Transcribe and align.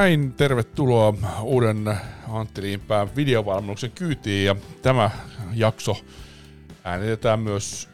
näin, 0.00 0.32
tervetuloa 0.32 1.14
uuden 1.42 1.98
Antti 2.28 2.62
Liinpään 2.62 3.16
videovalmennuksen 3.16 3.90
kyytiin 3.90 4.46
ja 4.46 4.56
tämä 4.82 5.10
jakso 5.54 5.96
äänitetään 6.84 7.40
myös 7.40 7.88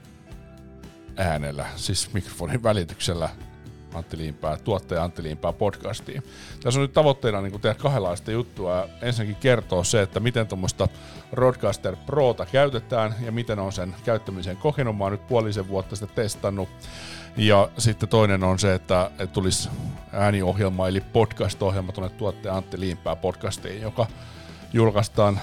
äänellä, 1.16 1.66
siis 1.76 2.12
mikrofonin 2.12 2.62
välityksellä 2.62 3.28
Antti 3.94 4.18
Liinpää, 4.18 4.56
tuottaja 4.56 5.04
Antti 5.04 5.22
Liinpää 5.22 5.52
podcastiin. 5.52 6.22
Tässä 6.62 6.80
on 6.80 6.84
nyt 6.84 6.92
tavoitteena 6.92 7.40
niin 7.40 7.60
tehdä 7.60 7.74
kahdenlaista 7.74 8.30
juttua. 8.30 8.88
Ensinnäkin 9.02 9.36
kertoo 9.36 9.84
se, 9.84 10.02
että 10.02 10.20
miten 10.20 10.46
tuommoista 10.46 10.88
Roadcaster 11.32 11.96
Prota 11.96 12.46
käytetään 12.46 13.14
ja 13.24 13.32
miten 13.32 13.58
on 13.58 13.72
sen 13.72 13.94
käyttämisen 14.04 14.56
kokenut. 14.56 14.98
Mä 14.98 15.04
oon 15.04 15.12
nyt 15.12 15.28
puolisen 15.28 15.68
vuotta 15.68 15.96
sitä 15.96 16.12
testannut. 16.14 16.68
Ja 17.36 17.68
sitten 17.78 18.08
toinen 18.08 18.44
on 18.44 18.58
se, 18.58 18.74
että, 18.74 19.10
että 19.10 19.26
tulisi 19.26 19.68
ääniohjelma 20.12 20.88
eli 20.88 21.00
podcast-ohjelma 21.00 21.92
tuonne 21.92 22.16
tuottaja 22.16 22.56
Antti 22.56 22.80
Liinpää 22.80 23.16
podcastiin, 23.16 23.82
joka 23.82 24.06
julkaistaan 24.72 25.40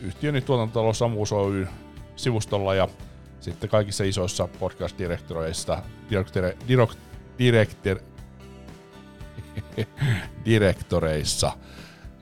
yhtiöni 0.00 0.40
tuotantotalo 0.40 0.94
Samuus 0.94 1.32
Oy 1.32 1.68
sivustolla 2.16 2.74
ja 2.74 2.88
sitten 3.40 3.70
kaikissa 3.70 4.04
isoissa 4.04 4.48
podcast-direktoreissa, 4.58 5.82
direktore, 6.10 6.56
direkt, 6.68 6.98
direktor, 7.38 7.98
direktoreissa, 10.44 11.52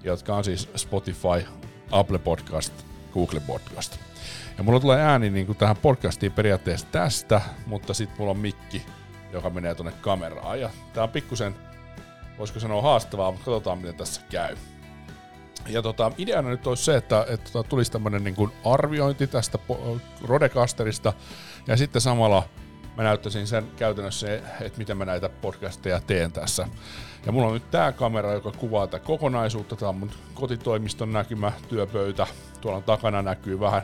jotka 0.03 0.37
on 0.37 0.45
siis 0.45 0.69
Spotify, 0.77 1.47
Apple 1.91 2.19
Podcast, 2.19 2.73
Google 3.15 3.41
Podcast. 3.41 4.06
Ja 4.59 4.65
mulla 4.65 4.81
tulee 4.81 5.01
ääni 5.01 5.31
niin 5.31 5.47
kuin 5.47 5.59
tähän 5.59 5.77
podcastiin 5.77 6.33
periaatteessa 6.33 6.87
tästä, 6.93 7.41
mutta 7.67 7.95
sitten 7.95 8.19
mulla 8.19 8.31
on 8.31 8.39
mikki, 8.39 8.87
joka 9.33 9.51
menee 9.51 9.75
tuonne 9.75 9.93
kameraan. 10.01 10.61
Ja 10.61 10.71
tää 10.93 11.05
on 11.05 11.11
pikkusen, 11.11 11.55
voisiko 12.39 12.61
sanoa 12.61 12.83
haastavaa, 12.83 13.31
mutta 13.31 13.45
katsotaan 13.45 13.79
miten 13.79 13.95
tässä 13.95 14.21
käy. 14.31 14.57
Ja 15.69 15.83
tota, 15.83 16.13
ideana 16.19 16.49
nyt 16.49 16.67
olisi 16.67 16.85
se, 16.85 16.97
että, 16.97 17.27
että 17.29 17.51
tota, 17.53 17.69
tulisi 17.69 17.93
tämmöinen 17.93 18.25
niin 18.25 18.53
arviointi 18.65 19.27
tästä 19.27 19.59
Rodecasterista, 20.23 21.13
ja 21.67 21.77
sitten 21.77 22.03
samalla 22.03 22.49
mä 22.97 23.03
näyttäisin 23.03 23.47
sen 23.47 23.67
käytännössä, 23.77 24.35
että 24.61 24.79
miten 24.79 24.97
mä 24.97 25.05
näitä 25.05 25.29
podcasteja 25.29 26.01
teen 26.01 26.33
tässä. 26.33 26.69
Ja 27.27 27.33
mulla 27.33 27.47
on 27.47 27.55
nyt 27.55 27.71
tää 27.71 27.93
kamera, 27.93 28.33
joka 28.33 28.53
kuvaa 28.53 28.87
tätä 28.87 29.05
kokonaisuutta. 29.05 29.77
Tää 29.77 29.89
on 29.89 29.97
mun 29.97 30.11
kotitoimiston 30.35 31.13
näkymä, 31.13 31.53
työpöytä. 31.69 32.27
Tuolla 32.61 32.81
takana 32.81 33.23
näkyy 33.23 33.61
vähän 33.61 33.83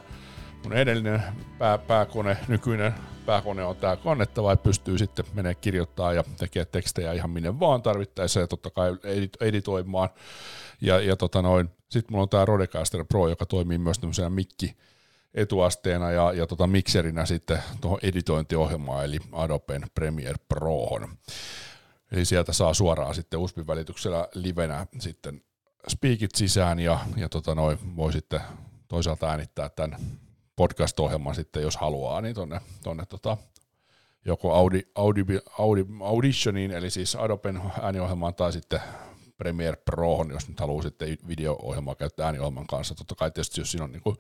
mun 0.63 0.73
edellinen 0.73 1.23
pää, 1.59 1.79
pääkone, 1.79 2.37
nykyinen 2.49 2.95
pääkone 3.27 3.65
on 3.65 3.77
tää 3.77 3.97
kannettava 3.97 4.51
ja 4.51 4.57
pystyy 4.57 4.99
sitten 4.99 5.25
menee 5.35 5.55
kirjoittaa 5.55 6.13
ja 6.13 6.25
tekee 6.39 6.65
tekstejä 6.65 7.13
ihan 7.13 7.31
minne 7.31 7.61
vaan 7.61 7.83
tarvittaessa 7.83 8.41
ja 8.41 8.47
totta 8.47 8.71
kai 8.71 8.91
editoimaan. 9.41 10.09
Ja, 10.81 11.01
ja 11.01 11.17
tota 11.17 11.43
noin, 11.43 11.71
sitten 11.89 12.13
mulla 12.13 12.23
on 12.23 12.29
tää 12.29 12.45
Rodecaster 12.45 13.05
Pro, 13.05 13.29
joka 13.29 13.47
toimii 13.47 13.79
myös 13.79 13.99
tämmöisenä 13.99 14.31
mikki, 14.31 14.77
etuasteena 15.35 16.11
ja, 16.11 16.33
ja 16.33 16.47
tota 16.47 16.67
mikserinä 16.67 17.27
sitten 17.27 17.59
tuohon 17.81 17.99
editointiohjelmaan 18.03 19.05
eli 19.05 19.19
Adobe 19.33 19.81
Premiere 19.95 20.39
Prohon. 20.49 21.09
Eli 22.13 22.25
sieltä 22.25 22.53
saa 22.53 22.75
suoraan 22.75 23.15
sitten 23.15 23.41
USBin 23.41 23.67
välityksellä 23.67 24.29
livenä 24.35 24.87
sitten 24.99 25.43
speakit 25.89 26.35
sisään 26.35 26.81
ja, 26.81 27.01
ja 27.17 27.29
tota 27.29 27.55
noin, 27.55 27.79
voi 27.97 28.13
sitten 28.13 28.41
toisaalta 28.89 29.31
äänittää 29.31 29.69
tämän 29.69 29.97
podcast-ohjelman 30.57 31.35
sitten, 31.35 31.63
jos 31.63 31.77
haluaa, 31.77 32.21
niin 32.21 32.35
tonne, 32.35 32.61
tonne 32.83 33.07
tota, 33.07 33.37
joko 34.25 34.55
Audi, 34.55 34.83
Audi, 34.95 35.25
Audi, 35.59 35.85
Auditioniin, 36.01 36.71
eli 36.71 36.91
siis 36.91 37.17
Adoben 37.17 37.63
ääniohjelmaan, 37.83 38.35
tai 38.35 38.53
sitten 38.53 38.81
Premiere 39.39 39.77
Prohon, 39.77 40.31
jos 40.31 40.49
nyt 40.49 40.61
haluaa 40.61 40.83
sitten 40.83 41.19
video-ohjelmaa 41.29 41.95
käyttää 41.95 42.27
ääniohjelman 42.27 42.67
kanssa. 42.67 42.95
Totta 42.95 43.15
kai 43.15 43.31
tietysti, 43.31 43.61
jos 43.61 43.71
siinä 43.71 43.85
on, 43.85 43.93
niin 43.93 44.03
kuin, 44.03 44.17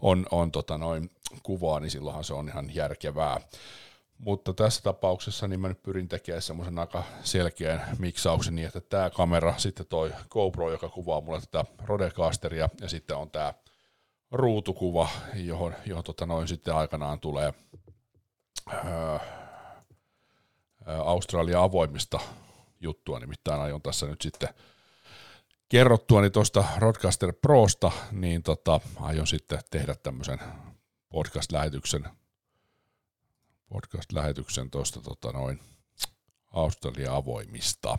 on, 0.00 0.26
on 0.30 0.52
tota 0.52 0.78
noin 0.78 1.10
kuvaa, 1.42 1.80
niin 1.80 1.90
silloinhan 1.90 2.24
se 2.24 2.34
on 2.34 2.48
ihan 2.48 2.74
järkevää. 2.74 3.40
Mutta 4.18 4.54
tässä 4.54 4.82
tapauksessa 4.82 5.48
niin 5.48 5.60
mä 5.60 5.68
nyt 5.68 5.82
pyrin 5.82 6.08
tekemään 6.08 6.42
semmoisen 6.42 6.78
aika 6.78 7.04
selkeän 7.22 7.96
miksauksen 7.98 8.54
niin, 8.54 8.66
että 8.66 8.80
tämä 8.80 9.10
kamera, 9.10 9.54
sitten 9.58 9.86
toi 9.86 10.12
GoPro, 10.30 10.70
joka 10.70 10.88
kuvaa 10.88 11.20
mulle 11.20 11.40
tätä 11.40 11.64
Rodecasteria, 11.84 12.68
ja 12.80 12.88
sitten 12.88 13.16
on 13.16 13.30
tämä 13.30 13.54
ruutukuva, 14.32 15.08
johon, 15.34 15.74
johon 15.86 16.04
tota 16.04 16.26
noin 16.26 16.48
sitten 16.48 16.74
aikanaan 16.74 17.20
tulee 17.20 17.54
ää, 18.66 19.20
Australia 20.86 21.62
avoimista 21.62 22.20
juttua, 22.80 23.20
nimittäin 23.20 23.60
aion 23.60 23.82
tässä 23.82 24.06
nyt 24.06 24.20
sitten 24.20 24.48
kerrottua 25.68 26.20
niin 26.20 26.32
tuosta 26.32 26.64
Rodcaster 26.78 27.32
Prosta, 27.32 27.92
niin 28.10 28.42
tota, 28.42 28.80
aion 29.00 29.26
sitten 29.26 29.60
tehdä 29.70 29.94
tämmöisen 29.94 30.38
podcast-lähetyksen 31.08 32.08
podcast-lähetyksen 33.68 34.70
tuosta 34.70 35.00
tota 35.00 35.32
noin 35.32 35.60
Australia 36.50 37.16
avoimista, 37.16 37.98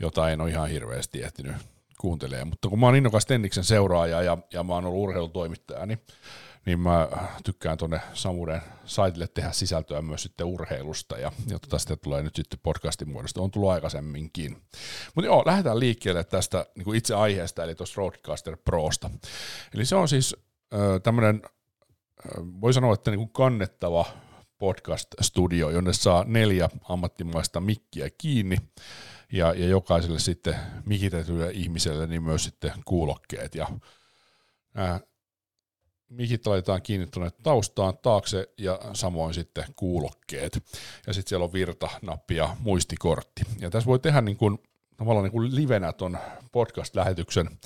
jota 0.00 0.30
en 0.30 0.40
ole 0.40 0.50
ihan 0.50 0.68
hirveästi 0.68 1.22
ehtinyt 1.22 1.56
kuuntelee. 2.00 2.44
Mutta 2.44 2.68
kun 2.68 2.80
mä 2.80 2.86
oon 2.86 2.96
innokas 2.96 3.26
Tenniksen 3.26 3.64
seuraaja 3.64 4.22
ja, 4.22 4.38
ja 4.52 4.64
mä 4.64 4.74
oon 4.74 4.84
ollut 4.84 5.02
urheilutoimittaja, 5.02 5.86
niin, 5.86 6.00
niin 6.66 6.80
mä 6.80 7.08
tykkään 7.44 7.78
tuonne 7.78 8.00
Samuuden 8.14 8.62
saitille 8.84 9.26
tehdä 9.26 9.52
sisältöä 9.52 10.02
myös 10.02 10.22
sitten 10.22 10.46
urheilusta, 10.46 11.18
ja, 11.18 11.32
ja 11.46 11.58
tota 11.58 11.78
sitä 11.78 11.96
tulee 11.96 12.22
nyt 12.22 12.36
sitten 12.36 12.60
podcastin 12.62 13.10
muodosta. 13.10 13.42
On 13.42 13.50
tullut 13.50 13.70
aikaisemminkin. 13.70 14.56
Mutta 15.14 15.26
joo, 15.26 15.42
lähdetään 15.46 15.80
liikkeelle 15.80 16.24
tästä 16.24 16.66
niin 16.76 16.94
itse 16.94 17.14
aiheesta, 17.14 17.64
eli 17.64 17.74
tuosta 17.74 17.94
Roadcaster 17.96 18.56
Prosta. 18.64 19.10
Eli 19.74 19.84
se 19.84 19.96
on 19.96 20.08
siis 20.08 20.36
äh, 20.74 20.80
tämmöinen, 21.02 21.42
äh, 21.44 22.44
voi 22.60 22.72
sanoa, 22.72 22.94
että 22.94 23.10
niin 23.10 23.18
kuin 23.18 23.32
kannettava 23.32 24.04
podcast-studio, 24.58 25.70
jonne 25.70 25.92
saa 25.92 26.24
neljä 26.24 26.68
ammattimaista 26.88 27.60
mikkiä 27.60 28.08
kiinni, 28.18 28.56
ja, 29.32 29.54
ja 29.54 29.66
jokaiselle 29.66 30.18
sitten 30.18 30.56
mikitetylle 30.86 31.50
ihmiselle 31.50 32.06
niin 32.06 32.22
myös 32.22 32.44
sitten 32.44 32.72
kuulokkeet. 32.84 33.54
Ja 33.54 33.68
ää, 34.74 35.00
mikit 36.08 36.46
laitetaan 36.46 36.82
kiinni 36.82 37.08
taustaan 37.42 37.98
taakse 37.98 38.48
ja 38.58 38.78
samoin 38.92 39.34
sitten 39.34 39.64
kuulokkeet. 39.76 40.64
Ja 41.06 41.12
sitten 41.12 41.28
siellä 41.28 41.44
on 41.44 41.52
virtanappi 41.52 42.36
ja 42.36 42.56
muistikortti. 42.60 43.42
Ja 43.60 43.70
tässä 43.70 43.86
voi 43.86 43.98
tehdä 43.98 44.20
niin 44.20 44.36
kuin, 44.36 44.58
tavallaan 44.96 45.24
niin 45.24 45.32
kuin 45.32 45.54
livenä 45.54 45.92
ton 45.92 46.18
podcast-lähetyksen 46.52 47.58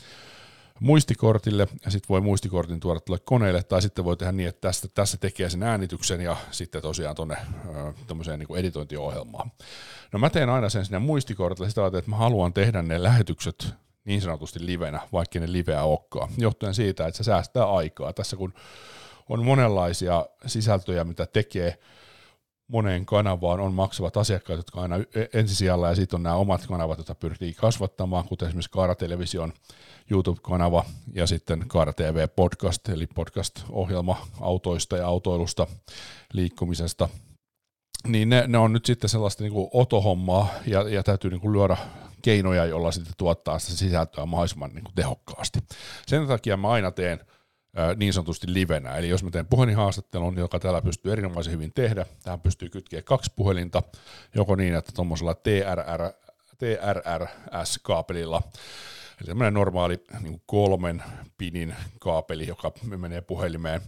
muistikortille 0.80 1.68
ja 1.84 1.90
sitten 1.90 2.08
voi 2.08 2.20
muistikortin 2.20 2.80
tuoda 2.80 3.00
tuolle 3.00 3.22
koneelle 3.24 3.62
tai 3.62 3.82
sitten 3.82 4.04
voi 4.04 4.16
tehdä 4.16 4.32
niin, 4.32 4.48
että 4.48 4.60
tästä, 4.60 4.88
tässä 4.88 5.16
tekee 5.16 5.50
sen 5.50 5.62
äänityksen 5.62 6.20
ja 6.20 6.36
sitten 6.50 6.82
tosiaan 6.82 7.16
tuonne 7.16 7.36
tämmöiseen 8.06 8.38
niin 8.38 8.56
editointiohjelmaan. 8.56 9.50
No 10.12 10.18
mä 10.18 10.30
teen 10.30 10.50
aina 10.50 10.68
sen 10.68 10.84
sinne 10.84 10.98
muistikortille 10.98 11.68
sitä 11.68 11.86
että 11.86 12.10
mä 12.10 12.16
haluan 12.16 12.52
tehdä 12.52 12.82
ne 12.82 13.02
lähetykset 13.02 13.74
niin 14.04 14.20
sanotusti 14.20 14.66
livenä, 14.66 15.00
vaikka 15.12 15.40
ne 15.40 15.52
liveä 15.52 15.82
olekaan, 15.82 16.28
johtuen 16.38 16.74
siitä, 16.74 17.06
että 17.06 17.18
se 17.18 17.24
säästää 17.24 17.64
aikaa. 17.64 18.12
Tässä 18.12 18.36
kun 18.36 18.54
on 19.28 19.44
monenlaisia 19.44 20.26
sisältöjä, 20.46 21.04
mitä 21.04 21.26
tekee, 21.26 21.78
moneen 22.68 23.06
kanavaan 23.06 23.60
on 23.60 23.74
maksavat 23.74 24.16
asiakkaat, 24.16 24.56
jotka 24.56 24.80
aina 24.80 24.96
ensisijalla, 25.32 25.88
ja 25.88 25.94
sitten 25.94 26.16
on 26.16 26.22
nämä 26.22 26.36
omat 26.36 26.66
kanavat, 26.66 26.98
joita 26.98 27.14
pyrkii 27.14 27.54
kasvattamaan, 27.54 28.24
kuten 28.24 28.48
esimerkiksi 28.48 28.70
Kaara 28.70 28.94
Television 28.94 29.52
YouTube-kanava 30.10 30.84
ja 31.12 31.26
sitten 31.26 31.64
Kaara 31.68 31.92
TV 31.92 32.28
Podcast, 32.36 32.88
eli 32.88 33.06
podcast-ohjelma 33.06 34.26
autoista 34.40 34.96
ja 34.96 35.06
autoilusta, 35.06 35.66
liikkumisesta, 36.32 37.08
niin 38.06 38.28
ne, 38.28 38.44
ne 38.46 38.58
on 38.58 38.72
nyt 38.72 38.86
sitten 38.86 39.10
sellaista 39.10 39.42
niin 39.42 39.52
kuin 39.52 39.70
otohommaa, 39.72 40.48
ja, 40.66 40.88
ja 40.88 41.02
täytyy 41.02 41.30
niin 41.30 41.40
kuin 41.40 41.52
lyödä 41.52 41.76
keinoja, 42.22 42.64
joilla 42.64 42.92
sitten 42.92 43.14
tuottaa 43.16 43.58
sitä 43.58 43.76
sisältöä 43.76 44.26
mahdollisimman 44.26 44.70
niin 44.74 44.84
kuin 44.84 44.94
tehokkaasti. 44.94 45.58
Sen 46.06 46.26
takia 46.26 46.56
mä 46.56 46.68
aina 46.68 46.90
teen– 46.90 47.20
niin 47.96 48.12
sanotusti 48.12 48.46
livenä. 48.52 48.96
Eli 48.96 49.08
jos 49.08 49.24
mä 49.24 49.30
teen 49.30 49.46
puhelinhaastattelun, 49.46 50.38
joka 50.38 50.58
täällä 50.58 50.82
pystyy 50.82 51.12
erinomaisen 51.12 51.52
hyvin 51.52 51.72
tehdä, 51.74 52.06
tähän 52.22 52.40
pystyy 52.40 52.68
kytkeä 52.68 53.02
kaksi 53.02 53.32
puhelinta, 53.36 53.82
joko 54.34 54.56
niin, 54.56 54.74
että 54.74 54.92
tuommoisella 54.94 55.34
TRR, 55.34 56.12
TRRS-kaapelilla, 56.58 58.42
eli 59.20 59.26
semmoinen 59.26 59.54
normaali 59.54 60.04
niin 60.20 60.42
kolmen 60.46 61.02
pinin 61.38 61.74
kaapeli, 62.00 62.46
joka 62.46 62.72
menee 62.96 63.20
puhelimeen, 63.20 63.80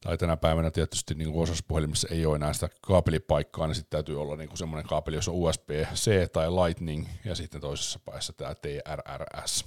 tai 0.00 0.18
tänä 0.18 0.36
päivänä 0.36 0.70
tietysti 0.70 1.14
niin 1.14 1.32
osassa 1.34 1.64
puhelimissa 1.68 2.08
ei 2.10 2.26
ole 2.26 2.36
enää 2.36 2.52
sitä 2.52 2.68
kaapelipaikkaa, 2.80 3.66
niin 3.66 3.74
sitten 3.74 3.90
täytyy 3.90 4.20
olla 4.20 4.36
niin 4.36 4.56
semmoinen 4.56 4.88
kaapeli, 4.88 5.16
jossa 5.16 5.30
on 5.30 5.36
USB-C 5.36 6.32
tai 6.32 6.50
Lightning, 6.50 7.06
ja 7.24 7.34
sitten 7.34 7.60
toisessa 7.60 7.98
päässä 8.04 8.32
tämä 8.32 8.54
TRRS. 8.54 9.64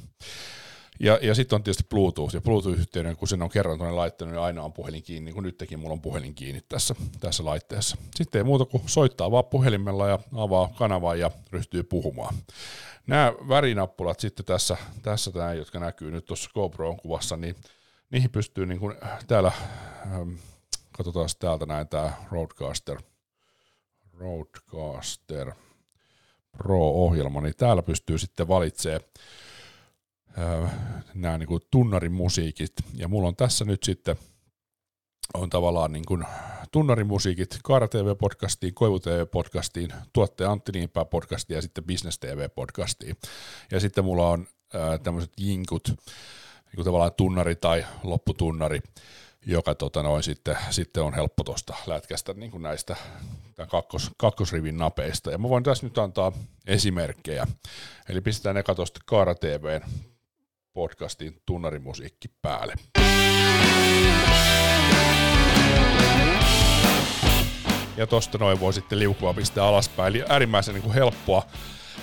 Ja, 0.99 1.19
ja 1.21 1.35
sitten 1.35 1.55
on 1.55 1.63
tietysti 1.63 1.83
Bluetooth, 1.89 2.33
ja 2.33 2.41
Bluetooth-yhteyden, 2.41 3.17
kun 3.17 3.27
sen 3.27 3.41
on 3.41 3.49
kerran 3.49 3.77
tuonne 3.77 3.95
laittanut, 3.95 4.33
niin 4.33 4.41
aina 4.41 4.63
on 4.63 4.73
puhelin 4.73 5.03
kiinni, 5.03 5.25
niin 5.25 5.33
kuin 5.33 5.43
nytkin 5.43 5.79
mulla 5.79 5.93
on 5.93 6.01
puhelin 6.01 6.35
kiinni 6.35 6.61
tässä, 6.69 6.95
tässä 7.19 7.45
laitteessa. 7.45 7.97
Sitten 8.15 8.39
ei 8.39 8.43
muuta 8.43 8.65
kuin 8.65 8.83
soittaa 8.85 9.31
vaan 9.31 9.45
puhelimella 9.45 10.07
ja 10.07 10.19
avaa 10.35 10.69
kanavaa 10.77 11.15
ja 11.15 11.31
ryhtyy 11.51 11.83
puhumaan. 11.83 12.35
Nämä 13.07 13.33
värinappulat 13.49 14.19
sitten 14.19 14.45
tässä, 14.45 14.77
tässä 15.01 15.31
tämä, 15.31 15.53
jotka 15.53 15.79
näkyy 15.79 16.11
nyt 16.11 16.25
tuossa 16.25 16.49
GoProon 16.53 16.97
kuvassa, 16.97 17.37
niin 17.37 17.55
niihin 18.09 18.29
pystyy 18.29 18.65
niin 18.65 18.79
kuin 18.79 18.95
täällä, 19.27 19.51
ähm, 20.05 20.33
katsotaan 20.91 21.29
täältä 21.39 21.65
näin 21.65 21.87
tämä 21.87 22.13
Roadcaster, 22.31 23.01
Roadcaster 24.13 25.51
Pro-ohjelma, 26.57 27.41
niin 27.41 27.55
täällä 27.57 27.83
pystyy 27.83 28.17
sitten 28.17 28.47
valitsemaan 28.47 29.01
äh, 29.01 29.23
nämä 31.13 31.37
niin 31.37 31.47
kuin 31.47 31.61
tunnarimusiikit, 31.71 32.73
ja 32.93 33.07
mulla 33.07 33.27
on 33.27 33.35
tässä 33.35 33.65
nyt 33.65 33.83
sitten 33.83 34.15
on 35.33 35.49
tavallaan 35.49 35.91
niin 35.91 36.05
kuin 36.05 36.25
tunnarimusiikit 36.71 37.59
Kaara 37.63 37.87
TV-podcastiin, 37.87 38.73
Koivu 38.73 38.99
TV-podcastiin, 38.99 39.93
Tuottaja 40.13 40.51
Antti 40.51 40.71
Niinpää 40.71 41.05
podcastiin 41.05 41.55
ja 41.55 41.61
sitten 41.61 41.83
Business 41.83 42.19
TV-podcastiin. 42.19 43.15
Ja 43.71 43.79
sitten 43.79 44.03
mulla 44.05 44.29
on 44.29 44.47
äh, 44.75 44.99
tämmöiset 45.03 45.31
jinkut, 45.37 45.87
niin 45.87 46.75
kuin 46.75 46.85
tavallaan 46.85 47.13
tunnari 47.17 47.55
tai 47.55 47.85
lopputunnari, 48.03 48.79
joka 49.45 49.75
tota 49.75 50.03
noin, 50.03 50.23
sitten, 50.23 50.57
sitten 50.69 51.03
on 51.03 51.13
helppo 51.13 51.43
tuosta 51.43 51.75
lätkästä 51.87 52.33
niin 52.33 52.51
kuin 52.51 52.63
näistä 52.63 52.95
kakkos, 53.69 54.11
kakkosrivin 54.17 54.77
napeista. 54.77 55.31
Ja 55.31 55.37
mä 55.37 55.49
voin 55.49 55.63
tässä 55.63 55.85
nyt 55.85 55.97
antaa 55.97 56.31
esimerkkejä. 56.67 57.47
Eli 58.09 58.21
pistetään 58.21 58.57
eka 58.57 58.75
tuosta 58.75 58.99
Kaara 59.05 59.35
TVn 59.35 59.81
podcastin 60.77 61.41
tunnarimusiikki 61.45 62.27
päälle. 62.41 62.73
Ja 67.97 68.07
tosta 68.07 68.37
noin 68.37 68.59
voi 68.59 68.73
sitten 68.73 68.99
liukua 68.99 69.33
pistää 69.33 69.65
alaspäin. 69.65 70.15
Eli 70.15 70.23
äärimmäisen 70.29 70.73
niin 70.73 70.83
kuin 70.83 70.93
helppoa 70.93 71.43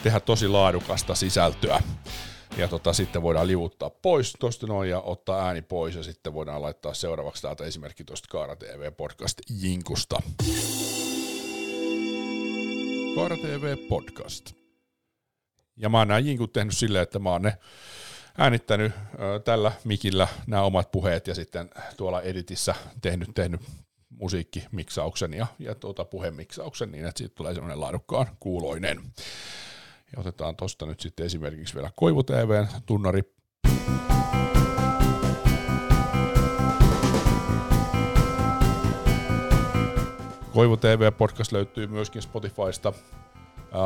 tehdä 0.02 0.20
tosi 0.20 0.48
laadukasta 0.48 1.14
sisältöä. 1.14 1.82
Ja 2.56 2.68
tota, 2.68 2.92
sitten 2.92 3.22
voidaan 3.22 3.46
liuuttaa 3.46 3.90
pois 3.90 4.32
tuosta 4.40 4.66
noin 4.66 4.90
ja 4.90 5.00
ottaa 5.00 5.46
ääni 5.46 5.62
pois 5.62 5.94
ja 5.94 6.02
sitten 6.02 6.34
voidaan 6.34 6.62
laittaa 6.62 6.94
seuraavaksi 6.94 7.42
täältä 7.42 7.64
esimerkki 7.64 8.04
tuosta 8.04 8.28
Kaara 8.30 8.56
TV 8.56 8.92
podcast 8.92 9.38
Jinkusta. 9.60 10.22
Kaara 13.14 13.36
TV 13.36 13.76
podcast. 13.88 14.52
Ja 15.76 15.88
mä 15.88 15.98
oon 15.98 16.08
nämä 16.08 16.18
jinkut 16.18 16.52
tehnyt 16.52 16.76
silleen, 16.76 17.02
että 17.02 17.18
mä 17.18 17.30
oon 17.30 17.42
ne 17.42 17.58
äänittänyt 18.38 18.92
ö, 19.18 19.40
tällä 19.40 19.72
mikillä 19.84 20.28
nämä 20.46 20.62
omat 20.62 20.90
puheet 20.90 21.26
ja 21.26 21.34
sitten 21.34 21.70
tuolla 21.96 22.22
editissä 22.22 22.74
tehnyt, 23.02 23.28
tehnyt 23.34 23.60
musiikkimiksauksen 24.08 25.34
ja, 25.34 25.46
ja 25.58 25.74
tuota 25.74 26.04
puhemiksauksen 26.04 26.92
niin, 26.92 27.06
että 27.06 27.18
siitä 27.18 27.34
tulee 27.34 27.54
semmoinen 27.54 27.80
laadukkaan 27.80 28.26
kuuloinen. 28.40 29.02
Ja 30.12 30.20
otetaan 30.20 30.56
tuosta 30.56 30.86
nyt 30.86 31.00
sitten 31.00 31.26
esimerkiksi 31.26 31.74
vielä 31.74 31.90
Koivu 31.96 32.22
TVn 32.22 32.68
tunnari. 32.86 33.22
Koivu 40.52 40.76
TV-podcast 40.76 41.52
löytyy 41.52 41.86
myöskin 41.86 42.22
Spotifysta, 42.22 42.92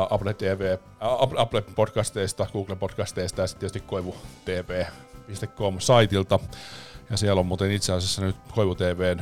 Apple 0.09 0.33
TV, 0.33 0.77
Apple 1.37 1.61
podcasteista, 1.61 2.47
Google 2.53 2.75
podcasteista 2.75 3.41
ja 3.41 3.47
sitten 3.47 3.59
tietysti 3.59 3.89
koivutv.com 3.89 5.79
saitilta. 5.79 6.39
Ja 7.09 7.17
siellä 7.17 7.39
on 7.39 7.45
muuten 7.45 7.71
itse 7.71 7.93
asiassa 7.93 8.21
nyt 8.21 8.35
Koivu 8.55 8.75
TVn 8.75 9.21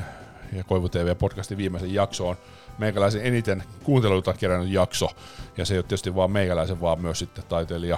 ja 0.53 0.63
Koivu 0.63 0.89
TV-podcastin 0.89 1.57
viimeisen 1.57 1.93
jaksoon 1.93 2.35
meikäläisen 2.77 3.25
eniten 3.25 3.63
kuunteluita 3.83 4.33
kerännyt 4.33 4.69
jakso. 4.69 5.09
Ja 5.57 5.65
se 5.65 5.73
ei 5.73 5.77
ole 5.77 5.83
tietysti 5.83 6.15
vaan 6.15 6.31
meikäläisen, 6.31 6.81
vaan 6.81 7.01
myös 7.01 7.19
sitten 7.19 7.43
taiteilija, 7.49 7.97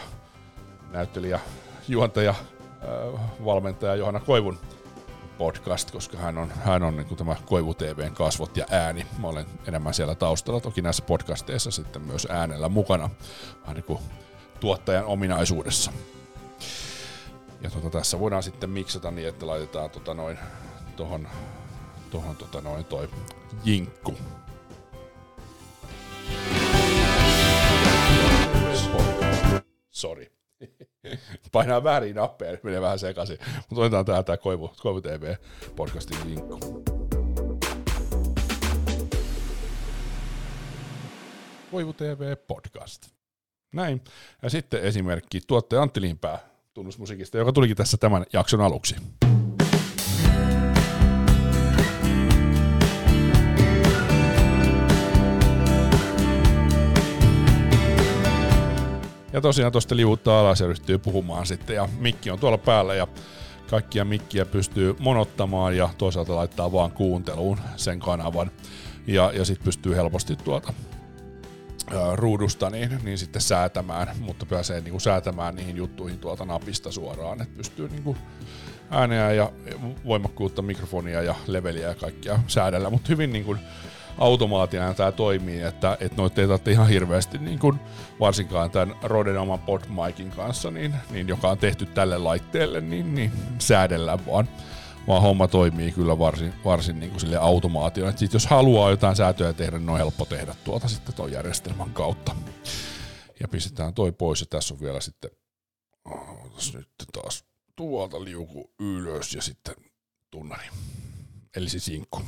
näyttelijä, 0.92 1.40
juontaja, 1.88 2.36
valmentaja 3.46 3.96
Johanna 3.96 4.20
Koivun 4.20 4.58
podcast, 5.40 5.92
koska 5.92 6.18
hän 6.18 6.38
on, 6.38 6.52
hän 6.52 6.84
on 6.84 6.98
niin 6.98 7.08
kuin 7.08 7.18
tämä 7.18 7.36
Koivu 7.46 7.74
TVn 7.74 8.14
kasvot 8.14 8.58
ja 8.58 8.66
ääni. 8.72 9.06
Mä 9.18 9.28
olen 9.28 9.46
enemmän 9.68 9.94
siellä 9.94 10.16
taustalla, 10.16 10.60
toki 10.60 10.82
näissä 10.82 11.04
podcasteissa 11.04 11.72
sitten 11.72 12.02
myös 12.02 12.28
äänellä 12.30 12.70
mukana, 12.70 13.10
vähän 13.62 13.76
niin 13.76 13.84
kuin 13.84 14.00
tuottajan 14.60 15.06
ominaisuudessa. 15.06 15.92
Ja 17.62 17.70
tota, 17.70 17.90
tässä 17.90 18.20
voidaan 18.20 18.44
sitten 18.44 18.70
miksata 18.70 19.12
niin, 19.12 19.28
että 19.28 19.48
laitetaan 19.48 19.90
tota 19.90 20.14
noin 20.14 20.40
tuohon 20.96 21.28
tohon, 22.12 22.36
tota 22.36 22.62
noin 22.62 22.86
toi 22.86 23.10
jinkku 23.64 24.18
Sorry. 29.92 30.39
Painaa 31.52 31.84
väärin 31.84 32.16
nappeja, 32.16 32.52
niin 32.52 32.60
menee 32.64 32.82
vähän 32.82 33.00
sekaisin. 33.00 33.38
Mutta 33.70 33.82
otetaan 33.82 34.06
tää, 34.06 34.24
tää 34.24 34.38
Koivu, 34.38 34.74
Koivu 34.82 35.02
TV 35.02 35.36
podcastin 35.76 36.18
linkku. 36.26 36.60
Koivu 41.72 41.94
TV 41.94 42.36
podcast. 42.48 43.08
Näin. 43.74 44.02
Ja 44.42 44.50
sitten 44.50 44.82
esimerkki 44.82 45.42
tuottaja 45.48 45.82
Antti 45.82 46.02
Limpää 46.02 46.40
tunnusmusiikista, 46.74 47.38
joka 47.38 47.52
tulikin 47.52 47.78
tässä 47.78 47.98
tämän 47.98 48.26
jakson 48.34 48.62
aluksi. 48.62 48.96
Ja 59.34 59.42
tosiaan 59.42 59.72
tuosta 59.72 59.96
liuuttaa 59.96 60.40
alas 60.40 60.60
ja 60.60 60.68
ryhtyy 60.68 60.98
puhumaan 60.98 61.46
sitten 61.46 61.76
ja 61.76 61.90
mikki 62.00 62.32
on 62.32 62.40
tuolla 62.40 62.58
päällä 62.58 62.96
ja 62.96 63.08
kaikkia 63.70 64.06
mikkiä 64.06 64.46
pystyy 64.46 64.96
monottamaan 65.00 65.78
ja 65.78 65.90
toisaalta 65.98 66.36
laittaa 66.36 66.72
vaan 66.72 66.92
kuunteluun 66.92 67.60
sen 67.76 68.00
kanavan. 68.00 68.52
Ja, 69.08 69.32
ja 69.36 69.46
sitten 69.46 69.66
pystyy 69.66 69.96
helposti 69.96 70.36
tuota 70.36 70.74
ää, 71.94 72.16
ruudusta 72.16 72.70
niin, 72.70 73.00
niin 73.04 73.18
sitten 73.18 73.42
säätämään, 73.42 74.08
mutta 74.20 74.46
pääsee 74.46 74.82
niin 74.82 74.92
kuin 74.92 75.02
säätämään 75.02 75.56
niihin 75.56 75.78
juttuihin 75.78 76.20
tuolta 76.20 76.46
napista 76.46 76.92
suoraan, 76.92 77.42
että 77.42 77.58
pystyy 77.58 77.90
niin 77.90 78.04
kuin 78.04 78.18
ääneä 78.90 79.32
ja 79.32 79.52
voimakkuutta, 80.06 80.62
mikrofonia 80.62 81.22
ja 81.22 81.36
leveliä 81.48 81.88
ja 81.88 81.96
kaikkia 81.96 82.40
säädellä, 82.48 82.90
mutta 82.90 83.08
hyvin 83.10 83.34
niin 83.34 83.46
kuin 83.46 83.60
automaatina 84.20 84.94
tämä 84.94 85.12
toimii, 85.12 85.62
että, 85.62 85.98
että 86.00 86.18
noita 86.18 86.42
ei 86.42 86.48
tarvitse 86.48 86.72
ihan 86.72 86.90
hirveästi, 86.90 87.38
niin 87.38 87.60
kuin 87.60 87.80
varsinkaan 88.20 88.72
tämän 88.72 88.96
Roden 89.04 89.38
oman 89.38 89.60
podmaikin 89.60 90.32
kanssa, 90.32 90.72
niin, 90.72 90.96
niin, 91.12 91.28
joka 91.28 91.50
on 91.50 91.58
tehty 91.58 91.86
tälle 91.86 92.18
laitteelle, 92.18 92.82
niin, 92.82 93.16
niin 93.16 93.32
säädellään 93.60 94.26
vaan 94.26 94.50
vaan 95.08 95.22
homma 95.22 95.48
toimii 95.48 95.92
kyllä 95.92 96.20
varsin, 96.20 96.54
varsin 96.66 97.00
niin 97.00 97.10
kuin 97.10 97.20
sille 97.20 97.38
automaatio. 97.38 98.12
Sitten 98.12 98.30
jos 98.34 98.48
haluaa 98.48 98.90
jotain 98.90 99.16
säätöjä 99.16 99.54
tehdä, 99.54 99.80
niin 99.80 99.90
on 99.90 99.98
helppo 99.98 100.26
tehdä 100.26 100.56
tuota 100.64 100.88
sitten 100.88 101.16
tuon 101.16 101.32
järjestelmän 101.32 101.90
kautta. 101.90 102.36
Ja 103.40 103.48
pistetään 103.48 103.94
toi 103.94 104.12
pois 104.12 104.42
ja 104.42 104.48
tässä 104.50 104.74
on 104.74 104.80
vielä 104.80 105.02
sitten, 105.02 105.32
oh, 106.06 106.52
nyt 106.74 106.90
taas 107.14 107.44
tuolta 107.76 108.24
liuku 108.24 108.72
ylös 108.80 109.34
ja 109.34 109.42
sitten 109.42 109.76
tunnari. 110.32 110.68
Eli 111.56 111.70
siis 111.70 111.88
inkku. 111.88 112.22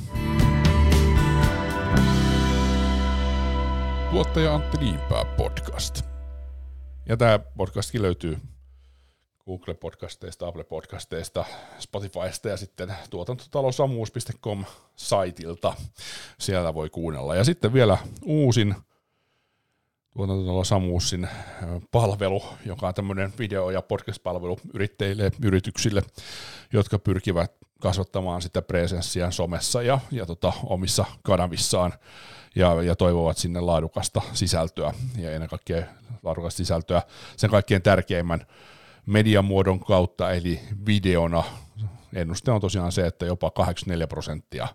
Tuottaja 4.12 4.54
Antti 4.54 4.78
Niinpää 4.78 5.24
podcast. 5.24 6.02
Ja 7.08 7.16
tämä 7.16 7.38
podcastkin 7.38 8.02
löytyy 8.02 8.38
Google-podcasteista, 9.46 10.46
Apple-podcasteista, 10.46 11.44
Spotifysta 11.78 12.48
ja 12.48 12.56
sitten 12.56 12.94
tuotantotalosamuus.com 13.10 14.64
saitilta. 14.96 15.74
Siellä 16.38 16.74
voi 16.74 16.90
kuunnella. 16.90 17.36
Ja 17.36 17.44
sitten 17.44 17.72
vielä 17.72 17.98
uusin 18.24 18.74
tuotantotalo 20.12 20.64
Samuusin 20.64 21.28
palvelu, 21.90 22.42
joka 22.66 22.88
on 22.88 22.94
tämmöinen 22.94 23.32
video- 23.38 23.70
ja 23.70 23.82
podcast-palvelu 23.82 24.60
yrittäjille 24.74 25.30
yrityksille, 25.44 26.02
jotka 26.72 26.98
pyrkivät 26.98 27.52
kasvattamaan 27.80 28.42
sitä 28.42 28.62
presenssiä 28.62 29.30
somessa 29.30 29.82
ja, 29.82 29.98
ja 30.10 30.26
tota, 30.26 30.52
omissa 30.64 31.04
kanavissaan 31.22 31.92
ja, 32.54 32.82
ja 32.82 32.96
toivovat 32.96 33.38
sinne 33.38 33.60
laadukasta 33.60 34.22
sisältöä 34.32 34.94
ja 35.18 35.30
ennen 35.30 35.48
kaikkea 35.48 35.82
laadukasta 36.22 36.56
sisältöä 36.56 37.02
sen 37.36 37.50
kaikkein 37.50 37.82
tärkeimmän 37.82 38.46
mediamuodon 39.06 39.80
kautta, 39.80 40.32
eli 40.32 40.60
videona. 40.86 41.44
Ennuste 42.14 42.50
on 42.50 42.60
tosiaan 42.60 42.92
se, 42.92 43.06
että 43.06 43.26
jopa 43.26 43.50
84 43.50 44.06
prosenttia 44.06 44.68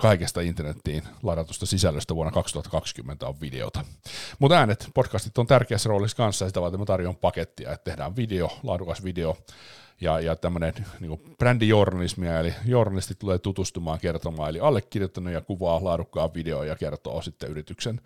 kaikesta 0.00 0.40
internettiin 0.40 1.02
ladatusta 1.22 1.66
sisällöstä 1.66 2.14
vuonna 2.14 2.32
2020 2.32 3.26
on 3.26 3.40
videota. 3.40 3.84
Mutta 4.38 4.58
äänet, 4.58 4.90
podcastit 4.94 5.38
on 5.38 5.46
tärkeässä 5.46 5.88
roolissa 5.88 6.16
kanssa, 6.16 6.46
sitä 6.46 6.60
varten 6.60 6.80
mä 6.80 6.86
tarjoan 6.86 7.16
pakettia, 7.16 7.72
että 7.72 7.84
tehdään 7.84 8.16
video, 8.16 8.58
laadukas 8.62 9.04
video, 9.04 9.36
ja, 10.02 10.20
ja 10.20 10.36
tämmöinen 10.36 10.74
niin 11.00 11.34
brändijournalismia, 11.38 12.40
eli 12.40 12.54
journalistit 12.64 13.18
tulee 13.18 13.38
tutustumaan 13.38 13.98
kertomaan, 13.98 14.50
eli 14.50 14.60
allekirjoittanut 14.60 15.32
ja 15.32 15.40
kuvaa 15.40 15.84
laadukkaan 15.84 16.34
video 16.34 16.62
ja 16.62 16.76
kertoo 16.76 17.22
sitten 17.22 17.50
yrityksen, 17.50 18.00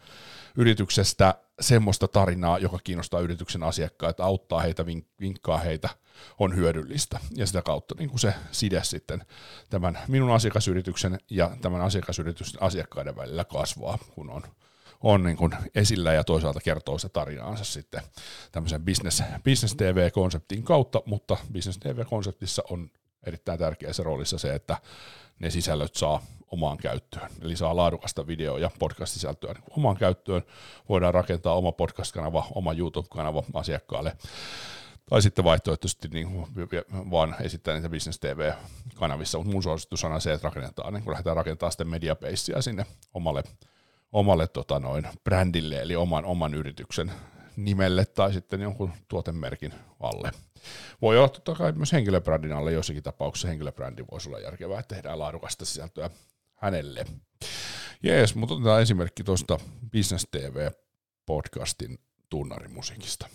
yrityksestä 0.57 1.35
semmoista 1.61 2.09
tarinaa, 2.09 2.59
joka 2.59 2.79
kiinnostaa 2.85 3.21
yrityksen 3.21 3.63
asiakkaita, 3.63 4.25
auttaa 4.25 4.61
heitä, 4.61 4.87
vinkkaa 5.21 5.59
heitä, 5.59 5.89
on 6.39 6.57
hyödyllistä. 6.57 7.21
Ja 7.37 7.47
sitä 7.47 7.63
kautta 7.63 7.95
niin 7.99 8.11
kuin 8.11 8.21
se 8.21 8.35
side 8.51 8.85
sitten 8.85 9.23
tämän 9.71 9.99
minun 10.09 10.31
asiakasyrityksen 10.31 11.19
ja 11.31 11.51
tämän 11.61 11.81
asiakasyrityksen 11.81 12.63
asiakkaiden 12.63 13.17
välillä 13.17 13.45
kasvaa, 13.45 13.99
kun 14.15 14.31
on 14.31 14.43
on 15.01 15.23
niin 15.23 15.37
kuin 15.37 15.53
esillä 15.75 16.13
ja 16.13 16.25
toisaalta 16.25 16.61
kertoo 16.61 16.99
se 16.99 17.09
tarinaansa 17.09 17.65
sitten 17.65 18.03
tämmöisen 18.53 18.85
business, 18.85 19.23
business 19.45 19.75
TV-konseptin 19.75 20.63
kautta, 20.63 21.03
mutta 21.07 21.37
Business 21.53 21.79
TV-konseptissa 21.79 22.63
on 22.71 22.91
erittäin 23.27 23.59
tärkeässä 23.59 24.03
roolissa 24.03 24.39
se, 24.39 24.55
että 24.55 24.77
ne 25.39 25.51
sisällöt 25.51 25.95
saa 25.95 26.23
omaan 26.47 26.77
käyttöön. 26.77 27.31
Eli 27.43 27.57
saa 27.57 27.77
laadukasta 27.77 28.27
video- 28.27 28.59
ja 28.59 28.71
podcast-sisältöä 28.79 29.53
niin 29.53 29.65
omaan 29.71 29.97
käyttöön. 29.97 30.43
Voidaan 30.89 31.15
rakentaa 31.15 31.57
oma 31.57 31.73
podcast-kanava, 31.73 32.47
oma 32.55 32.73
YouTube-kanava 32.73 33.43
asiakkaalle. 33.55 34.17
Tai 35.11 35.23
sitten 35.23 35.45
vaihtoehtoisesti 35.45 36.09
niin 36.09 36.47
vaan 37.11 37.37
esittää 37.41 37.75
niitä 37.75 37.89
Business 37.89 38.21
TV-kanavissa, 38.21 39.39
mutta 39.39 39.53
mun 39.53 39.63
suositus 39.63 40.05
on 40.05 40.21
se, 40.21 40.33
että 40.33 40.49
rakennetaan, 40.49 40.95
niin 40.95 41.05
kun 41.05 41.13
lähdetään 41.13 41.37
rakentamaan 41.37 41.73
sitten 41.73 41.89
mediapeissia 41.89 42.63
sinne 42.63 42.87
omalle 43.15 43.43
omalle 44.13 44.47
tota 44.47 44.81
noin, 44.81 45.09
brändille, 45.25 45.83
eli 45.83 45.97
oman, 45.97 46.25
oman 46.25 46.55
yrityksen 46.55 47.13
nimelle 47.57 48.05
tai 48.05 48.33
sitten 48.33 48.61
jonkun 48.61 48.93
tuotemerkin 49.09 49.75
alle. 50.01 50.31
Voi 51.03 51.19
olla 51.19 51.29
totta 51.29 51.55
kai 51.55 51.73
myös 51.73 51.93
henkilöbrändin 51.93 52.53
alle 52.53 52.73
jossakin 52.73 53.03
tapauksessa 53.03 53.49
henkilöbrändi 53.49 54.05
voisi 54.11 54.29
olla 54.29 54.39
järkevää, 54.39 54.81
että 54.81 54.95
tehdään 54.95 55.19
laadukasta 55.19 55.65
sisältöä 55.65 56.11
hänelle. 56.55 57.05
Jees, 58.03 58.35
mutta 58.35 58.55
otetaan 58.55 58.83
esimerkki 58.83 59.25
tuosta 59.25 59.59
Business 59.93 60.27
TV-podcastin 60.31 61.99
tunnarimusiikista. 62.29 63.27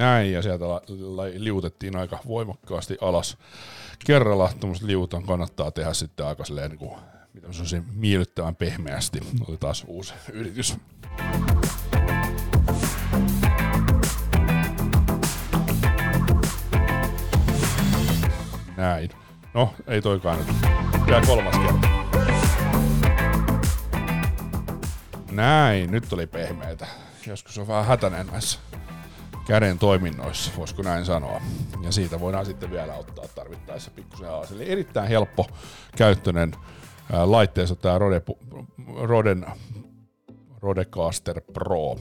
Näin, 0.00 0.32
ja 0.32 0.42
sieltä 0.42 0.64
liutettiin 1.36 1.96
aika 1.96 2.18
voimakkaasti 2.28 2.96
alas. 3.00 3.36
Kerralla 4.06 4.52
tuommoiset 4.60 4.86
liutan 4.86 5.22
kannattaa 5.22 5.70
tehdä 5.70 5.92
sitten 5.92 6.26
aika 6.26 6.44
silleen, 6.44 6.70
niin 6.70 6.78
kuin, 6.78 6.98
mitä 7.34 7.52
se 7.52 7.82
miellyttävän 7.94 8.56
pehmeästi. 8.56 9.20
Oli 9.48 9.56
taas 9.56 9.84
uusi 9.86 10.14
yritys. 10.32 10.76
Näin. 18.76 19.10
No, 19.54 19.74
ei 19.86 20.02
toikaan 20.02 20.38
nyt. 20.38 20.56
Vielä 21.06 21.26
kolmas 21.26 21.58
kerta. 21.58 21.88
Näin, 25.32 25.90
nyt 25.90 26.12
oli 26.12 26.26
pehmeitä. 26.26 26.86
Joskus 27.26 27.58
on 27.58 27.68
vähän 27.68 27.86
hätäinen 27.86 28.26
näissä 28.26 28.58
käden 29.50 29.78
toiminnoissa, 29.78 30.50
voisiko 30.56 30.82
näin 30.82 31.04
sanoa. 31.04 31.40
Ja 31.82 31.92
siitä 31.92 32.20
voidaan 32.20 32.46
sitten 32.46 32.70
vielä 32.70 32.94
ottaa 32.94 33.28
tarvittaessa 33.28 33.90
pikkusen 33.90 34.28
alas. 34.28 34.52
Eli 34.52 34.70
erittäin 34.70 35.08
helppo 35.08 35.46
käyttöinen 35.96 36.52
laitteessa 37.24 37.76
tämä 37.76 37.98
Rode, 37.98 38.22
Roden 38.96 39.46
Rodecaster 40.62 41.40
Pro. 41.52 41.96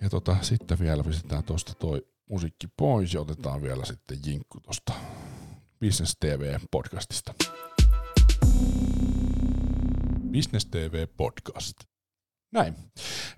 Ja 0.00 0.10
tota, 0.10 0.36
sitten 0.40 0.78
vielä 0.78 1.04
pistetään 1.04 1.44
tuosta 1.44 1.74
toi 1.74 2.06
musiikki 2.30 2.66
pois 2.76 3.14
ja 3.14 3.20
otetaan 3.20 3.62
vielä 3.62 3.84
sitten 3.84 4.18
jinkku 4.26 4.60
tuosta 4.60 4.92
Business 5.80 6.16
TV 6.20 6.58
podcastista. 6.70 7.34
Business 10.32 10.66
TV 10.66 11.06
podcast. 11.16 11.76
Näin. 12.52 12.74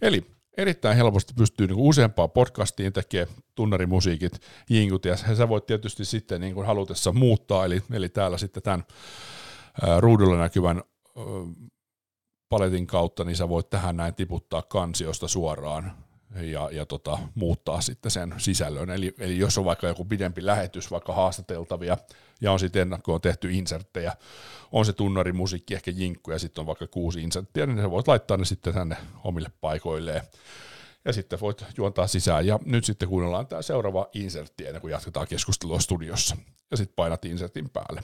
Eli 0.02 0.33
erittäin 0.56 0.96
helposti 0.96 1.34
pystyy 1.34 1.66
niin 1.66 1.78
useampaan 1.78 2.30
podcastiin 2.30 2.92
tekemään 2.92 3.36
tunnarimusiikit, 3.54 4.40
jinkut, 4.70 5.04
ja 5.04 5.16
sä 5.16 5.48
voit 5.48 5.66
tietysti 5.66 6.04
sitten 6.04 6.40
niin 6.40 6.54
kuin 6.54 6.66
halutessa 6.66 7.12
muuttaa, 7.12 7.64
eli, 7.64 7.82
eli 7.92 8.08
täällä 8.08 8.38
sitten 8.38 8.62
tämän 8.62 8.84
ruudulla 9.98 10.38
näkyvän 10.38 10.82
paletin 12.48 12.86
kautta, 12.86 13.24
niin 13.24 13.36
sä 13.36 13.48
voit 13.48 13.70
tähän 13.70 13.96
näin 13.96 14.14
tiputtaa 14.14 14.62
kansiosta 14.62 15.28
suoraan 15.28 16.03
ja, 16.40 16.68
ja 16.72 16.86
tota, 16.86 17.18
muuttaa 17.34 17.80
sitten 17.80 18.10
sen 18.10 18.34
sisällön. 18.38 18.90
Eli, 18.90 19.14
eli 19.18 19.38
jos 19.38 19.58
on 19.58 19.64
vaikka 19.64 19.88
joku 19.88 20.04
pidempi 20.04 20.46
lähetys, 20.46 20.90
vaikka 20.90 21.12
haastateltavia, 21.12 21.96
ja 22.40 22.52
on 22.52 22.58
sitten 22.58 22.82
ennakkoon 22.82 23.20
tehty 23.20 23.52
inserttejä, 23.52 24.12
on 24.72 24.84
se 24.84 24.92
tunnari, 24.92 25.32
musiikki, 25.32 25.74
ehkä 25.74 25.90
jinkku, 25.90 26.30
ja 26.30 26.38
sitten 26.38 26.62
on 26.62 26.66
vaikka 26.66 26.86
kuusi 26.86 27.22
inserttiä, 27.22 27.66
niin 27.66 27.78
sä 27.78 27.90
voit 27.90 28.08
laittaa 28.08 28.36
ne 28.36 28.44
sitten 28.44 28.74
tänne 28.74 28.96
omille 29.24 29.50
paikoilleen. 29.60 30.22
Ja 31.04 31.12
sitten 31.12 31.40
voit 31.40 31.64
juontaa 31.76 32.06
sisään. 32.06 32.46
Ja 32.46 32.58
nyt 32.64 32.84
sitten 32.84 33.08
kuunnellaan 33.08 33.46
tämä 33.46 33.62
seuraava 33.62 34.08
insertti 34.12 34.66
ennen 34.66 34.80
kuin 34.80 34.90
jatketaan 34.92 35.28
keskustelua 35.28 35.80
studiossa. 35.80 36.36
Ja 36.70 36.76
sitten 36.76 36.94
painat 36.96 37.24
insertin 37.24 37.70
päälle 37.70 38.02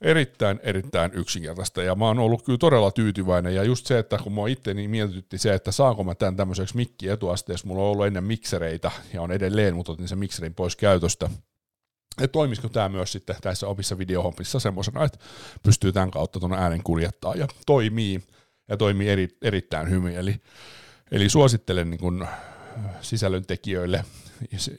erittäin, 0.00 0.60
erittäin 0.62 1.10
yksinkertaista. 1.14 1.82
Ja 1.82 1.94
mä 1.94 2.06
oon 2.06 2.18
ollut 2.18 2.42
kyllä 2.42 2.58
todella 2.58 2.90
tyytyväinen. 2.90 3.54
Ja 3.54 3.64
just 3.64 3.86
se, 3.86 3.98
että 3.98 4.18
kun 4.18 4.32
mä 4.32 4.40
itse 4.48 4.74
niin 4.74 4.90
mietitytti 4.90 5.38
se, 5.38 5.54
että 5.54 5.72
saanko 5.72 6.04
mä 6.04 6.14
tämän 6.14 6.36
tämmöiseksi 6.36 6.76
mikki 6.76 7.08
etuasteessa, 7.08 7.66
mulla 7.66 7.82
on 7.82 7.90
ollut 7.90 8.06
ennen 8.06 8.24
miksereitä 8.24 8.90
ja 9.12 9.22
on 9.22 9.32
edelleen, 9.32 9.76
mutta 9.76 9.92
otin 9.92 10.08
sen 10.08 10.18
mikserin 10.18 10.54
pois 10.54 10.76
käytöstä, 10.76 11.30
että 12.18 12.32
toimisiko 12.32 12.68
tämä 12.68 12.88
myös 12.88 13.12
sitten 13.12 13.36
tässä 13.40 13.66
omissa 13.66 13.98
videohommissa 13.98 14.60
semmoisena, 14.60 15.04
että 15.04 15.18
pystyy 15.62 15.92
tämän 15.92 16.10
kautta 16.10 16.40
tuon 16.40 16.52
äänen 16.52 16.82
kuljettaa. 16.82 17.34
Ja 17.34 17.48
toimii. 17.66 18.22
Ja 18.68 18.76
toimii 18.76 19.08
eri, 19.08 19.28
erittäin 19.42 19.90
hyvin, 19.90 20.14
eli, 20.14 20.40
eli 21.10 21.28
suosittelen 21.28 21.90
niin 21.90 22.00
kun 22.00 22.26
sisällöntekijöille 23.00 24.04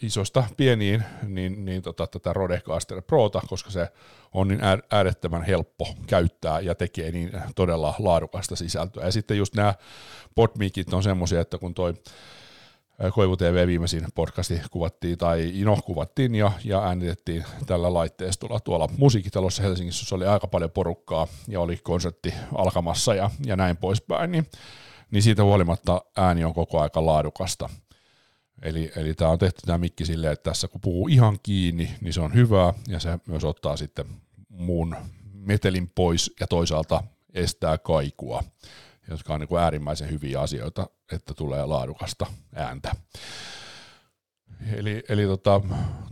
isosta 0.02 0.44
pieniin 0.58 1.04
niin, 1.28 1.66
niin 1.66 1.82
tota, 1.82 2.08
tätä 2.08 2.34
Rodecaster 2.34 3.02
Prota, 3.02 3.42
koska 3.48 3.70
se 3.70 3.88
on 4.34 4.48
niin 4.48 4.60
äärettömän 4.92 5.44
helppo 5.44 5.88
käyttää 6.08 6.60
ja 6.60 6.76
tekee 6.76 7.12
niin 7.12 7.32
todella 7.56 7.96
laadukasta 8.00 8.56
sisältöä. 8.56 9.06
Ja 9.06 9.12
sitten 9.12 9.38
just 9.38 9.56
nämä 9.56 9.74
podmikit 10.36 10.94
on 10.94 11.04
semmoisia, 11.04 11.42
että 11.42 11.58
kun 11.58 11.74
toi 11.74 11.94
Koivu 13.14 13.38
TV 13.38 13.68
viimeisin 13.68 14.06
podcasti 14.16 14.62
kuvattiin, 14.72 15.18
tai 15.18 15.54
no, 15.64 15.78
kuvattiin 15.86 16.36
ja, 16.36 16.52
ja 16.64 16.84
äänitettiin 16.84 17.46
tällä 17.66 17.94
laitteistolla 17.94 18.60
tuolla 18.60 18.90
musiikkitalossa 18.98 19.64
Helsingissä, 19.64 20.06
se 20.06 20.16
oli 20.16 20.28
aika 20.28 20.48
paljon 20.48 20.72
porukkaa 20.72 21.28
ja 21.48 21.60
oli 21.60 21.78
konsertti 21.78 22.34
alkamassa 22.56 23.16
ja, 23.16 23.30
ja 23.46 23.56
näin 23.56 23.78
poispäin, 23.78 24.32
niin, 24.32 24.48
niin 25.12 25.24
siitä 25.24 25.44
huolimatta 25.44 26.02
ääni 26.18 26.44
on 26.44 26.54
koko 26.54 26.82
aika 26.82 27.06
laadukasta. 27.06 27.70
Eli, 28.62 28.92
eli 28.96 29.14
tämä 29.14 29.32
on 29.32 29.40
tehty 29.40 29.62
tämä 29.66 29.78
mikki 29.78 30.06
silleen, 30.06 30.34
että 30.34 30.50
tässä 30.50 30.68
kun 30.68 30.82
puhuu 30.82 31.08
ihan 31.08 31.38
kiinni, 31.44 31.96
niin 32.02 32.14
se 32.14 32.22
on 32.22 32.34
hyvää 32.34 32.74
ja 32.88 33.00
se 33.00 33.20
myös 33.28 33.44
ottaa 33.44 33.78
sitten 33.78 34.06
muun 34.50 34.96
metelin 35.34 35.92
pois 35.96 36.34
ja 36.40 36.48
toisaalta 36.48 37.04
estää 37.34 37.78
kaikua, 37.78 38.44
jotka 39.10 39.34
on 39.34 39.40
niin 39.40 39.48
kuin 39.48 39.62
äärimmäisen 39.62 40.10
hyviä 40.10 40.42
asioita, 40.42 40.90
että 41.12 41.34
tulee 41.34 41.66
laadukasta 41.66 42.26
ääntä. 42.56 42.92
Eli, 44.74 45.04
eli 45.10 45.26
tota, 45.26 45.62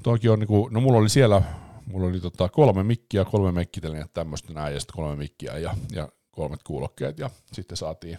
toki 0.04 0.30
on 0.30 0.40
niin 0.40 0.48
kuin, 0.48 0.74
no 0.74 0.82
mulla 0.82 1.00
oli 1.00 1.10
siellä, 1.10 1.42
mulla 1.86 2.08
oli 2.08 2.20
tota 2.20 2.50
kolme 2.50 2.84
mikkiä, 2.84 3.26
kolme 3.26 3.52
mekkitelineet 3.52 4.14
tämmöistä 4.14 4.54
näin 4.54 4.74
ja 4.74 4.80
sitten 4.80 4.96
kolme 4.96 5.16
mikkiä 5.16 5.58
ja, 5.58 5.76
ja 5.92 6.10
kolmet 6.32 6.64
kuulokkeet 6.64 7.20
ja 7.20 7.30
sitten 7.54 7.78
saatiin 7.78 8.18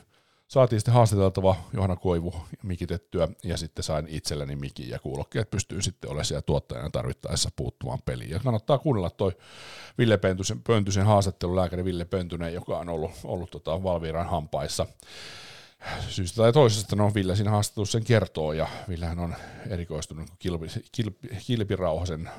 saatiin 0.51 0.81
sitten 0.81 0.95
haastateltava 0.95 1.57
Johanna 1.73 1.97
Koivu 1.97 2.35
mikitettyä 2.63 3.29
ja 3.45 3.57
sitten 3.57 3.83
sain 3.83 4.07
itselleni 4.09 4.57
mikin 4.57 4.89
ja 4.89 4.99
kuulokkeet 4.99 5.51
pystyy 5.51 5.83
sitten 5.83 6.11
olemaan 6.11 6.25
siellä 6.25 6.43
tuottajana 6.43 6.91
tarvittaessa 6.91 7.51
puuttumaan 7.57 7.99
peliin. 8.05 8.31
Ja 8.31 8.39
kannattaa 8.39 8.79
kuunnella 8.79 9.11
toi 9.11 9.37
Ville 9.99 10.17
Pöntysen, 10.17 10.63
Pöntysen 10.63 11.07
haastattelu, 11.07 11.57
lääkäri 11.57 11.85
Ville 11.85 12.05
Pöntynen, 12.05 12.55
joka 12.55 12.79
on 12.79 12.89
ollut, 12.89 13.11
ollut 13.25 13.51
tota 13.51 13.83
Valviran 13.83 14.29
hampaissa 14.29 14.87
syystä 16.09 16.37
tai 16.37 16.53
toisesta, 16.53 16.97
no 16.97 17.15
Ville 17.15 17.37
siinä 17.37 17.51
haastattelussa 17.51 17.99
sen 17.99 18.05
kertoo, 18.05 18.53
ja 18.53 18.69
Villehän 18.89 19.19
on 19.19 19.35
erikoistunut 19.69 20.31
kilpi, 20.39 20.67
kilpi, 20.93 21.29
kilpirauhasen 21.47 22.31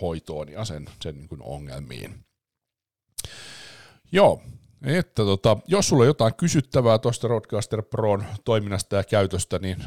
hoitoon 0.00 0.48
ja 0.48 0.64
sen, 0.64 0.86
sen 1.02 1.14
niin 1.16 1.42
ongelmiin. 1.42 2.24
Joo, 4.12 4.42
että 4.84 5.22
tota, 5.24 5.56
jos 5.66 5.88
sulla 5.88 6.02
on 6.02 6.06
jotain 6.06 6.34
kysyttävää 6.34 6.98
tuosta 6.98 7.28
Roadcaster 7.28 7.82
Proon 7.82 8.24
toiminnasta 8.44 8.96
ja 8.96 9.04
käytöstä, 9.04 9.58
niin 9.58 9.84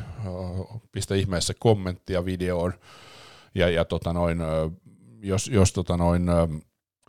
pistä 0.91 1.15
ihmeessä 1.15 1.53
kommenttia 1.59 2.25
videoon. 2.25 2.73
Ja, 3.55 3.69
ja 3.69 3.85
tota 3.85 4.13
noin, 4.13 4.39
jos, 5.21 5.47
jos 5.47 5.73
tota 5.73 5.97
noin, 5.97 6.25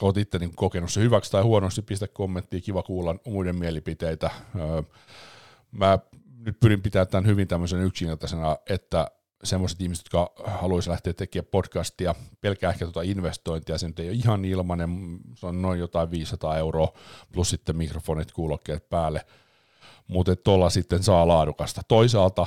olet 0.01 0.17
itse 0.17 0.39
niin 0.39 0.57
kokenut 0.57 0.93
se 0.93 1.01
hyväksi 1.01 1.31
tai 1.31 1.43
huonosti, 1.43 1.83
pistä 1.83 2.09
kommenttia, 2.09 2.61
kiva 2.61 2.83
kuulla 2.83 3.17
muiden 3.27 3.57
mielipiteitä. 3.57 4.31
Mä 5.71 5.99
nyt 6.39 6.61
pyrin 6.61 6.83
pitämään 6.83 7.09
tämän 7.09 7.27
hyvin 7.27 7.49
tämmöisen 7.49 7.83
yksinkertaisena, 7.83 8.57
että 8.69 9.11
semmoiset 9.45 9.81
ihmiset, 9.81 10.05
jotka 10.05 10.33
haluaisivat 10.45 10.93
lähteä 10.93 11.13
tekemään 11.13 11.49
podcastia, 11.51 12.15
pelkää 12.41 12.71
ehkä 12.71 12.85
tuota 12.85 13.03
investointia, 13.03 13.79
se 13.79 13.87
nyt 13.87 13.99
ei 13.99 14.09
ole 14.09 14.15
ihan 14.15 14.45
ilmainen, 14.45 15.19
se 15.35 15.47
on 15.47 15.63
noin 15.63 15.81
jotain 15.81 16.11
500 16.11 16.59
euroa, 16.59 16.93
plus 17.33 17.51
sitten 17.51 17.77
mikrofonit, 17.77 18.33
kuulokkeet 18.33 18.89
päälle, 18.89 19.27
mutta 20.09 20.37
tuolla 20.37 20.71
sitten 20.71 21.03
saa 21.03 21.29
laadukasta. 21.29 21.83
Toisaalta 21.89 22.47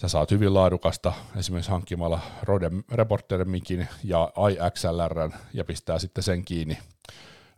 sä 0.00 0.08
saat 0.08 0.30
hyvin 0.30 0.54
laadukasta 0.54 1.12
esimerkiksi 1.36 1.70
hankkimalla 1.70 2.20
Rode 2.42 2.70
Reporterin 2.92 3.50
mikin 3.50 3.88
ja 4.04 4.32
iXLR 4.50 5.30
ja 5.54 5.64
pistää 5.64 5.98
sitten 5.98 6.24
sen 6.24 6.44
kiinni 6.44 6.78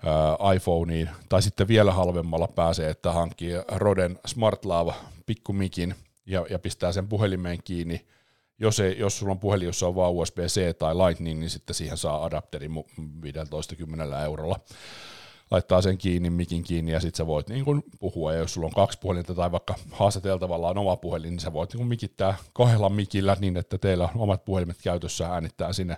ää, 0.05 0.53
iPhoneiin, 0.55 1.11
tai 1.29 1.43
sitten 1.43 1.69
vielä 1.69 1.93
halvemmalla 1.93 2.49
pääsee, 2.49 2.91
että 2.91 3.13
hankkii 3.13 3.53
Roden 3.69 4.19
SmartLav 4.27 4.89
pikkumikin 5.27 5.95
ja, 6.27 6.47
ja 6.51 6.59
pistää 6.59 6.93
sen 6.93 7.09
puhelimeen 7.09 7.59
kiinni, 7.65 8.07
jos, 8.61 8.81
ei, 8.81 8.99
jos 8.99 9.19
sulla 9.19 9.33
on 9.33 9.41
puhelin, 9.41 9.67
jossa 9.67 9.87
on 9.87 9.95
vain 9.95 10.15
USB-C 10.15 10.79
tai 10.79 10.95
Lightning, 10.95 11.41
niin 11.41 11.51
sitten 11.51 11.75
siihen 11.75 11.97
saa 11.97 12.25
adapterin 12.25 12.73
15 13.23 13.75
eurolla. 14.25 14.61
Laittaa 15.51 15.83
sen 15.83 15.99
kiinni, 15.99 16.31
mikin 16.31 16.63
kiinni, 16.63 16.93
ja 16.93 17.01
sitten 17.01 17.17
sä 17.17 17.27
voit 17.27 17.49
niin 17.49 17.65
kun 17.65 17.83
puhua, 18.01 18.33
ja 18.33 18.39
jos 18.39 18.55
sulla 18.55 18.67
on 18.67 18.73
kaksi 18.73 18.99
puhelinta 19.01 19.35
tai 19.35 19.53
vaikka 19.53 19.75
haastateltavalla 19.91 20.69
on 20.69 20.79
oma 20.79 20.97
puhelin, 20.97 21.31
niin 21.31 21.41
sä 21.41 21.53
voit 21.53 21.75
niin 21.75 21.87
mikittää 21.87 22.35
kahdella 22.53 22.89
mikillä 22.89 23.37
niin, 23.41 23.57
että 23.57 23.79
teillä 23.79 24.05
on 24.05 24.21
omat 24.21 24.45
puhelimet 24.45 24.83
käytössä, 24.83 25.27
äänittää 25.27 25.73
sinne 25.73 25.97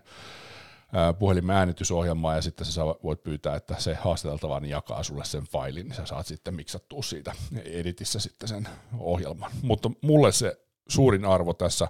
puhelimen 1.19 1.57
äänitysohjelmaa 1.57 2.35
ja 2.35 2.43
sitten 2.43 2.67
sä 2.67 2.83
voit 2.87 3.23
pyytää, 3.23 3.57
että 3.57 3.75
se 3.79 3.95
haastateltava 3.95 4.61
niin 4.61 4.71
jakaa 4.71 5.03
sulle 5.03 5.25
sen 5.25 5.45
failin, 5.45 5.87
niin 5.87 5.97
sä 5.97 6.07
saat 6.07 6.27
sitten 6.27 6.55
miksattua 6.55 7.03
siitä 7.03 7.33
editissä 7.65 8.21
sitten 8.21 8.49
sen 8.49 8.69
ohjelman. 8.99 9.51
Mutta 9.63 9.91
mulle 10.01 10.33
se 10.33 10.57
suurin 10.89 11.25
arvo 11.25 11.53
tässä 11.53 11.89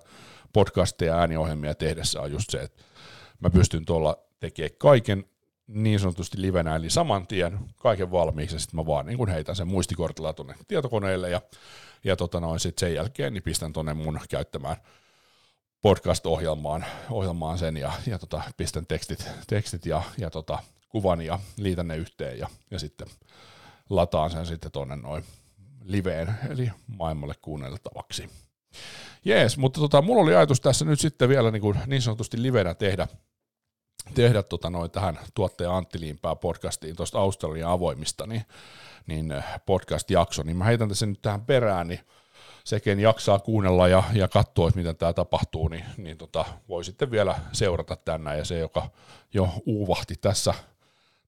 podcasteja 0.52 1.12
ja 1.12 1.21
ääniohjelmia 1.21 1.75
tehdessä 1.75 2.21
on 2.21 2.32
just 2.32 2.50
se, 2.50 2.59
että 2.59 2.82
mä 3.40 3.50
pystyn 3.50 3.85
tuolla 3.85 4.18
tekemään 4.40 4.71
kaiken 4.78 5.25
niin 5.66 6.00
sanotusti 6.00 6.40
livenä, 6.40 6.76
eli 6.76 6.90
saman 6.90 7.26
tien 7.26 7.59
kaiken 7.76 8.11
valmiiksi, 8.11 8.56
ja 8.56 8.61
sitten 8.61 8.80
mä 8.80 8.87
vaan 8.87 9.06
niin 9.06 9.18
kun 9.18 9.28
heitän 9.28 9.56
sen 9.56 9.68
muistikortilla 9.68 10.32
tuonne 10.32 10.54
tietokoneelle, 10.68 11.30
ja, 11.30 11.40
ja 12.04 12.16
tota 12.16 12.40
noin, 12.40 12.61
sit 12.61 12.78
sen 12.78 12.94
jälkeen 12.94 13.32
niin 13.32 13.42
pistän 13.42 13.73
tuonne 13.73 13.94
mun 13.94 14.21
käyttämään 14.28 14.76
podcast-ohjelmaan 15.82 16.85
ohjelmaan 17.11 17.59
sen, 17.59 17.76
ja, 17.76 17.92
ja 18.06 18.18
tota, 18.18 18.42
pistän 18.56 18.87
tekstit, 18.87 19.30
tekstit 19.47 19.87
ja, 19.87 20.02
ja 20.18 20.30
tota, 20.30 20.59
kuvan, 20.88 21.23
ja 21.23 21.38
liitän 21.56 21.88
ne 21.88 21.97
yhteen, 21.97 22.38
ja, 22.38 22.49
ja 22.71 22.78
sitten 22.78 23.09
lataan 23.90 24.30
sen 24.30 24.47
sitten 24.47 24.73
tuonne 24.73 24.97
noin 24.97 25.25
liveen, 25.85 26.35
eli 26.50 26.71
maailmalle 26.87 27.35
kuunneltavaksi. 27.42 28.30
Jees, 29.25 29.59
mutta 29.59 29.81
tota, 29.81 30.02
mulla 30.02 30.23
oli 30.23 30.35
ajatus 30.35 30.61
tässä 30.61 30.85
nyt 30.85 31.00
sitten 31.00 31.29
vielä 31.29 31.50
niin, 31.50 31.62
kuin 31.62 31.79
niin 31.87 32.02
sanotusti 32.02 32.43
livenä 32.43 32.75
tehdä, 32.75 33.09
tehdä 34.14 34.43
tota 34.43 34.71
noin 34.71 34.91
tähän 34.91 35.19
tuottaja 35.35 35.76
Antti 35.76 36.00
Liimpää 36.00 36.37
podcastiin 36.37 36.97
tuosta 36.97 37.19
Australian 37.19 37.71
avoimista 37.71 38.26
niin, 38.26 38.45
niin 39.07 39.33
eh, 39.33 39.45
podcast-jakso, 39.67 40.43
niin 40.43 40.57
mä 40.57 40.64
heitän 40.64 40.88
tässä 40.88 41.07
nyt 41.07 41.23
tähän 41.23 41.47
perään, 41.47 41.88
niin 41.88 42.00
sekin 42.64 43.00
jaksaa 43.00 43.38
kuunnella 43.38 43.88
ja, 43.88 44.02
ja 44.12 44.29
katsoa, 44.29 44.69
että 44.69 44.79
miten 44.79 44.97
tämä 44.97 45.12
tapahtuu, 45.12 45.69
niin, 45.69 45.85
niin 45.97 46.19
tota, 46.19 46.45
voi 46.69 46.85
sitten 46.85 47.11
vielä 47.11 47.38
seurata 47.52 47.97
tänään, 47.97 48.38
ja 48.38 48.45
se, 48.45 48.59
joka 48.59 48.91
jo 49.35 49.49
uuvahti 49.67 50.14
tässä, 50.21 50.54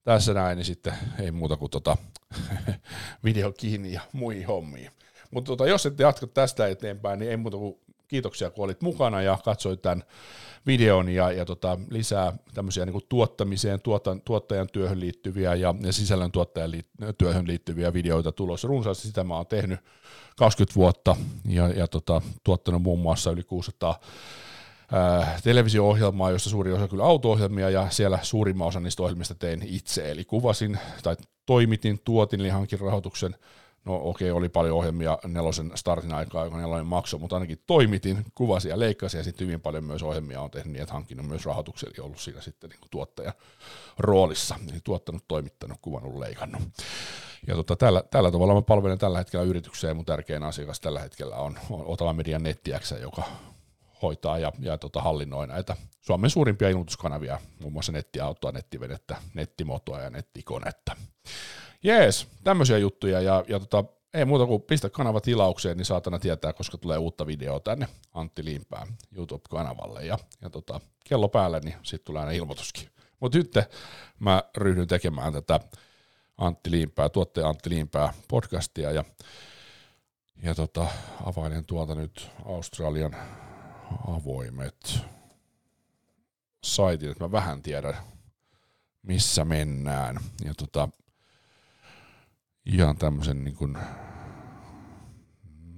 tässä 0.04 0.34
näin, 0.34 0.56
niin 0.56 0.66
sitten 0.66 0.94
ei 1.20 1.30
muuta 1.30 1.56
kuin 1.56 1.70
tota, 1.70 1.96
video 3.24 3.52
kiinni 3.52 3.92
ja 3.92 4.00
muihin 4.12 4.46
hommiin. 4.46 4.90
Mutta 5.34 5.48
tota, 5.48 5.66
jos 5.66 5.86
ette 5.86 6.02
jatka 6.02 6.26
tästä 6.26 6.66
eteenpäin, 6.66 7.18
niin 7.18 7.30
ei 7.30 7.36
muuta 7.36 7.56
kuin 7.56 7.76
kiitoksia, 8.08 8.50
kun 8.50 8.64
olit 8.64 8.82
mukana 8.82 9.22
ja 9.22 9.38
katsoit 9.44 9.82
tämän 9.82 10.04
videon 10.66 11.08
ja, 11.08 11.32
ja 11.32 11.44
tota, 11.44 11.78
lisää 11.90 12.32
tämmöisiä 12.54 12.86
niin 12.86 13.00
tuottamiseen, 13.08 13.80
tuotan, 13.80 14.20
tuottajan 14.20 14.68
työhön 14.72 15.00
liittyviä 15.00 15.54
ja, 15.54 15.74
ja 15.80 15.92
sisällön 15.92 16.32
tuottajan 16.32 16.70
liit, 16.70 16.86
työhön 17.18 17.46
liittyviä 17.46 17.92
videoita 17.92 18.32
tulossa. 18.32 18.68
Runsaasti 18.68 19.06
sitä 19.06 19.24
mä 19.24 19.36
oon 19.36 19.46
tehnyt 19.46 19.80
20 20.36 20.74
vuotta 20.74 21.16
ja, 21.48 21.68
ja 21.68 21.88
tota, 21.88 22.22
tuottanut 22.44 22.82
muun 22.82 23.00
muassa 23.00 23.30
yli 23.30 23.42
600 23.42 24.00
ää, 24.92 25.40
televisio-ohjelmaa, 25.44 26.30
josta 26.30 26.50
suuri 26.50 26.72
osa 26.72 26.88
kyllä 26.88 27.04
auto-ohjelmia, 27.04 27.70
ja 27.70 27.90
siellä 27.90 28.18
suurimman 28.22 28.68
osa 28.68 28.80
niistä 28.80 29.02
ohjelmista 29.02 29.34
tein 29.34 29.62
itse, 29.62 30.10
eli 30.10 30.24
kuvasin 30.24 30.78
tai 31.02 31.16
toimitin, 31.46 32.00
tuotin, 32.04 32.40
eli 32.40 32.48
hankin 32.48 32.80
rahoituksen 32.80 33.36
No 33.84 33.94
okei, 33.94 34.30
okay, 34.30 34.38
oli 34.38 34.48
paljon 34.48 34.78
ohjelmia 34.78 35.18
nelosen 35.26 35.72
startin 35.74 36.14
aikaa, 36.14 36.44
joka 36.44 36.56
nelonen 36.56 36.86
maksoi, 36.86 37.20
mutta 37.20 37.36
ainakin 37.36 37.62
toimitin, 37.66 38.24
kuvasin 38.34 38.68
ja 38.68 38.78
leikkasin, 38.78 39.18
ja 39.18 39.24
sitten 39.24 39.46
hyvin 39.46 39.60
paljon 39.60 39.84
myös 39.84 40.02
ohjelmia 40.02 40.40
on 40.40 40.50
tehnyt 40.50 40.72
niin, 40.72 40.82
että 40.82 40.94
hankkinut 40.94 41.26
myös 41.26 41.46
rahoituksella 41.46 42.04
ollut 42.04 42.20
siinä 42.20 42.40
sitten 42.40 42.70
niin 42.70 42.80
tuottajan 42.90 43.32
roolissa, 43.98 44.56
eli 44.72 44.80
tuottanut, 44.84 45.24
toimittanut, 45.28 45.78
kuvannut, 45.82 46.18
leikannut. 46.18 46.62
Ja 47.46 47.54
tota, 47.54 47.76
tällä, 47.76 48.02
tällä 48.10 48.30
tavalla 48.30 48.54
mä 48.54 48.62
palvelen 48.62 48.98
tällä 48.98 49.18
hetkellä 49.18 49.44
yritykseen, 49.44 49.90
ja 49.90 49.94
mun 49.94 50.04
tärkein 50.04 50.42
asiakas 50.42 50.80
tällä 50.80 51.00
hetkellä 51.00 51.36
on, 51.36 51.58
on 51.70 51.82
Otava 51.86 52.12
Median 52.12 52.42
nettiäksä, 52.42 52.98
joka 52.98 53.22
hoitaa 54.02 54.38
ja, 54.38 54.52
ja 54.58 54.78
tota, 54.78 55.02
hallinnoi 55.02 55.46
näitä 55.46 55.76
Suomen 56.00 56.30
suurimpia 56.30 56.68
ilmoituskanavia, 56.68 57.40
muun 57.60 57.72
muassa 57.72 57.92
nettiautoa, 57.92 58.52
nettivenettä, 58.52 59.16
nettimotoa 59.34 60.00
ja 60.00 60.10
nettikonetta. 60.10 60.96
Jees, 61.84 62.28
tämmöisiä 62.44 62.78
juttuja 62.78 63.20
ja, 63.20 63.44
ja 63.48 63.60
tota, 63.60 63.84
ei 64.14 64.24
muuta 64.24 64.46
kuin 64.46 64.62
pistä 64.62 64.90
kanava 64.90 65.20
tilaukseen, 65.20 65.76
niin 65.76 65.84
saatana 65.84 66.18
tietää, 66.18 66.52
koska 66.52 66.78
tulee 66.78 66.98
uutta 66.98 67.26
videoa 67.26 67.60
tänne 67.60 67.88
Antti 68.14 68.44
Liimpää 68.44 68.86
YouTube-kanavalle 69.16 70.06
ja, 70.06 70.18
ja 70.42 70.50
tota, 70.50 70.80
kello 71.04 71.28
päälle, 71.28 71.60
niin 71.60 71.74
sitten 71.82 72.04
tulee 72.04 72.20
aina 72.20 72.32
ilmoituskin. 72.32 72.88
Mutta 73.20 73.38
nyt 73.38 73.54
mä 74.18 74.42
ryhdyn 74.56 74.88
tekemään 74.88 75.32
tätä 75.32 75.60
Antti 76.38 76.70
Liimpää, 76.70 77.08
tuottaja 77.08 77.48
Antti 77.48 77.70
Liimpää 77.70 78.14
podcastia 78.28 78.90
ja, 78.90 79.04
ja 80.42 80.54
tota, 80.54 80.86
availen 81.24 81.64
tuolta 81.64 81.94
nyt 81.94 82.30
Australian 82.44 83.16
avoimet 84.08 85.00
saitit, 86.64 87.10
että 87.10 87.24
mä 87.24 87.32
vähän 87.32 87.62
tiedän, 87.62 87.96
missä 89.02 89.44
mennään. 89.44 90.20
Ja 90.44 90.54
tota, 90.54 90.88
ihan 92.66 92.96
tämmöisen 92.96 93.44
niin 93.44 93.56
kuin 93.56 93.78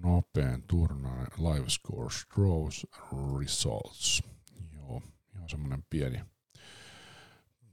nopean 0.03 0.63
turnaan 0.63 1.27
live 1.37 1.69
score 1.69 2.15
draws 2.35 2.87
results. 3.41 4.23
Joo, 4.73 5.03
ihan 5.35 5.49
semmoinen 5.49 5.85
pieni, 5.91 6.23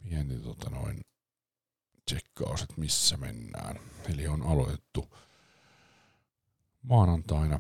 pieni 0.04 0.40
tota 0.40 0.70
noin 0.70 1.02
tsekkaus, 2.06 2.62
että 2.62 2.74
missä 2.78 3.18
mennään. 3.18 3.80
Eli 4.10 4.28
on 4.28 4.44
aloitettu 4.44 5.16
maanantaina 6.82 7.60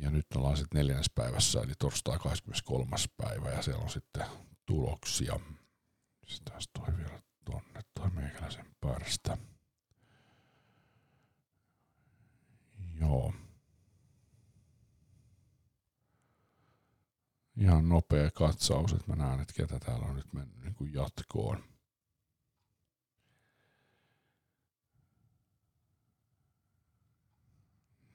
ja 0.00 0.10
nyt 0.10 0.26
ollaan 0.36 0.56
sitten 0.56 0.78
neljännes 0.78 1.10
päivässä, 1.14 1.60
eli 1.60 1.72
torstai 1.78 2.18
23. 2.18 2.96
päivä 3.16 3.50
ja 3.50 3.62
siellä 3.62 3.82
on 3.82 3.90
sitten 3.90 4.26
tuloksia. 4.66 5.40
Taas 6.44 6.68
toi 6.72 6.96
vielä 6.96 7.22
tonne 7.44 7.80
toi 7.94 8.10
meikäläisen 8.10 8.66
pärstä. 8.80 9.38
Joo. 13.00 13.32
Ihan 17.56 17.88
nopea 17.88 18.30
katsaus, 18.30 18.92
että 18.92 19.04
mä 19.06 19.16
näen, 19.16 19.40
että 19.40 19.54
ketä 19.54 19.78
täällä 19.78 20.06
on 20.06 20.16
nyt 20.16 20.32
mennyt 20.32 20.58
niin 20.62 20.74
kuin 20.74 20.92
jatkoon. 20.92 21.64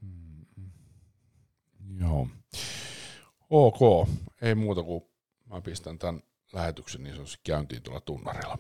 Mm. 0.02 0.46
Joo. 2.00 2.28
Ok, 3.50 4.10
ei 4.42 4.56
muuta 4.56 4.84
kuin 4.84 5.04
mä 5.46 5.62
pistän 5.62 5.98
tämän 6.00 6.22
lähetyksen 6.54 7.04
niin 7.04 7.16
sanotusti 7.16 7.42
käyntiin 7.44 7.82
tuolla 7.82 8.02
tunnarilla. 8.02 8.58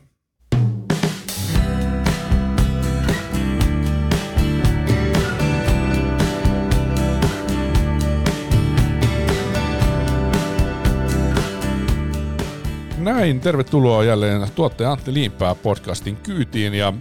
Näin, 13.12 13.40
tervetuloa 13.40 14.04
jälleen 14.04 14.48
tuottaja 14.56 14.92
Antti 14.92 15.14
Liimpää 15.14 15.56
podcastin 15.56 16.16
kyytiin 16.16 16.74
ja 16.74 16.94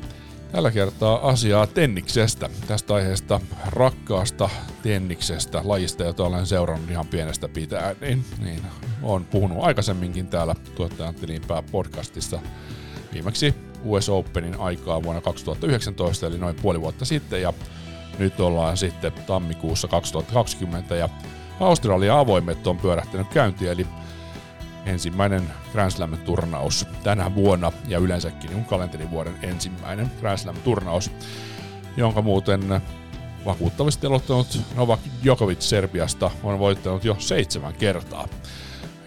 tällä 0.53 0.71
kertaa 0.71 1.29
asiaa 1.29 1.67
Tenniksestä, 1.67 2.51
tästä 2.67 2.95
aiheesta 2.95 3.41
rakkaasta 3.67 4.51
Tenniksestä, 4.83 5.61
lajista, 5.65 6.05
jota 6.05 6.25
olen 6.25 6.47
seurannut 6.47 6.91
ihan 6.91 7.07
pienestä 7.07 7.49
pitäen, 7.49 7.97
niin, 8.01 8.25
niin 8.43 8.63
olen 9.03 9.25
puhunut 9.25 9.59
aikaisemminkin 9.61 10.27
täällä 10.27 10.55
tuottaja 10.75 11.09
Antti 11.09 11.29
Liimpää 11.29 11.63
podcastissa. 11.63 12.41
Viimeksi 13.15 13.55
US 13.85 14.09
Openin 14.09 14.61
aikaa 14.61 15.03
vuonna 15.03 15.21
2019, 15.21 16.27
eli 16.27 16.39
noin 16.39 16.57
puoli 16.63 16.81
vuotta 16.81 17.05
sitten, 17.05 17.43
ja 17.43 17.53
nyt 18.19 18.41
ollaan 18.41 18.77
sitten 18.77 19.13
tammikuussa 19.13 19.89
2020, 19.89 20.97
ja 20.97 21.09
Australian 21.61 22.19
avoimet 22.19 22.67
on 22.67 22.79
pyörähtänyt 22.79 23.29
käyntiin, 23.29 23.71
eli 23.71 23.87
ensimmäinen 24.87 25.43
Grand 25.73 25.91
Slam-turnaus 25.91 26.87
tänä 27.03 27.35
vuonna, 27.35 27.73
ja 27.89 27.99
yleensäkin 27.99 28.55
on 28.55 28.65
kalenterivuoden 28.65 29.35
ensimmäinen 29.43 30.11
Grand 30.21 30.39
Slam-turnaus, 30.39 31.11
jonka 31.97 32.23
muuten 32.23 32.83
vakuuttavasti 33.45 34.07
aloittanut 34.07 34.61
Novak 34.75 35.01
Djokovic 35.23 35.61
Serbiasta 35.61 36.31
on 36.43 36.59
voittanut 36.59 37.05
jo 37.05 37.17
seitsemän 37.19 37.75
kertaa. 37.75 38.29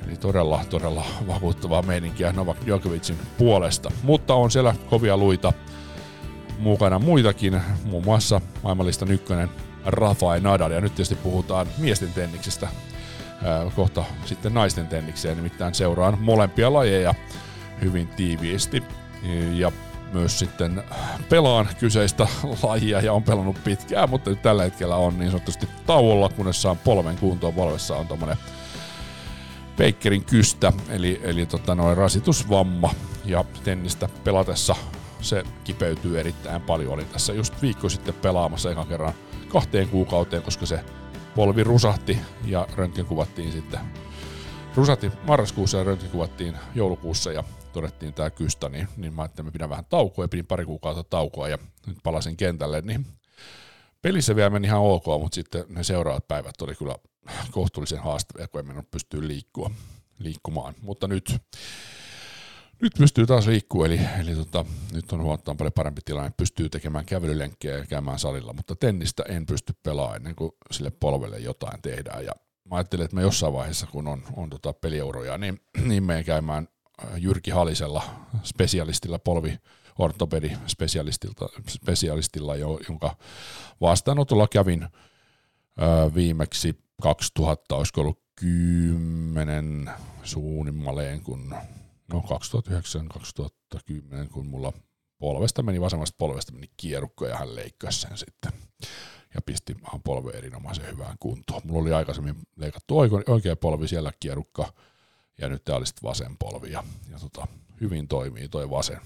Eli 0.07 0.17
todella, 0.17 0.65
todella 0.69 1.05
vakuuttavaa 1.27 1.81
meininkiä 1.81 2.31
Novak 2.31 2.57
Djokovicin 2.65 3.17
puolesta. 3.37 3.91
Mutta 4.03 4.33
on 4.33 4.51
siellä 4.51 4.75
kovia 4.89 5.17
luita 5.17 5.53
mukana 6.59 6.99
muitakin, 6.99 7.61
muun 7.85 8.03
muassa 8.03 8.41
maailmanlistan 8.63 9.11
ykkönen 9.11 9.49
Rafael 9.85 10.41
Nadal. 10.41 10.71
Ja 10.71 10.81
nyt 10.81 10.95
tietysti 10.95 11.15
puhutaan 11.15 11.67
miesten 11.77 12.13
tenniksestä, 12.13 12.67
kohta 13.75 14.03
sitten 14.25 14.53
naisten 14.53 14.87
tennikseen, 14.87 15.37
nimittäin 15.37 15.75
seuraan 15.75 16.17
molempia 16.21 16.73
lajeja 16.73 17.15
hyvin 17.81 18.07
tiiviisti. 18.07 18.83
Ja 19.53 19.71
myös 20.13 20.39
sitten 20.39 20.83
pelaan 21.29 21.69
kyseistä 21.79 22.27
lajia 22.63 23.01
ja 23.01 23.13
on 23.13 23.23
pelannut 23.23 23.63
pitkään, 23.63 24.09
mutta 24.09 24.29
nyt 24.29 24.41
tällä 24.41 24.63
hetkellä 24.63 24.95
on 24.95 25.19
niin 25.19 25.31
sanotusti 25.31 25.69
tauolla, 25.85 26.29
kunnes 26.29 26.61
saan 26.61 26.77
polven 26.77 27.17
kuntoon. 27.17 27.53
Polvessa 27.53 27.95
on 27.95 28.07
tommonen 28.07 28.37
Bakerin 29.77 30.25
kystä, 30.25 30.73
eli, 30.89 31.21
eli 31.23 31.45
tota 31.45 31.75
noin 31.75 31.97
rasitusvamma 31.97 32.93
ja 33.25 33.45
tennistä 33.63 34.09
pelatessa 34.23 34.75
se 35.21 35.43
kipeytyy 35.63 36.19
erittäin 36.19 36.61
paljon. 36.61 36.93
Olin 36.93 37.07
tässä 37.07 37.33
just 37.33 37.61
viikko 37.61 37.89
sitten 37.89 38.13
pelaamassa 38.13 38.71
ekan 38.71 38.87
kerran 38.87 39.13
kahteen 39.47 39.89
kuukauteen, 39.89 40.43
koska 40.43 40.65
se 40.65 40.79
polvi 41.35 41.63
rusahti 41.63 42.17
ja 42.45 42.67
röntgen 42.75 43.05
kuvattiin 43.05 43.51
sitten. 43.51 43.79
Rusahti 44.75 45.11
marraskuussa 45.23 45.77
ja 45.77 45.83
röntgen 45.83 46.11
kuvattiin 46.11 46.57
joulukuussa 46.75 47.31
ja 47.31 47.43
todettiin 47.73 48.13
tämä 48.13 48.29
kystä, 48.29 48.69
niin, 48.69 48.87
niin 48.97 49.13
mä 49.13 49.21
ajattelin, 49.21 49.47
että 49.47 49.51
mä 49.51 49.51
pidän 49.51 49.69
vähän 49.69 49.85
taukoa 49.85 50.23
ja 50.23 50.29
pidin 50.29 50.45
pari 50.45 50.65
kuukautta 50.65 51.03
taukoa 51.03 51.47
ja 51.47 51.57
nyt 51.87 51.97
palasin 52.03 52.37
kentälle, 52.37 52.81
niin 52.81 53.05
pelissä 54.01 54.35
vielä 54.35 54.49
meni 54.49 54.67
ihan 54.67 54.81
ok, 54.81 55.05
mutta 55.05 55.35
sitten 55.35 55.65
ne 55.69 55.83
seuraavat 55.83 56.27
päivät 56.27 56.61
oli 56.61 56.75
kyllä 56.75 56.95
kohtuullisen 57.51 58.03
haastavia, 58.03 58.47
kun 58.47 58.59
en 58.59 58.67
mennyt 58.67 58.91
pystyä 58.91 59.27
liikkua, 59.27 59.71
liikkumaan. 60.19 60.73
Mutta 60.81 61.07
nyt, 61.07 61.41
nyt 62.83 62.93
pystyy 62.97 63.25
taas 63.25 63.47
liikkua, 63.47 63.85
eli, 63.85 63.99
eli 64.19 64.35
tota, 64.35 64.65
nyt 64.93 65.11
on 65.11 65.21
huomattavan 65.21 65.57
paljon 65.57 65.73
parempi 65.73 66.01
tilanne. 66.05 66.31
Pystyy 66.37 66.69
tekemään 66.69 67.05
kävelylenkkiä 67.05 67.77
ja 67.77 67.85
käymään 67.85 68.19
salilla, 68.19 68.53
mutta 68.53 68.75
tennistä 68.75 69.23
en 69.29 69.45
pysty 69.45 69.73
pelaamaan 69.83 70.15
ennen 70.15 70.35
kuin 70.35 70.51
sille 70.71 70.91
polvelle 70.91 71.39
jotain 71.39 71.81
tehdään. 71.81 72.25
Ja 72.25 72.31
mä 72.69 72.75
ajattelin, 72.75 73.05
että 73.05 73.15
mä 73.15 73.21
jossain 73.21 73.53
vaiheessa, 73.53 73.87
kun 73.87 74.07
on, 74.07 74.23
on 74.35 74.49
tota 74.49 74.73
pelieuroja, 74.73 75.37
niin, 75.37 75.61
niin 75.85 76.03
menen 76.03 76.25
käymään 76.25 76.67
äh, 77.03 77.09
Jyrki 77.17 77.51
Halisella, 77.51 78.03
spesialistilla 78.43 79.19
polvi 79.19 79.57
ortopedi 79.99 80.51
spesialistilla, 80.67 81.49
spesialistilla 81.69 82.55
jonka 82.89 83.15
vastaanotolla 83.81 84.47
kävin 84.47 84.83
ö, 84.83 84.89
viimeksi 86.15 86.79
2000, 87.01 87.75
olisiko 87.75 88.01
ollut 88.01 88.21
10 88.35 89.91
suunnilleen, 90.23 91.21
kun 91.21 91.55
no 92.13 92.23
2009-2010, 94.25 94.29
kun 94.31 94.45
mulla 94.45 94.73
polvesta 95.19 95.63
meni, 95.63 95.81
vasemmasta 95.81 96.15
polvesta 96.17 96.51
meni 96.51 96.69
kierukko 96.77 97.27
ja 97.27 97.37
hän 97.37 97.55
leikkasi 97.55 98.01
sen 98.01 98.17
sitten 98.17 98.51
ja 99.33 99.41
pisti 99.45 99.75
vähän 99.81 100.01
polve 100.01 100.31
erinomaisen 100.31 100.91
hyvään 100.91 101.17
kuntoon. 101.19 101.61
Mulla 101.63 101.81
oli 101.81 101.93
aikaisemmin 101.93 102.35
leikattu 102.55 102.97
oikea 103.27 103.55
polvi 103.55 103.87
siellä 103.87 104.11
kierukka 104.19 104.73
ja 105.37 105.49
nyt 105.49 105.63
tää 105.63 105.75
oli 105.75 105.85
sitten 105.85 106.09
vasen 106.09 106.37
polvi 106.37 106.71
ja, 106.71 106.83
ja 107.11 107.19
tota, 107.19 107.47
hyvin 107.81 108.07
toimii 108.07 108.49
toi 108.49 108.69
vasen. 108.69 108.99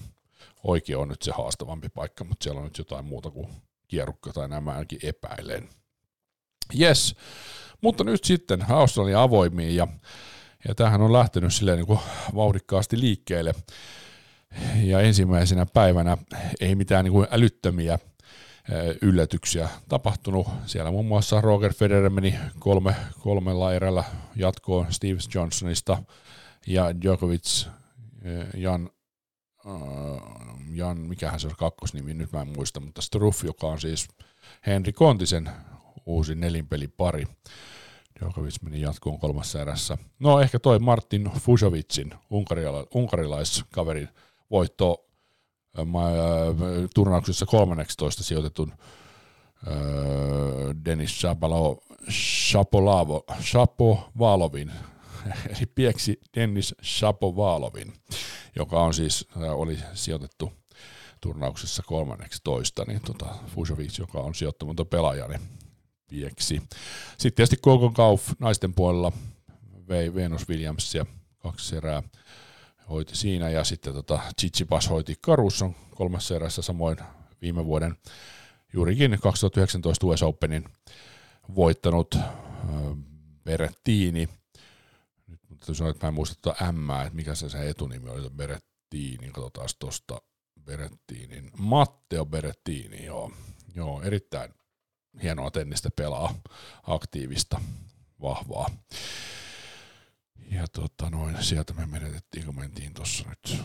Oikea 0.64 0.98
on 0.98 1.08
nyt 1.08 1.22
se 1.22 1.32
haastavampi 1.32 1.88
paikka, 1.88 2.24
mutta 2.24 2.44
siellä 2.44 2.58
on 2.58 2.64
nyt 2.64 2.78
jotain 2.78 3.04
muuta 3.04 3.30
kuin 3.30 3.48
kierukka 3.88 4.32
tai 4.32 4.48
nämä 4.48 4.70
ainakin 4.72 4.98
epäilen. 5.02 5.68
Yes, 6.80 7.14
mutta 7.80 8.04
nyt 8.04 8.24
sitten 8.24 8.70
Australia 8.70 9.22
avoimiin 9.22 9.76
ja, 9.76 9.88
ja 10.68 10.74
tämähän 10.74 11.00
on 11.00 11.12
lähtenyt 11.12 11.54
silleen 11.54 11.78
niin 11.78 11.86
kuin 11.86 12.00
vauhdikkaasti 12.34 13.00
liikkeelle. 13.00 13.54
Ja 14.82 15.00
ensimmäisenä 15.00 15.66
päivänä 15.66 16.16
ei 16.60 16.74
mitään 16.74 17.04
niin 17.04 17.12
kuin 17.12 17.26
älyttömiä 17.30 17.98
yllätyksiä 19.02 19.68
tapahtunut. 19.88 20.48
Siellä 20.66 20.90
muun 20.90 21.06
muassa 21.06 21.40
Roger 21.40 21.72
Federer 21.72 22.10
meni 22.10 22.38
kolme, 22.58 22.96
kolmella 23.20 23.74
erällä 23.74 24.04
jatkoon 24.36 24.92
Steve 24.92 25.18
Johnsonista 25.34 26.02
ja 26.66 27.00
Djokovic, 27.00 27.66
Jan, 28.54 28.90
Jan, 30.70 30.98
mikähän 30.98 31.40
se 31.40 31.46
on 31.46 31.54
kakkosnimi, 31.58 32.14
nyt 32.14 32.32
mä 32.32 32.40
en 32.40 32.48
muista, 32.48 32.80
mutta 32.80 33.02
Struff, 33.02 33.44
joka 33.44 33.66
on 33.66 33.80
siis 33.80 34.08
Henri 34.66 34.92
Kontisen 34.92 35.50
uusi 36.06 36.34
nelinpelipari. 36.34 37.26
Djokovic 38.20 38.62
meni 38.62 38.80
jatkoon 38.80 39.18
kolmassa 39.18 39.60
erässä. 39.60 39.98
No 40.18 40.40
ehkä 40.40 40.58
toi 40.58 40.78
Martin 40.78 41.30
Fusovicin, 41.40 42.14
unkarilaiskaverin 42.94 44.08
voitto 44.50 45.04
turnauksessa 46.94 47.46
13 47.46 48.22
sijoitetun 48.22 48.72
Denis 50.84 51.22
Shapovalovin, 53.40 54.72
eli 55.56 55.66
pieksi 55.74 56.20
Dennis 56.36 56.74
Shapovalovin, 56.82 57.92
joka 58.56 58.80
on 58.80 58.94
siis, 58.94 59.28
oli 59.54 59.78
sijoitettu 59.94 60.52
turnauksessa 61.20 61.82
13, 61.86 62.84
niin 62.88 63.00
tota, 63.00 63.26
Fusovic, 63.54 63.98
joka 63.98 64.18
on 64.18 64.34
sijoittamaton 64.34 64.86
pelaaja, 64.86 65.28
niin 65.28 65.40
vieksi. 66.10 66.62
Sitten 67.18 67.36
tietysti 67.36 67.56
Coco 67.56 67.90
Kauf 67.90 68.28
naisten 68.38 68.74
puolella. 68.74 69.12
Vei 69.88 70.14
Venus 70.14 70.48
Williamsia 70.48 71.06
kaksi 71.38 71.76
erää 71.76 72.02
hoiti 72.88 73.16
siinä. 73.16 73.50
Ja 73.50 73.64
sitten 73.64 73.94
tota 73.94 74.20
Chichipas 74.40 74.90
hoiti 74.90 75.16
Caruson 75.26 75.74
kolmessa 75.94 76.36
erässä 76.36 76.62
samoin 76.62 76.96
viime 77.42 77.64
vuoden. 77.64 77.96
Juurikin 78.72 79.18
2019 79.22 80.06
US 80.06 80.22
Openin 80.22 80.64
voittanut 81.54 82.18
Berettini. 83.44 84.28
Nyt 85.26 85.40
mutta 85.48 85.74
sanoa, 85.74 85.90
että 85.90 86.06
mä 86.06 86.08
en 86.08 86.14
muista 86.14 86.36
tuota 86.42 86.72
M, 86.72 86.90
että 86.90 87.14
mikä 87.14 87.34
se, 87.34 87.48
se 87.48 87.68
etunimi 87.68 88.10
oli, 88.10 88.30
Berettini, 88.30 89.30
katsotaan 89.32 89.68
tuosta 89.78 90.20
Berettinin, 90.64 91.50
Matteo 91.58 92.24
Berettini, 92.24 93.04
joo, 93.04 93.32
joo 93.74 94.02
erittäin 94.02 94.54
hienoa 95.22 95.50
tennistä 95.50 95.90
pelaa, 95.96 96.34
aktiivista, 96.82 97.60
vahvaa. 98.22 98.66
Ja 100.50 100.68
tota 100.68 101.10
noin, 101.10 101.44
sieltä 101.44 101.74
me 101.74 101.86
menetettiin, 101.86 102.44
kun 102.44 102.56
mentiin 102.56 102.94
tuossa 102.94 103.24
nyt 103.28 103.62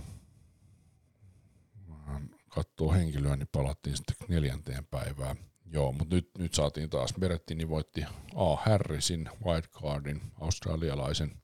katsoo 2.53 2.91
henkilöä, 2.91 3.35
niin 3.35 3.47
palattiin 3.51 3.97
sitten 3.97 4.15
neljänteen 4.27 4.85
päivään. 4.85 5.37
Joo, 5.65 5.91
mutta 5.91 6.15
nyt, 6.15 6.29
nyt 6.37 6.53
saatiin 6.53 6.89
taas, 6.89 7.13
Berettini 7.19 7.69
voitti 7.69 8.05
A. 8.35 8.55
Harrisin, 8.55 9.29
wildcardin, 9.45 10.21
australialaisen. 10.41 11.41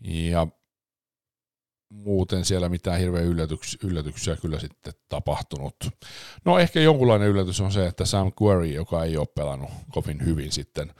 Ja 0.00 0.46
muuten 1.92 2.44
siellä 2.44 2.68
mitään 2.68 3.00
hirveä 3.00 3.22
yllätyksiä, 3.22 3.80
yllätyksiä 3.84 4.36
kyllä 4.36 4.58
sitten 4.58 4.92
tapahtunut. 5.08 5.76
No 6.44 6.58
ehkä 6.58 6.80
jonkunlainen 6.80 7.28
yllätys 7.28 7.60
on 7.60 7.72
se, 7.72 7.86
että 7.86 8.04
Sam 8.04 8.32
Query, 8.42 8.66
joka 8.66 9.04
ei 9.04 9.16
ole 9.16 9.26
pelannut 9.34 9.70
kovin 9.90 10.24
hyvin 10.24 10.52
sitten 10.52 10.94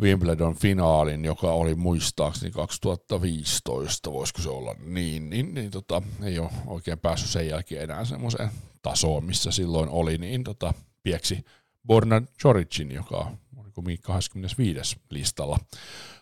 Wimbledon 0.00 0.54
finaalin, 0.54 1.24
joka 1.24 1.52
oli 1.52 1.74
muistaakseni 1.74 2.52
2015, 2.52 4.12
voisiko 4.12 4.42
se 4.42 4.48
olla 4.48 4.74
niin, 4.84 5.30
niin, 5.30 5.54
niin 5.54 5.70
tota, 5.70 6.02
ei 6.22 6.38
ole 6.38 6.50
oikein 6.66 6.98
päässyt 6.98 7.30
sen 7.30 7.48
jälkeen 7.48 7.82
enää 7.82 8.04
semmoiseen 8.04 8.50
tasoon, 8.82 9.24
missä 9.24 9.50
silloin 9.50 9.88
oli, 9.88 10.18
niin 10.18 10.44
tota, 10.44 10.74
pieksi 11.02 11.44
Borna 11.86 12.22
Joricin, 12.44 12.90
joka 12.90 13.16
on 13.56 13.72
25. 14.02 14.96
listalla, 15.10 15.58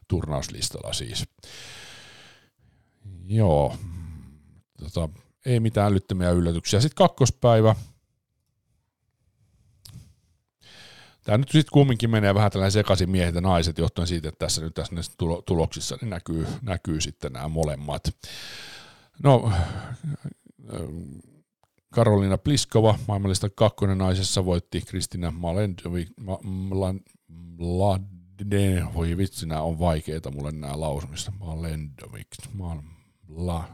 turnauslistalla 0.08 0.92
siis. 0.92 1.24
Joo, 3.26 3.76
tota, 4.78 5.08
ei 5.46 5.60
mitään 5.60 5.92
älyttömiä 5.92 6.30
yllätyksiä. 6.30 6.80
Sitten 6.80 6.96
kakkospäivä. 6.96 7.74
Tämä 11.24 11.38
nyt 11.38 11.48
sitten 11.48 11.72
kumminkin 11.72 12.10
menee 12.10 12.34
vähän 12.34 12.50
tällainen 12.50 12.72
sekaisin 12.72 13.10
miehet 13.10 13.34
ja 13.34 13.40
naiset, 13.40 13.78
johtuen 13.78 14.08
siitä, 14.08 14.28
että 14.28 14.38
tässä 14.38 14.62
nyt 14.62 14.74
tässä 14.74 14.94
tuloksissa 15.46 15.98
niin 16.00 16.10
näkyy, 16.10 16.46
näkyy 16.62 17.00
sitten 17.00 17.32
nämä 17.32 17.48
molemmat. 17.48 18.02
No, 19.22 19.52
Karolina 21.90 22.38
Pliskova, 22.38 22.98
maailmallista 23.08 23.50
kakkonen 23.50 23.98
naisessa, 23.98 24.44
voitti 24.44 24.80
Kristina 24.80 25.30
Malendovic, 25.30 26.08
voi 28.94 29.16
vitsi, 29.16 29.46
nämä 29.46 29.62
on 29.62 29.78
vaikeita 29.78 30.30
mulle 30.30 30.52
nämä 30.52 30.80
lausumista, 30.80 31.32
Malendovic, 31.38 32.26
Ma, 32.52 32.82
La, 33.28 33.64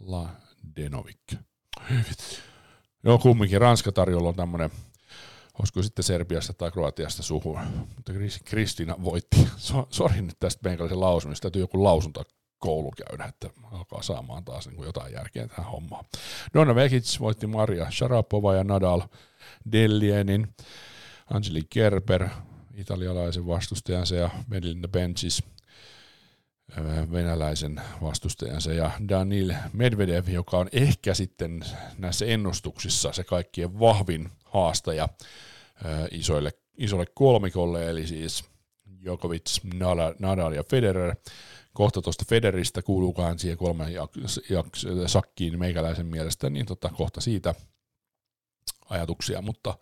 La, 0.00 0.28
Denovic. 0.76 1.34
Joo, 3.04 3.18
kumminkin 3.18 3.60
Ranska 3.60 3.92
tarjolla 3.92 4.28
on 4.28 4.34
tämmöinen, 4.34 4.70
olisiko 5.58 5.82
sitten 5.82 6.02
Serbiasta 6.02 6.52
tai 6.52 6.70
Kroatiasta 6.70 7.22
suhu, 7.22 7.58
mutta 7.96 8.12
Kristina 8.44 8.94
voitti. 9.04 9.48
So, 9.56 9.86
sori 9.90 10.22
nyt 10.22 10.36
tästä 10.40 10.68
meikäläisen 10.68 11.00
lausumista, 11.00 11.42
täytyy 11.42 11.62
joku 11.62 11.84
lausunta 11.84 12.24
koulu 12.58 12.90
käydä, 12.90 13.24
että 13.24 13.50
alkaa 13.72 14.02
saamaan 14.02 14.44
taas 14.44 14.66
niin 14.66 14.76
kuin 14.76 14.86
jotain 14.86 15.12
järkeä 15.12 15.48
tähän 15.48 15.70
hommaan. 15.70 16.04
Donna 16.54 16.74
Vekic 16.74 17.20
voitti 17.20 17.46
Maria 17.46 17.90
Sharapova 17.90 18.54
ja 18.54 18.64
Nadal 18.64 19.02
Dellienin, 19.72 20.48
Angeli 21.30 21.62
Kerber, 21.70 22.28
italialaisen 22.74 23.46
vastustajansa 23.46 24.14
ja 24.14 24.30
Melinda 24.46 24.88
Benchis 24.88 25.42
venäläisen 27.12 27.80
vastustajansa 28.02 28.72
ja 28.72 28.90
Danil 29.08 29.54
Medvedev, 29.72 30.28
joka 30.28 30.58
on 30.58 30.68
ehkä 30.72 31.14
sitten 31.14 31.64
näissä 31.98 32.26
ennustuksissa 32.26 33.12
se 33.12 33.24
kaikkien 33.24 33.80
vahvin 33.80 34.30
haastaja 34.44 35.08
isoille, 36.10 36.52
isolle 36.76 37.06
kolmikolle, 37.14 37.90
eli 37.90 38.06
siis 38.06 38.44
Djokovic, 39.02 39.58
Nadal 40.18 40.52
ja 40.52 40.64
Federer 40.70 41.16
kohta 41.72 42.02
tuosta 42.02 42.24
Federistä 42.28 42.82
kuuluukaan 42.82 43.38
siihen 43.38 43.58
kolmen 43.58 43.88
sakkiin 45.06 45.58
meikäläisen 45.58 46.06
mielestä, 46.06 46.50
niin 46.50 46.66
tota, 46.66 46.88
kohta 46.88 47.20
siitä 47.20 47.54
ajatuksia, 48.90 49.42
mutta 49.42 49.78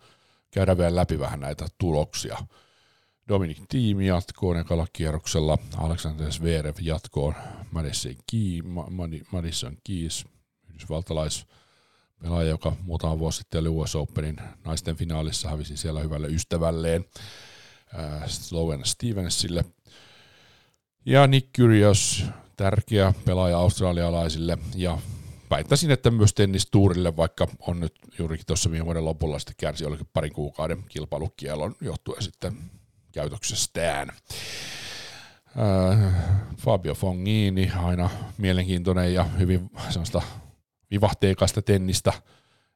käydään 0.51 0.77
vielä 0.77 0.95
läpi 0.95 1.19
vähän 1.19 1.39
näitä 1.39 1.67
tuloksia. 1.77 2.37
Dominic 3.29 3.57
Team 3.69 4.01
jatkoon 4.01 4.57
ekalla 4.57 4.87
kierroksella, 4.93 5.57
Alexander 5.77 6.31
Zverev 6.31 6.75
jatkoon, 6.81 7.33
Madison, 7.71 8.15
Key, 8.31 8.61
Madison 9.31 9.77
Keys, 9.83 10.25
yhdysvaltalais 10.69 11.45
pelaaja, 12.21 12.49
joka 12.49 12.75
muutama 12.81 13.19
vuosi 13.19 13.37
sitten 13.37 13.61
oli 13.61 13.69
US 13.69 13.95
Openin 13.95 14.37
naisten 14.65 14.95
finaalissa, 14.95 15.49
hävisi 15.49 15.77
siellä 15.77 15.99
hyvälle 15.99 16.27
ystävälleen 16.27 17.05
äh, 17.99 18.27
Sloven 18.27 18.85
Stevensille. 18.85 19.65
Ja 21.05 21.27
Nick 21.27 21.49
Kyrgios, 21.53 22.25
tärkeä 22.57 23.13
pelaaja 23.25 23.57
australialaisille. 23.57 24.57
Ja 24.75 24.97
väittäisin, 25.49 25.91
että 25.91 26.11
myös 26.11 26.33
tennistuurille, 26.33 27.17
vaikka 27.17 27.47
on 27.59 27.79
nyt 27.79 27.93
juurikin 28.19 28.45
tuossa 28.45 28.71
viime 28.71 28.85
vuoden 28.85 29.05
lopulla 29.05 29.39
sitten 29.39 29.55
kärsi 29.57 29.85
olikin 29.85 30.09
parin 30.13 30.33
kuukauden 30.33 30.83
kilpailukielon 30.89 31.75
johtuen 31.81 32.23
sitten 32.23 32.57
käytöksestään. 33.15 34.09
Äh, 35.59 36.13
Fabio 36.57 36.93
Fongini, 36.93 37.71
aina 37.83 38.09
mielenkiintoinen 38.37 39.13
ja 39.13 39.23
hyvin 39.23 39.69
sellaista 39.89 40.21
vivahteikasta 40.91 41.61
tennistä, 41.61 42.13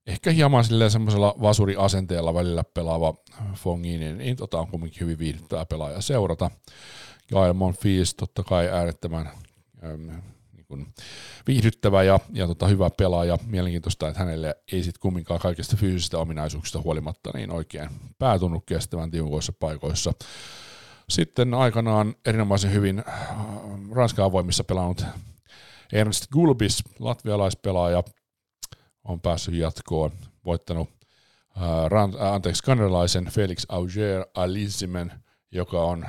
ehkä 0.07 0.31
hieman 0.31 0.63
semmoisella 0.89 1.35
vasuriasenteella 1.41 2.33
välillä 2.33 2.63
pelaava 2.63 3.13
Fongini, 3.55 4.13
niin 4.13 4.37
tota 4.37 4.59
on 4.59 4.67
kumminkin 4.67 5.01
hyvin 5.01 5.19
viihdyttävä 5.19 5.65
pelaaja 5.65 6.01
seurata. 6.01 6.51
Gael 7.29 7.53
Monfils 7.53 8.15
totta 8.15 8.43
kai 8.43 8.67
äärettömän 8.67 9.31
kuin 10.69 10.87
viihdyttävä 11.47 12.03
ja, 12.03 12.19
ja 12.33 12.47
tota, 12.47 12.67
hyvä 12.67 12.89
pelaaja. 12.89 13.37
Mielenkiintoista, 13.45 14.07
että 14.07 14.19
hänelle 14.19 14.55
ei 14.71 14.83
sitten 14.83 15.01
kumminkaan 15.01 15.39
kaikista 15.39 15.77
fyysisistä 15.77 16.17
ominaisuuksista 16.17 16.81
huolimatta 16.81 17.31
niin 17.33 17.51
oikein 17.51 17.89
päätunut 18.19 18.63
kestävän 18.65 19.11
tiukoissa 19.11 19.53
paikoissa. 19.59 20.13
Sitten 21.09 21.53
aikanaan 21.53 22.15
erinomaisen 22.25 22.73
hyvin 22.73 23.03
äh, 23.07 23.37
Ranskan 23.91 24.25
avoimissa 24.25 24.63
pelannut 24.63 25.05
Ernst 25.93 26.27
Gulbis, 26.27 26.83
latvialaispelaaja, 26.99 28.03
on 29.03 29.21
päässyt 29.21 29.55
jatkoon, 29.55 30.11
voittanut 30.45 30.89
äh, 31.57 32.33
anteeksi, 32.33 32.63
kanadalaisen 32.63 33.25
Felix 33.25 33.65
Auger 33.69 34.25
Alissimen, 34.33 35.11
joka 35.51 35.83
on 35.83 36.05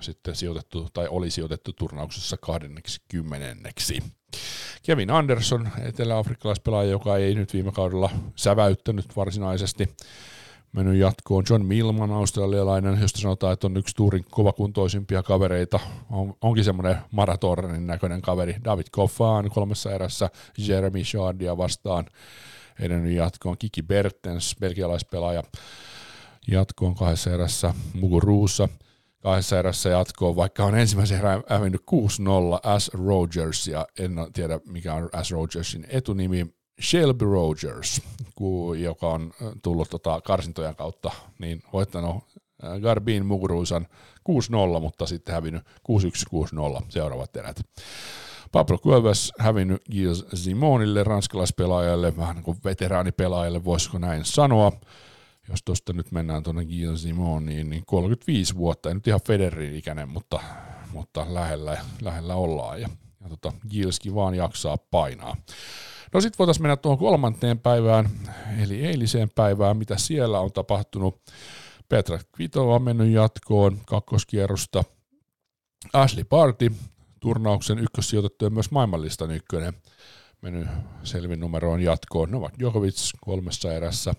sitten 0.00 0.36
sijoitettu 0.36 0.88
tai 0.92 1.08
oli 1.10 1.30
sijoitettu 1.30 1.72
turnauksessa 1.72 2.36
20. 2.36 3.70
Kevin 4.82 5.10
Anderson, 5.10 5.68
etelä-afrikkalaispelaaja, 5.82 6.90
joka 6.90 7.16
ei 7.16 7.34
nyt 7.34 7.52
viime 7.52 7.72
kaudella 7.72 8.10
säväyttänyt 8.36 9.16
varsinaisesti, 9.16 9.88
mennyt 10.72 10.96
jatkoon. 10.96 11.44
John 11.50 11.64
Milman, 11.64 12.10
australialainen, 12.10 13.00
josta 13.00 13.20
sanotaan, 13.20 13.52
että 13.52 13.66
on 13.66 13.76
yksi 13.76 13.96
tuurin 13.96 14.24
kovakuntoisimpia 14.30 15.22
kavereita. 15.22 15.80
On, 16.10 16.34
onkin 16.40 16.64
semmoinen 16.64 16.96
maratonin 17.10 17.86
näköinen 17.86 18.22
kaveri. 18.22 18.56
David 18.64 18.86
Koffaan 18.90 19.50
kolmessa 19.50 19.92
erässä 19.92 20.30
Jeremy 20.58 21.04
Shardia 21.04 21.56
vastaan 21.56 22.06
edennyt 22.80 23.12
jatkoon. 23.12 23.58
Kiki 23.58 23.82
Bertens, 23.82 24.56
belgialaispelaaja, 24.60 25.42
jatkoon 26.48 26.94
kahdessa 26.94 27.30
erässä. 27.30 27.74
Muguruussa 27.94 28.68
kahdessa 29.26 29.58
erässä 29.58 29.88
jatkoon, 29.88 30.36
vaikka 30.36 30.64
on 30.64 30.78
ensimmäisen 30.78 31.18
erään 31.18 31.42
hävinnyt 31.48 31.80
6-0 31.80 32.78
S. 32.78 32.90
Rogers, 32.94 33.68
ja 33.68 33.86
en 33.98 34.16
tiedä 34.32 34.60
mikä 34.66 34.94
on 34.94 35.08
S. 35.22 35.30
Rogersin 35.30 35.86
etunimi, 35.88 36.46
Shelby 36.82 37.24
Rogers, 37.24 38.02
joka 38.78 39.08
on 39.08 39.32
tullut 39.62 39.90
tota 39.90 40.20
karsintojen 40.20 40.76
kautta, 40.76 41.10
niin 41.38 41.62
voittanut 41.72 42.16
Garbin 42.82 43.26
Muguruusan 43.26 43.86
6-0, 44.76 44.80
mutta 44.80 45.06
sitten 45.06 45.34
hävinnyt 45.34 45.62
6-1-6-0 46.80 46.82
seuraavat 46.88 47.36
erät. 47.36 47.60
Pablo 48.52 48.78
Cuevas 48.78 49.32
hävinnyt 49.38 49.82
Gilles 49.90 50.26
Simonille, 50.34 51.04
ranskalaispelaajalle, 51.04 52.16
vähän 52.16 52.36
niin 52.36 52.44
kuin 52.44 52.58
veteraanipelaajalle, 52.64 53.64
voisiko 53.64 53.98
näin 53.98 54.24
sanoa 54.24 54.72
jos 55.48 55.62
tuosta 55.64 55.92
nyt 55.92 56.12
mennään 56.12 56.42
tuonne 56.42 56.64
Gilles 56.64 57.02
Simoniin, 57.02 57.70
niin 57.70 57.82
35 57.86 58.56
vuotta, 58.56 58.88
ei 58.88 58.94
nyt 58.94 59.06
ihan 59.06 59.20
Federerin 59.26 59.76
ikäinen, 59.76 60.08
mutta, 60.08 60.40
mutta 60.92 61.26
lähellä, 61.28 61.78
lähellä 62.02 62.34
ollaan 62.34 62.80
ja, 62.80 62.88
ja 63.20 63.28
tota, 63.28 63.52
Gilleskin 63.70 64.14
vaan 64.14 64.34
jaksaa 64.34 64.78
painaa. 64.78 65.36
No 66.14 66.20
sitten 66.20 66.38
voitaisiin 66.38 66.62
mennä 66.62 66.76
tuohon 66.76 66.98
kolmanteen 66.98 67.58
päivään, 67.58 68.10
eli 68.62 68.86
eiliseen 68.86 69.30
päivään, 69.34 69.76
mitä 69.76 69.96
siellä 69.96 70.40
on 70.40 70.52
tapahtunut. 70.52 71.20
Petra 71.88 72.18
Kvitova 72.32 72.74
on 72.74 72.82
mennyt 72.82 73.12
jatkoon 73.12 73.80
kakkoskierrosta. 73.86 74.84
Ashley 75.92 76.24
Party, 76.24 76.72
turnauksen 77.20 77.78
ykkössijoitettu 77.78 78.44
ja 78.44 78.50
myös 78.50 78.70
maailmanlistan 78.70 79.30
ykkönen, 79.30 79.72
mennyt 80.42 80.68
selvin 81.02 81.40
numeroon 81.40 81.80
jatkoon. 81.80 82.30
Novak 82.30 82.58
Djokovic 82.58 83.10
kolmessa 83.20 83.72
erässä 83.72 84.14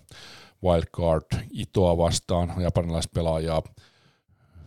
wildcard 0.64 1.26
Itoa 1.50 1.98
vastaan, 1.98 2.54
japanilaispelaajaa, 2.62 3.62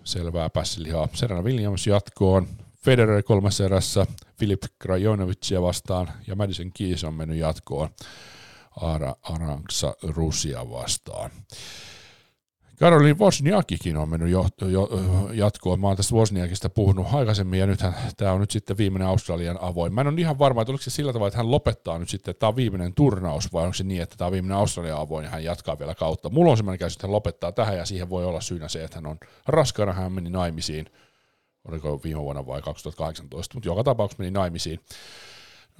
selvää 0.03 0.49
pässilihaa. 0.49 1.07
Serena 1.13 1.41
Williams 1.41 1.87
jatkoon, 1.87 2.47
Federer 2.85 3.23
kolmessa 3.23 3.65
erässä, 3.65 4.07
Filip 4.37 4.63
Krajinovicia 4.79 5.61
vastaan. 5.61 6.11
Ja 6.27 6.35
Madison 6.35 6.71
Keys 6.73 7.03
on 7.03 7.13
mennyt 7.13 7.37
jatkoon. 7.37 7.89
Ara 8.81 9.15
Aranksa 9.23 9.95
Rusia 10.03 10.69
vastaan. 10.69 11.31
Karolin 12.81 13.19
Wozniakikin 13.19 13.97
on 13.97 14.09
mennyt 14.09 14.29
jo, 14.29 14.45
jo, 14.67 14.89
jatkoon. 15.33 15.79
Mä 15.79 15.87
oon 15.87 15.97
tästä 15.97 16.15
Wozniakista 16.15 16.69
puhunut 16.69 17.07
aikaisemmin 17.13 17.59
ja 17.59 17.67
nythän 17.67 17.95
tämä 18.17 18.31
on 18.31 18.39
nyt 18.41 18.51
sitten 18.51 18.77
viimeinen 18.77 19.07
Australian 19.07 19.57
avoin. 19.61 19.93
Mä 19.93 20.01
en 20.01 20.07
ole 20.07 20.21
ihan 20.21 20.39
varma, 20.39 20.61
että 20.61 20.71
oliko 20.71 20.83
se 20.83 20.89
sillä 20.89 21.13
tavalla, 21.13 21.27
että 21.27 21.37
hän 21.37 21.51
lopettaa 21.51 21.99
nyt 21.99 22.09
sitten, 22.09 22.31
että 22.31 22.39
tämä 22.39 22.47
on 22.47 22.55
viimeinen 22.55 22.93
turnaus 22.93 23.53
vai 23.53 23.63
onko 23.63 23.73
se 23.73 23.83
niin, 23.83 24.01
että 24.01 24.15
tämä 24.17 24.25
on 24.25 24.31
viimeinen 24.31 24.57
Australian 24.57 24.97
avoin 24.97 25.23
ja 25.23 25.29
hän 25.29 25.43
jatkaa 25.43 25.79
vielä 25.79 25.95
kautta. 25.95 26.29
Mulla 26.29 26.51
on 26.51 26.57
semmoinen 26.57 26.79
käsitys, 26.79 26.95
että 26.95 27.07
hän 27.07 27.11
lopettaa 27.11 27.51
tähän 27.51 27.77
ja 27.77 27.85
siihen 27.85 28.09
voi 28.09 28.25
olla 28.25 28.41
syynä 28.41 28.67
se, 28.67 28.83
että 28.83 28.97
hän 28.97 29.05
on 29.05 29.17
raskaana, 29.47 29.93
hän 29.93 30.11
meni 30.11 30.29
naimisiin. 30.29 30.85
Oliko 31.67 32.01
viime 32.03 32.21
vuonna 32.21 32.45
vai 32.45 32.61
2018, 32.61 33.55
mutta 33.55 33.69
joka 33.69 33.83
tapauksessa 33.83 34.23
meni 34.23 34.31
naimisiin 34.31 34.79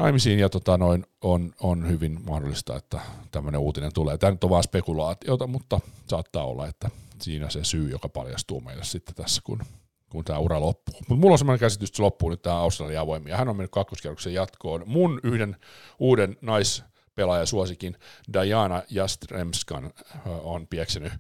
naimisiin 0.02 0.40
ja 0.40 0.50
tota 0.50 0.78
noin, 0.78 1.06
on, 1.22 1.54
on 1.60 1.90
hyvin 1.90 2.20
mahdollista, 2.26 2.78
että 2.78 3.00
tämmöinen 3.32 3.62
uutinen 3.62 3.94
tulee. 3.94 4.18
Tämä 4.18 4.32
nyt 4.32 4.44
on 4.44 4.50
vain 4.50 4.64
spekulaatiota, 4.64 5.48
mutta 5.48 5.80
saattaa 6.08 6.46
olla, 6.46 6.68
että 6.68 6.90
siinä 7.22 7.50
se 7.50 7.64
syy, 7.64 7.90
joka 7.90 8.10
paljastuu 8.10 8.62
meille 8.62 8.84
sitten 8.84 9.16
tässä, 9.16 9.42
kun, 9.44 9.60
kun 10.10 10.26
tämä 10.26 10.40
ura 10.40 10.62
loppuu. 10.62 10.96
Mutta 11.00 11.16
mulla 11.16 11.34
on 11.34 11.38
semmoinen 11.38 11.60
käsitys, 11.60 11.90
että 11.90 11.98
se 11.98 12.04
loppuu 12.04 12.30
nyt 12.30 12.42
tämä 12.42 12.56
Australia 12.56 13.02
avoimia. 13.02 13.38
Hän 13.38 13.50
on 13.50 13.56
mennyt 13.56 13.72
kakkoskierroksen 13.72 14.34
jatkoon. 14.34 14.84
Mun 14.86 15.20
yhden 15.24 15.58
uuden 16.00 16.38
naispelaajasuosikin 16.42 17.98
Diana 18.34 18.84
Jastremskan 18.90 19.94
on 20.26 20.68
pieksenyt, 20.68 21.14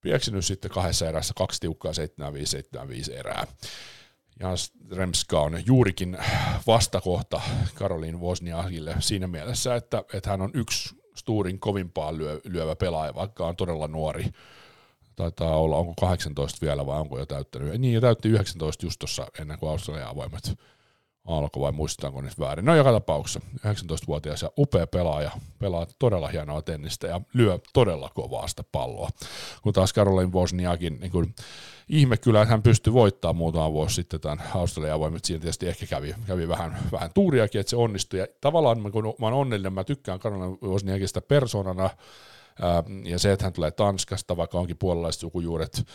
pieksenyt 0.00 0.44
sitten 0.44 0.70
kahdessa 0.70 1.08
erässä 1.08 1.34
kaksi 1.36 1.60
tiukkaa 1.60 1.92
75-75 3.12 3.12
erää. 3.12 3.46
Jan 4.40 4.56
Remska 4.90 5.40
on 5.40 5.66
juurikin 5.66 6.18
vastakohta 6.66 7.40
Karolin 7.74 8.20
Wozniakille 8.20 8.94
siinä 8.98 9.26
mielessä, 9.26 9.74
että, 9.74 10.04
että 10.14 10.30
hän 10.30 10.42
on 10.42 10.50
yksi 10.54 10.96
Sturin 11.14 11.60
kovimpaa 11.60 12.16
lyö, 12.16 12.40
lyövä 12.44 12.76
pelaaja, 12.76 13.14
vaikka 13.14 13.46
on 13.46 13.56
todella 13.56 13.88
nuori. 13.88 14.26
Taitaa 15.16 15.56
olla, 15.56 15.76
onko 15.76 15.94
18 16.00 16.66
vielä 16.66 16.86
vai 16.86 17.00
onko 17.00 17.18
jo 17.18 17.26
täyttänyt. 17.26 17.80
Niin, 17.80 17.94
jo 17.94 18.00
täytti 18.00 18.28
19 18.28 18.86
just 18.86 18.98
tuossa 18.98 19.26
ennen 19.40 19.58
kuin 19.58 19.70
Australia 19.70 20.08
avoimet 20.08 20.58
alkoi 21.24 21.60
vai 21.60 21.72
muistaako 21.72 22.20
nyt 22.20 22.38
väärin. 22.38 22.64
No 22.64 22.76
joka 22.76 22.92
tapauksessa 22.92 23.40
19-vuotias 23.66 24.42
ja 24.42 24.50
upea 24.58 24.86
pelaaja, 24.86 25.30
pelaa 25.58 25.86
todella 25.98 26.28
hienoa 26.28 26.62
tennistä 26.62 27.06
ja 27.06 27.20
lyö 27.34 27.58
todella 27.72 28.10
kovaa 28.14 28.48
sitä 28.48 28.64
palloa. 28.72 29.08
Kun 29.62 29.72
taas 29.72 29.94
Caroline 29.94 30.32
Wozniakin, 30.32 31.00
niin 31.00 31.12
kuin, 31.12 31.34
ihme 31.88 32.16
kyllä, 32.16 32.42
että 32.42 32.52
hän 32.52 32.62
pystyi 32.62 32.92
voittamaan 32.92 33.36
muutama 33.36 33.72
vuosi 33.72 33.94
sitten 33.94 34.20
tämän 34.20 34.42
Australian 34.54 34.94
avoimet. 34.94 35.24
Siinä 35.24 35.40
tietysti 35.40 35.68
ehkä 35.68 35.86
kävi, 35.86 36.14
kävi 36.26 36.48
vähän, 36.48 36.78
vähän 36.92 37.10
tuuriakin, 37.14 37.60
että 37.60 37.70
se 37.70 37.76
onnistui. 37.76 38.20
Ja 38.20 38.26
tavallaan 38.40 38.92
kun 38.92 39.14
mä 39.18 39.26
oon 39.26 39.32
onnellinen, 39.32 39.72
mä 39.72 39.84
tykkään 39.84 40.20
Caroline 40.20 40.58
Wozniakista 40.62 41.20
persoonana, 41.20 41.90
ja 43.04 43.18
se, 43.18 43.32
että 43.32 43.44
hän 43.44 43.52
tulee 43.52 43.70
Tanskasta, 43.70 44.36
vaikka 44.36 44.58
onkin 44.58 44.78
puolalaiset 44.78 45.20
sukujuuret, 45.20 45.86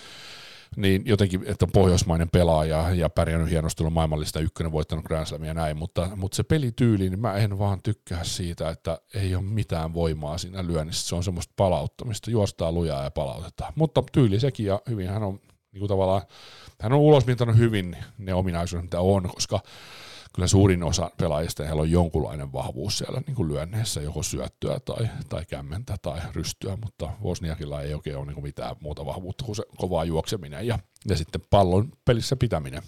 niin 0.75 1.01
jotenkin, 1.06 1.43
että 1.45 1.65
on 1.65 1.71
pohjoismainen 1.71 2.30
pelaaja 2.30 2.89
ja 2.95 3.10
pärjännyt 3.10 3.49
hienosti 3.49 3.84
olla 3.84 3.89
maailmallista 3.89 4.39
ykkönen, 4.39 4.71
voittanut 4.71 5.06
Grand 5.06 5.25
Slamia 5.25 5.47
ja 5.47 5.53
näin, 5.53 5.77
mutta, 5.77 6.10
mutta 6.15 6.36
se 6.36 6.43
pelityyli, 6.43 7.10
niin 7.10 7.19
mä 7.19 7.34
en 7.34 7.60
vaan 7.60 7.80
tykkää 7.84 8.23
siitä, 8.23 8.69
että 8.69 9.01
ei 9.13 9.36
ole 9.36 9.43
mitään 9.43 9.93
voimaa 9.93 10.38
siinä 10.38 10.67
lyönnissä, 10.67 11.08
se 11.08 11.15
on 11.15 11.23
semmoista 11.23 11.53
palauttamista, 11.56 12.32
juostaa 12.32 12.71
lujaa 12.71 13.03
ja 13.03 13.12
palautetaan, 13.12 13.73
mutta 13.75 14.03
tyyli 14.12 14.39
sekin 14.39 14.65
ja 14.65 14.82
hyvin 14.89 15.10
hän 15.10 15.23
on 15.23 15.39
niin 15.71 15.80
kuin 15.80 15.89
tavallaan, 15.89 16.21
hän 16.82 16.93
on 16.93 16.99
ulosmitanut 16.99 17.58
hyvin 17.58 17.97
ne 18.17 18.34
ominaisuudet, 18.34 18.84
mitä 18.84 19.01
on, 19.01 19.23
koska 19.23 19.60
kyllä 20.38 20.47
suurin 20.47 20.84
osa 20.84 21.12
pelaajista 21.17 21.63
heillä 21.63 21.82
on 21.82 21.91
jonkunlainen 21.91 22.54
vahvuus 22.54 22.97
siellä 22.97 23.21
niin 23.28 23.36
kuin 23.36 23.47
lyönneissä, 23.47 24.02
joko 24.02 24.23
syöttöä 24.23 24.80
tai, 24.80 25.10
tai 25.30 25.45
kämmentä 25.45 25.95
tai 26.02 26.19
rystyä, 26.34 26.78
mutta 26.84 27.10
Vosniakilla 27.23 27.82
ei 27.82 27.93
oikein 27.93 28.17
ole 28.17 28.26
niin 28.26 28.34
kuin 28.34 28.43
mitään 28.43 28.76
muuta 28.80 29.06
vahvuutta 29.06 29.45
kuin 29.45 29.56
se 29.56 29.63
kovaa 29.78 30.06
juokseminen 30.06 30.67
ja, 30.67 30.80
ja 31.10 31.17
sitten 31.17 31.41
pallon 31.50 31.91
pelissä 32.06 32.36
pitäminen. 32.36 32.84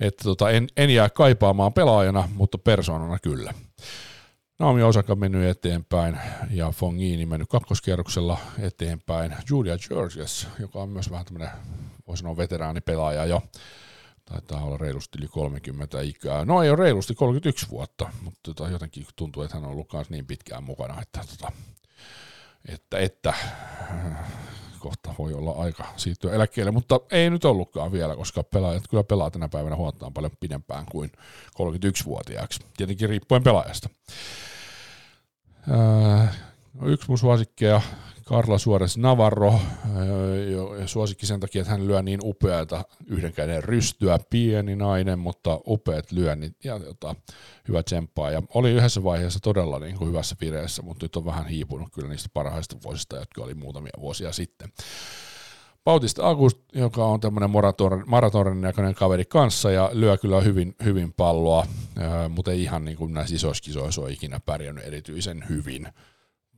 Että 0.00 0.24
tota, 0.24 0.50
en, 0.50 0.66
en 0.76 0.90
jää 0.90 1.10
kaipaamaan 1.10 1.72
pelaajana, 1.72 2.28
mutta 2.34 2.58
persoonana 2.58 3.18
kyllä. 3.18 3.54
Naomi 4.58 4.82
Osaka 4.82 5.14
mennyt 5.14 5.50
eteenpäin 5.50 6.18
ja 6.50 6.70
Fongini 6.70 7.26
mennyt 7.26 7.48
kakkoskierroksella 7.48 8.38
eteenpäin. 8.58 9.34
Julia 9.50 9.78
Georges, 9.78 10.48
joka 10.58 10.78
on 10.78 10.88
myös 10.88 11.10
vähän 11.10 11.24
tämmöinen, 11.24 11.50
voisi 12.06 12.20
sanoa 12.20 12.36
veteraanipelaaja 12.36 13.24
jo, 13.24 13.42
taitaa 14.24 14.64
olla 14.64 14.76
reilusti 14.76 15.18
yli 15.18 15.28
30 15.28 16.00
ikää. 16.00 16.44
No 16.44 16.62
ei 16.62 16.70
ole 16.70 16.76
reilusti 16.76 17.14
31 17.14 17.70
vuotta, 17.70 18.10
mutta 18.22 18.40
tota, 18.42 18.68
jotenkin 18.68 19.06
tuntuu, 19.16 19.42
että 19.42 19.56
hän 19.56 19.64
on 19.64 19.70
ollut 19.70 19.92
myös 19.92 20.10
niin 20.10 20.26
pitkään 20.26 20.64
mukana, 20.64 21.02
että, 21.02 21.20
tota, 21.30 21.52
että, 22.68 22.98
että 22.98 23.34
kohta 24.78 25.14
voi 25.18 25.34
olla 25.34 25.52
aika 25.52 25.84
siirtyä 25.96 26.34
eläkkeelle, 26.34 26.70
mutta 26.70 27.00
ei 27.10 27.30
nyt 27.30 27.44
ollutkaan 27.44 27.92
vielä, 27.92 28.16
koska 28.16 28.42
pelaajat 28.42 28.88
kyllä 28.90 29.04
pelaa 29.04 29.30
tänä 29.30 29.48
päivänä 29.48 29.76
huomattavasti 29.76 30.14
paljon 30.14 30.32
pidempään 30.40 30.86
kuin 30.90 31.12
31-vuotiaaksi, 31.54 32.60
tietenkin 32.76 33.08
riippuen 33.08 33.42
pelaajasta. 33.42 33.88
no 36.74 36.88
yksi 36.88 37.08
mun 37.08 37.18
suosikkeja 37.18 37.80
Karla 38.24 38.58
Suores 38.58 38.98
Navarro, 38.98 39.54
suosikki 40.86 41.26
sen 41.26 41.40
takia, 41.40 41.60
että 41.60 41.72
hän 41.72 41.86
lyö 41.86 42.02
niin 42.02 42.20
upeata 42.22 42.84
yhden 43.06 43.32
käden 43.32 43.64
rystyä, 43.64 44.18
pieni 44.30 44.76
nainen, 44.76 45.18
mutta 45.18 45.60
upeat 45.66 46.12
lyönnit 46.12 46.64
ja 46.64 46.80
jota, 46.86 47.14
hyvä 47.68 47.82
tsemppaa. 47.82 48.30
Ja 48.30 48.42
oli 48.54 48.70
yhdessä 48.70 49.04
vaiheessa 49.04 49.40
todella 49.42 49.78
niin 49.78 49.96
kuin 49.98 50.08
hyvässä 50.08 50.36
vireessä, 50.40 50.82
mutta 50.82 51.04
nyt 51.04 51.16
on 51.16 51.24
vähän 51.24 51.46
hiipunut 51.46 51.88
kyllä 51.94 52.08
niistä 52.08 52.28
parhaista 52.34 52.76
vuosista, 52.84 53.16
jotka 53.16 53.42
oli 53.42 53.54
muutamia 53.54 53.92
vuosia 54.00 54.32
sitten. 54.32 54.72
Bautista 55.84 56.26
August, 56.26 56.58
joka 56.74 57.04
on 57.04 57.20
tämmöinen 57.20 57.50
maratonin 58.06 58.60
näköinen 58.60 58.94
kaveri 58.94 59.24
kanssa 59.24 59.70
ja 59.70 59.90
lyö 59.92 60.16
kyllä 60.16 60.40
hyvin, 60.40 60.74
hyvin 60.84 61.12
palloa, 61.12 61.66
mutta 62.28 62.52
ei 62.52 62.62
ihan 62.62 62.84
niin 62.84 62.96
kuin 62.96 63.14
näissä 63.14 63.34
isoissa 63.36 63.64
kisoissa 63.64 64.00
ole 64.00 64.12
ikinä 64.12 64.40
pärjännyt 64.40 64.86
erityisen 64.86 65.44
hyvin 65.48 65.88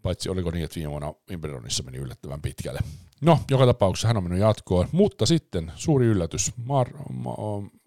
paitsi 0.05 0.29
oliko 0.29 0.51
niin, 0.51 0.64
että 0.64 0.75
viime 0.75 0.90
vuonna 0.90 1.14
Wimbledonissa 1.31 1.83
meni 1.83 1.99
yllättävän 1.99 2.43
pitkälle. 2.43 2.81
No, 3.21 3.40
joka 3.51 3.67
tapauksessa 3.67 4.09
hän 4.09 4.17
on 4.17 4.23
mennyt 4.23 4.40
jatkoon, 4.40 4.88
mutta 4.93 5.27
sitten 5.27 5.73
suuri 5.77 6.07
yllätys, 6.07 6.53
Mar, 6.57 6.88
ma, 7.12 7.35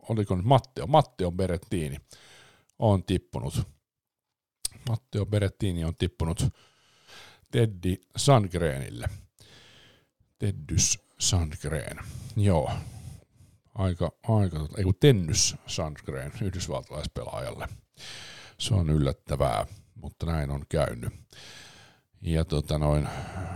oliko 0.10 0.36
nyt 0.36 0.46
Matteo, 0.46 0.88
Matteo 0.88 1.32
Berettini 1.32 1.98
on 2.80 3.04
tippunut. 3.04 3.68
Matteo 4.90 5.26
Berettini 5.26 5.84
on 5.84 5.96
tippunut 5.96 6.48
Teddy 7.52 7.96
Sandgrenille. 8.18 9.10
Teddys 10.40 11.00
Sandgren, 11.20 11.98
joo. 12.36 12.72
Aika, 13.76 14.12
aika, 14.24 14.68
ei 14.78 14.84
kun 14.84 14.96
Tennys 15.00 15.56
Sandgren 15.68 16.32
yhdysvaltalaispelaajalle. 16.42 17.68
Se 18.60 18.74
on 18.74 18.90
yllättävää, 18.90 19.66
mutta 19.96 20.26
näin 20.26 20.52
on 20.52 20.66
käynyt. 20.70 21.14
Ja 22.22 22.46
tota 22.46 22.78
noin, 22.78 23.08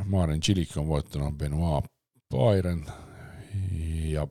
Maaren 0.05 0.41
Chilik 0.41 0.77
on 0.77 0.87
voittanut 0.87 1.37
Benoit 1.37 1.85
Pairen. 2.29 2.85
Ja 4.03 4.27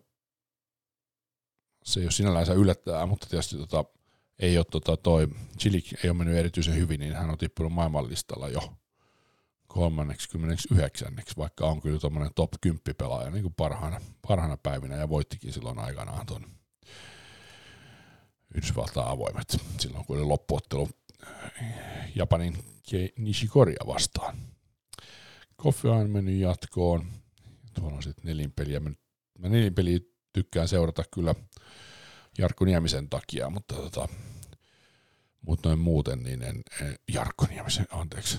se 1.85 2.01
ei 2.01 2.07
ole 2.07 2.13
sinällänsä 2.13 2.53
yllättävää, 2.53 3.07
mutta 3.07 3.27
tietysti 3.27 3.57
tota, 3.57 3.85
ei 4.39 4.59
ole 4.59 4.67
tota 4.71 4.97
toi, 4.97 5.29
Chilik 5.59 6.05
ei 6.05 6.11
ole 6.11 6.19
mennyt 6.19 6.37
erityisen 6.37 6.77
hyvin, 6.77 7.01
niin 7.01 7.15
hän 7.15 7.31
on 7.31 7.39
tippunut 7.39 7.73
maailmanlistalla 7.73 8.49
jo 8.49 8.73
39, 9.69 11.17
vaikka 11.37 11.67
on 11.67 11.81
kyllä 11.81 11.99
tuommoinen 11.99 12.35
top 12.35 12.51
10 12.61 12.81
pelaaja 12.99 13.31
niin 13.31 13.43
kuin 13.43 13.55
parhaana, 13.55 14.01
parhaana 14.29 14.57
päivinä 14.57 14.97
ja 14.97 15.09
voittikin 15.09 15.53
silloin 15.53 15.79
aikanaan 15.79 16.27
tuon 16.27 16.47
Yhdysvaltain 18.55 19.09
avoimet 19.09 19.57
silloin, 19.79 20.05
kun 20.05 20.17
oli 20.17 20.25
loppuottelu 20.25 20.89
Japanin 22.15 22.65
Nishikoria 23.19 23.87
vastaan. 23.87 24.37
Koffi 25.57 25.89
on 25.89 26.11
mennyt 26.11 26.41
jatkoon. 26.41 27.07
Tuolla 27.75 27.97
on 27.97 28.03
sitten 28.03 28.25
nelinpeliä. 28.25 28.81
Mä 29.39 29.49
nelinpeliä 29.49 29.99
tykkään 30.33 30.69
seurata 30.69 31.05
kyllä 31.15 31.35
Jarkko 32.39 32.65
Niemisen 32.65 33.09
takia, 33.09 33.51
mutta 33.51 33.75
tota, 33.75 34.09
mutta 35.47 35.69
noin 35.69 35.79
muuten, 35.79 36.23
niin 36.23 36.43
en, 36.43 36.63
en 36.81 36.95
Jarkko 37.13 37.47
Niemisen, 37.47 37.87
anteeksi, 37.91 38.39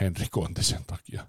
Henri 0.00 0.26
Kontisen 0.30 0.84
takia. 0.86 1.26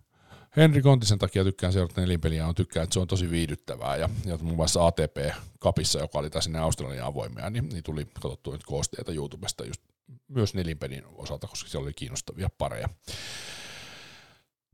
Henri 0.57 0.81
Kontisen 0.81 1.19
takia 1.19 1.43
tykkään 1.43 1.73
seurata 1.73 2.01
nelinpeliä, 2.01 2.47
on 2.47 2.55
tykkään, 2.55 2.83
että 2.83 2.93
se 2.93 2.99
on 2.99 3.07
tosi 3.07 3.29
viihdyttävää. 3.31 3.95
Ja, 3.95 4.09
ja 4.25 4.37
muun 4.37 4.55
muassa 4.55 4.87
ATP-kapissa, 4.87 5.99
joka 5.99 6.19
oli 6.19 6.29
tässä 6.29 6.63
Australian 6.63 7.05
avoimia, 7.05 7.49
niin, 7.49 7.69
niin 7.69 7.83
tuli 7.83 8.05
katsottua 8.05 8.53
nyt 8.53 8.63
koosteita 8.63 9.11
YouTubesta 9.11 9.65
just 9.65 9.81
myös 10.27 10.53
nelinpelin 10.53 11.03
osalta, 11.05 11.47
koska 11.47 11.69
siellä 11.69 11.85
oli 11.85 11.93
kiinnostavia 11.93 12.49
pareja. 12.57 12.89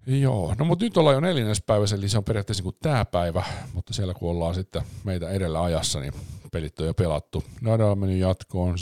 Joo, 0.08 0.56
no 0.60 0.66
mutta 0.66 0.86
nyt 0.86 0.98
ollaan 0.98 1.14
jo 1.14 1.20
neljännes 1.20 1.62
päivä, 1.62 1.86
eli 1.96 2.10
se 2.10 2.18
on 2.18 2.24
periaatteessa 2.24 2.64
niin 2.64 2.74
kuin 2.74 2.82
tämä 2.82 3.06
päivä, 3.06 3.44
mutta 3.74 3.94
siellä 3.94 4.14
kun 4.14 4.30
ollaan 4.30 4.56
sitten 4.56 4.82
meitä 5.04 5.30
edellä 5.30 5.64
ajassa, 5.64 6.00
niin 6.00 6.14
pelit 6.52 6.80
on 6.80 6.88
jo 6.88 6.94
pelattu. 6.94 7.44
Nadal 7.62 7.96
mennyt 7.96 8.20
jatkoon, 8.20 8.78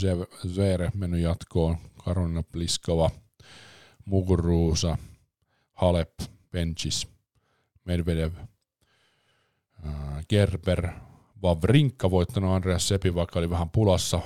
Zvere 0.48 0.90
mennyt 0.94 1.20
jatkoon, 1.20 1.76
Karolina 2.04 2.42
Pliskova, 2.42 3.10
Muguruusa, 4.04 4.98
Halep, 5.72 6.12
Benchis, 6.50 7.08
Medvedev, 7.84 8.32
Gerber, 10.28 10.88
Vavrinka 11.42 12.10
voittanut 12.10 12.50
Andreas 12.50 12.88
Sepi, 12.88 13.14
vaikka 13.14 13.38
oli 13.38 13.50
vähän 13.50 13.70
pulassa 13.70 14.20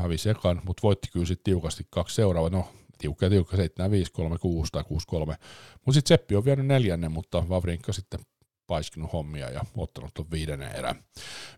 hävisi 0.00 0.30
ekan, 0.30 0.60
mutta 0.64 0.82
voitti 0.82 1.08
kyllä 1.12 1.26
sitten 1.26 1.44
tiukasti 1.44 1.86
kaksi 1.90 2.14
seuraavaa, 2.14 2.50
no 2.50 2.68
tiukka 2.98 3.26
ja 3.26 3.30
tiukka 3.30 3.56
7 3.56 3.90
5 3.90 4.12
3 4.12 4.38
6 4.38 4.72
tai 4.72 4.84
6 4.84 5.06
3. 5.06 5.36
Mutta 5.74 5.92
sitten 5.92 6.08
Seppi 6.08 6.36
on 6.36 6.44
vienyt 6.44 6.66
neljännen, 6.66 7.12
mutta 7.12 7.48
Vavrinka 7.48 7.92
sitten 7.92 8.20
paiskinut 8.66 9.12
hommia 9.12 9.50
ja 9.50 9.64
ottanut 9.76 10.14
tuon 10.14 10.30
viidennen 10.30 10.76
erän. 10.76 11.04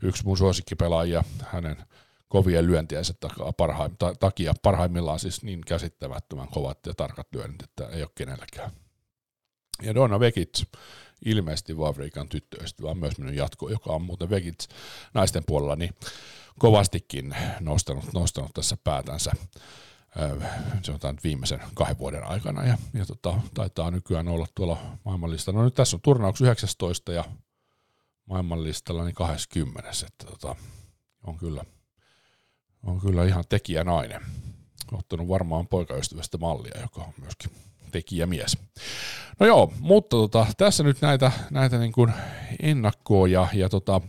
Yksi 0.03 0.25
mun 0.25 0.39
suosikkipelaajia, 0.39 1.25
hänen 1.45 1.77
kovien 2.29 2.67
lyöntiensä 2.67 3.15
parhaim, 3.57 3.97
ta, 3.99 4.15
takia 4.21 4.55
parhaimmillaan 4.63 5.19
siis 5.19 5.43
niin 5.43 5.61
käsittämättömän 5.67 6.49
kovat 6.49 6.79
ja 6.87 6.95
tarkat 6.95 7.27
lyönnit, 7.35 7.63
että 7.63 7.87
ei 7.87 8.03
ole 8.03 8.11
kenelläkään. 8.15 8.71
Ja 9.83 9.95
Donna 9.95 10.21
Vekic, 10.21 10.63
ilmeisesti 11.25 11.79
Vavrikan 11.79 12.29
tyttöystävä, 12.29 12.91
on 12.91 12.99
myös 12.99 13.19
mennyt 13.19 13.37
jatkoon, 13.37 13.73
joka 13.73 13.93
on 13.93 14.03
muuten 14.03 14.31
Vekic 14.31 14.69
naisten 15.15 15.43
puolella, 15.47 15.77
niin 15.77 15.95
kovastikin 16.59 17.35
nostanut, 17.61 18.13
nostanut 18.13 18.51
tässä 18.55 18.77
päätänsä 18.85 19.33
sanotaan 20.83 21.19
viimeisen 21.25 21.61
kahden 21.75 21.99
vuoden 21.99 22.25
aikana 22.25 22.65
ja, 22.65 22.79
ja 22.95 23.07
tota, 23.07 23.41
taitaa 23.55 23.91
nykyään 23.91 24.29
olla 24.29 24.47
tuolla 24.55 24.99
maailmanlista. 25.05 25.53
No 25.53 25.65
nyt 25.65 25.75
tässä 25.75 25.97
on 25.97 26.01
turnaus 26.01 26.41
19 26.41 27.13
ja 27.13 27.25
maailmanlistalla 28.27 29.05
niin 29.05 29.15
20. 29.15 29.91
Että 30.07 30.27
tota, 30.27 30.57
on 31.27 31.39
kyllä, 31.39 31.65
on 32.83 33.01
kyllä 33.01 33.25
ihan 33.25 33.45
tekijänainen. 33.49 34.23
Ottanut 34.93 35.29
varmaan 35.29 35.69
poikaystävästä 35.69 36.39
mallia, 36.39 36.81
joka 36.81 37.01
on 37.01 37.13
myöskin 37.21 37.51
tekijämies. 37.93 38.59
No 39.41 39.47
joo, 39.47 39.73
mutta 39.81 40.17
tota, 40.17 40.47
tässä 40.57 40.83
nyt 40.83 41.01
näitä, 41.01 41.33
näitä 41.51 41.79
niin 41.79 41.93
kuin 41.93 42.13
ennakkoa 42.63 43.29
ja, 43.29 43.49
ja, 43.55 43.69
tota, 43.69 44.01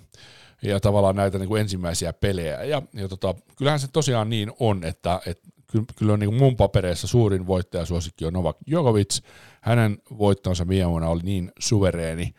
ja 0.62 0.80
tavallaan 0.80 1.16
näitä 1.16 1.40
niin 1.40 1.48
kuin 1.48 1.62
ensimmäisiä 1.62 2.14
pelejä. 2.14 2.64
Ja, 2.64 2.82
ja 2.94 3.08
tota, 3.08 3.36
kyllähän 3.58 3.80
se 3.80 3.88
tosiaan 3.88 4.30
niin 4.30 4.52
on, 4.60 4.84
että, 4.84 5.22
että 5.26 5.50
kyllä 5.96 6.14
on 6.14 6.20
niin 6.20 6.30
kuin 6.30 6.40
mun 6.40 6.56
papereissa 6.56 7.08
suurin 7.08 7.48
voittajasuosikki 7.48 8.26
on 8.26 8.34
Novak 8.34 8.58
Djokovic. 8.68 9.20
Hänen 9.62 9.98
voittonsa 10.18 10.68
vuonna 10.68 11.08
oli 11.08 11.22
niin 11.24 11.52
suvereeni 11.60 12.34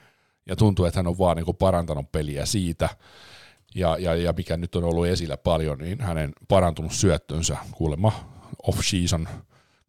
ja 0.46 0.56
tuntuu, 0.56 0.84
että 0.84 0.98
hän 0.98 1.06
on 1.06 1.18
vaan 1.18 1.36
niin 1.36 1.44
kuin 1.44 1.56
parantanut 1.56 2.12
peliä 2.12 2.46
siitä. 2.46 2.88
Ja, 3.74 3.96
ja, 3.98 4.14
ja 4.14 4.34
mikä 4.36 4.56
nyt 4.56 4.76
on 4.76 4.84
ollut 4.84 5.06
esillä 5.06 5.36
paljon, 5.36 5.78
niin 5.78 6.00
hänen 6.00 6.32
parantunut 6.48 6.92
syöttönsä 6.92 7.56
kuulemma 7.72 8.12
off-season 8.62 9.28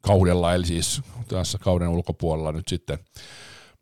kaudella, 0.06 0.54
eli 0.54 0.66
siis 0.66 1.02
tässä 1.28 1.58
kauden 1.58 1.88
ulkopuolella 1.88 2.52
nyt 2.52 2.68
sitten, 2.68 2.98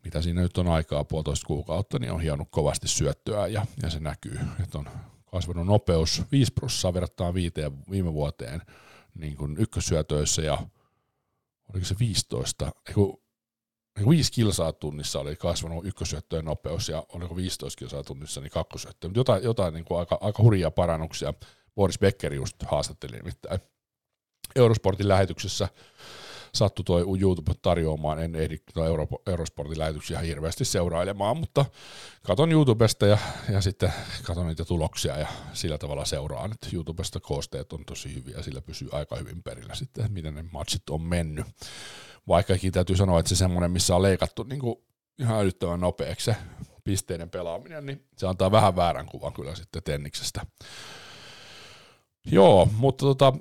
mitä 0.04 0.22
siinä 0.22 0.40
nyt 0.40 0.58
on 0.58 0.68
aikaa, 0.68 1.04
puolitoista 1.04 1.46
kuukautta, 1.46 1.98
niin 1.98 2.12
on 2.12 2.20
hionnut 2.20 2.48
kovasti 2.50 2.88
syöttöä 2.88 3.46
ja, 3.46 3.66
ja 3.82 3.90
se 3.90 4.00
näkyy, 4.00 4.38
että 4.62 4.78
on 4.78 4.88
kasvanut 5.30 5.66
nopeus 5.66 6.22
5 6.32 6.52
prosenttia 6.52 6.94
verrattuna 6.94 7.34
viiteen 7.34 7.72
viime 7.90 8.12
vuoteen 8.12 8.62
niin 9.14 9.36
kuin 9.36 9.56
ykkössyötöissä 9.58 10.42
ja 10.42 10.58
oliko 11.72 11.86
se 11.86 11.94
15, 11.98 12.72
eiku, 12.88 13.22
eiku 13.96 14.10
5 14.10 14.32
kilsaa 14.32 14.72
tunnissa 14.72 15.20
oli 15.20 15.36
kasvanut 15.36 15.86
ykkösyöttöjen 15.86 16.44
nopeus 16.44 16.88
ja 16.88 17.06
oliko 17.08 17.36
15 17.36 17.78
kilsaa 17.78 18.02
tunnissa 18.02 18.40
niin 18.40 18.50
kakkosyöttöä, 18.50 19.08
mutta 19.08 19.20
jotain, 19.20 19.44
jotain 19.44 19.74
niin 19.74 19.84
kuin 19.84 19.98
aika, 19.98 20.18
aika 20.20 20.42
hurjia 20.42 20.70
parannuksia. 20.70 21.34
Boris 21.74 21.98
Becker 21.98 22.34
just 22.34 22.62
haastatteli 22.62 23.16
nimittäin 23.16 23.60
Eurosportin 24.56 25.08
lähetyksessä 25.08 25.68
sattui 26.54 26.84
toi 26.84 27.04
YouTube 27.20 27.52
tarjoamaan, 27.62 28.18
en 28.18 28.34
ehdi 28.34 28.58
Euro, 28.86 29.08
Eurosportin 29.26 29.78
lähetyksiä 29.78 30.18
hirveästi 30.18 30.64
seurailemaan, 30.64 31.36
mutta 31.36 31.64
katon 32.22 32.52
YouTubesta 32.52 33.06
ja, 33.06 33.18
ja 33.48 33.60
sitten 33.60 33.92
katon 34.22 34.46
niitä 34.46 34.64
tuloksia 34.64 35.18
ja 35.18 35.26
sillä 35.52 35.78
tavalla 35.78 36.04
seuraan, 36.04 36.52
että 36.52 36.68
YouTubesta 36.72 37.20
koosteet 37.20 37.72
on 37.72 37.84
tosi 37.84 38.14
hyviä, 38.14 38.42
sillä 38.42 38.62
pysyy 38.62 38.88
aika 38.92 39.16
hyvin 39.16 39.42
perillä 39.42 39.74
sitten, 39.74 40.12
miten 40.12 40.34
ne 40.34 40.44
matchit 40.52 40.90
on 40.90 41.02
mennyt. 41.02 41.46
Vaikkakin 42.28 42.72
täytyy 42.72 42.96
sanoa, 42.96 43.20
että 43.20 43.28
se 43.28 43.36
semmoinen, 43.36 43.70
missä 43.70 43.96
on 43.96 44.02
leikattu 44.02 44.42
niin 44.42 44.60
kuin 44.60 44.76
ihan 45.18 45.38
älyttömän 45.38 45.80
nopeaksi 45.80 46.24
se 46.24 46.36
pisteiden 46.84 47.30
pelaaminen, 47.30 47.86
niin 47.86 48.06
se 48.16 48.26
antaa 48.26 48.50
vähän 48.50 48.76
väärän 48.76 49.06
kuvan 49.06 49.32
kyllä 49.32 49.54
sitten 49.54 49.82
Tenniksestä. 49.82 50.46
Joo, 52.32 52.68
mutta 52.76 53.06
tota, 53.06 53.32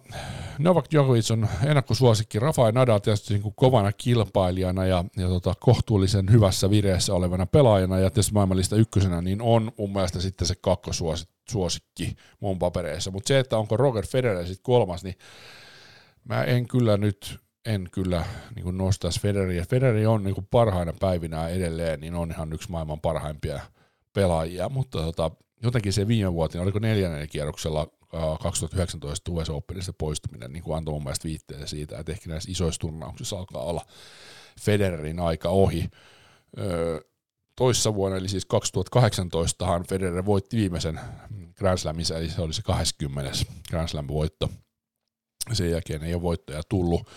Novak 0.59 0.85
Djokovic 0.91 1.31
on 1.31 1.47
ennakkosuosikki. 1.65 2.39
Rafael 2.39 2.71
Nadal 2.71 2.99
tietysti 2.99 3.33
niin 3.33 3.41
kuin 3.41 3.55
kovana 3.55 3.91
kilpailijana 3.91 4.85
ja, 4.85 5.05
ja 5.17 5.27
tota, 5.27 5.53
kohtuullisen 5.59 6.31
hyvässä 6.31 6.69
vireessä 6.69 7.13
olevana 7.13 7.45
pelaajana 7.45 7.99
ja 7.99 8.09
tietysti 8.09 8.33
maailmanlista 8.33 8.75
ykkösenä, 8.75 9.21
niin 9.21 9.41
on 9.41 9.71
mun 9.77 9.93
mielestä 9.93 10.21
sitten 10.21 10.47
se 10.47 10.55
kakkosuosikki 10.61 12.15
mun 12.39 12.59
papereissa. 12.59 13.11
Mutta 13.11 13.27
se, 13.27 13.39
että 13.39 13.57
onko 13.57 13.77
Roger 13.77 14.05
Federer 14.07 14.47
sitten 14.47 14.63
kolmas, 14.63 15.03
niin 15.03 15.15
mä 16.23 16.43
en 16.43 16.67
kyllä 16.67 16.97
nyt 16.97 17.39
en 17.65 17.87
kyllä 17.91 18.25
niin 18.55 18.63
kuin 18.63 18.77
nostaisi 18.77 19.19
Federeriä. 19.19 19.65
Federer 19.69 20.07
on 20.07 20.23
niin 20.23 20.35
kuin 20.35 20.47
parhaina 20.51 20.93
päivinä 20.99 21.47
edelleen, 21.47 21.99
niin 21.99 22.15
on 22.15 22.31
ihan 22.31 22.53
yksi 22.53 22.71
maailman 22.71 23.01
parhaimpia 23.01 23.59
pelaajia, 24.13 24.69
mutta 24.69 24.97
tota, 24.97 25.31
jotenkin 25.63 25.93
se 25.93 26.07
viime 26.07 26.33
vuotena, 26.33 26.63
oliko 26.63 26.79
neljännen 26.79 27.29
kierroksella 27.29 27.87
2019 28.41 29.31
US 29.31 29.49
Openista 29.49 29.93
poistuminen 29.93 30.53
niin 30.53 30.63
kuin 30.63 30.77
antoi 30.77 30.93
mun 30.93 31.03
mielestä 31.03 31.27
viitteitä 31.27 31.67
siitä, 31.67 31.97
että 31.99 32.11
ehkä 32.11 32.29
näissä 32.29 32.51
isoissa 32.51 32.79
turnauksissa 32.79 33.37
alkaa 33.37 33.63
olla 33.63 33.85
Federerin 34.61 35.19
aika 35.19 35.49
ohi. 35.49 35.89
toissa 37.55 37.95
vuonna, 37.95 38.17
eli 38.17 38.29
siis 38.29 38.45
2018, 38.45 39.83
Federer 39.89 40.25
voitti 40.25 40.57
viimeisen 40.57 40.99
Grand 41.55 41.77
Slamissa, 41.77 42.17
eli 42.17 42.29
se 42.29 42.41
oli 42.41 42.53
se 42.53 42.61
20. 42.61 43.31
Grand 43.69 43.87
Slam-voitto. 43.87 44.49
Sen 45.53 45.71
jälkeen 45.71 46.03
ei 46.03 46.13
ole 46.13 46.21
voittoja 46.21 46.61
tullut. 46.69 47.07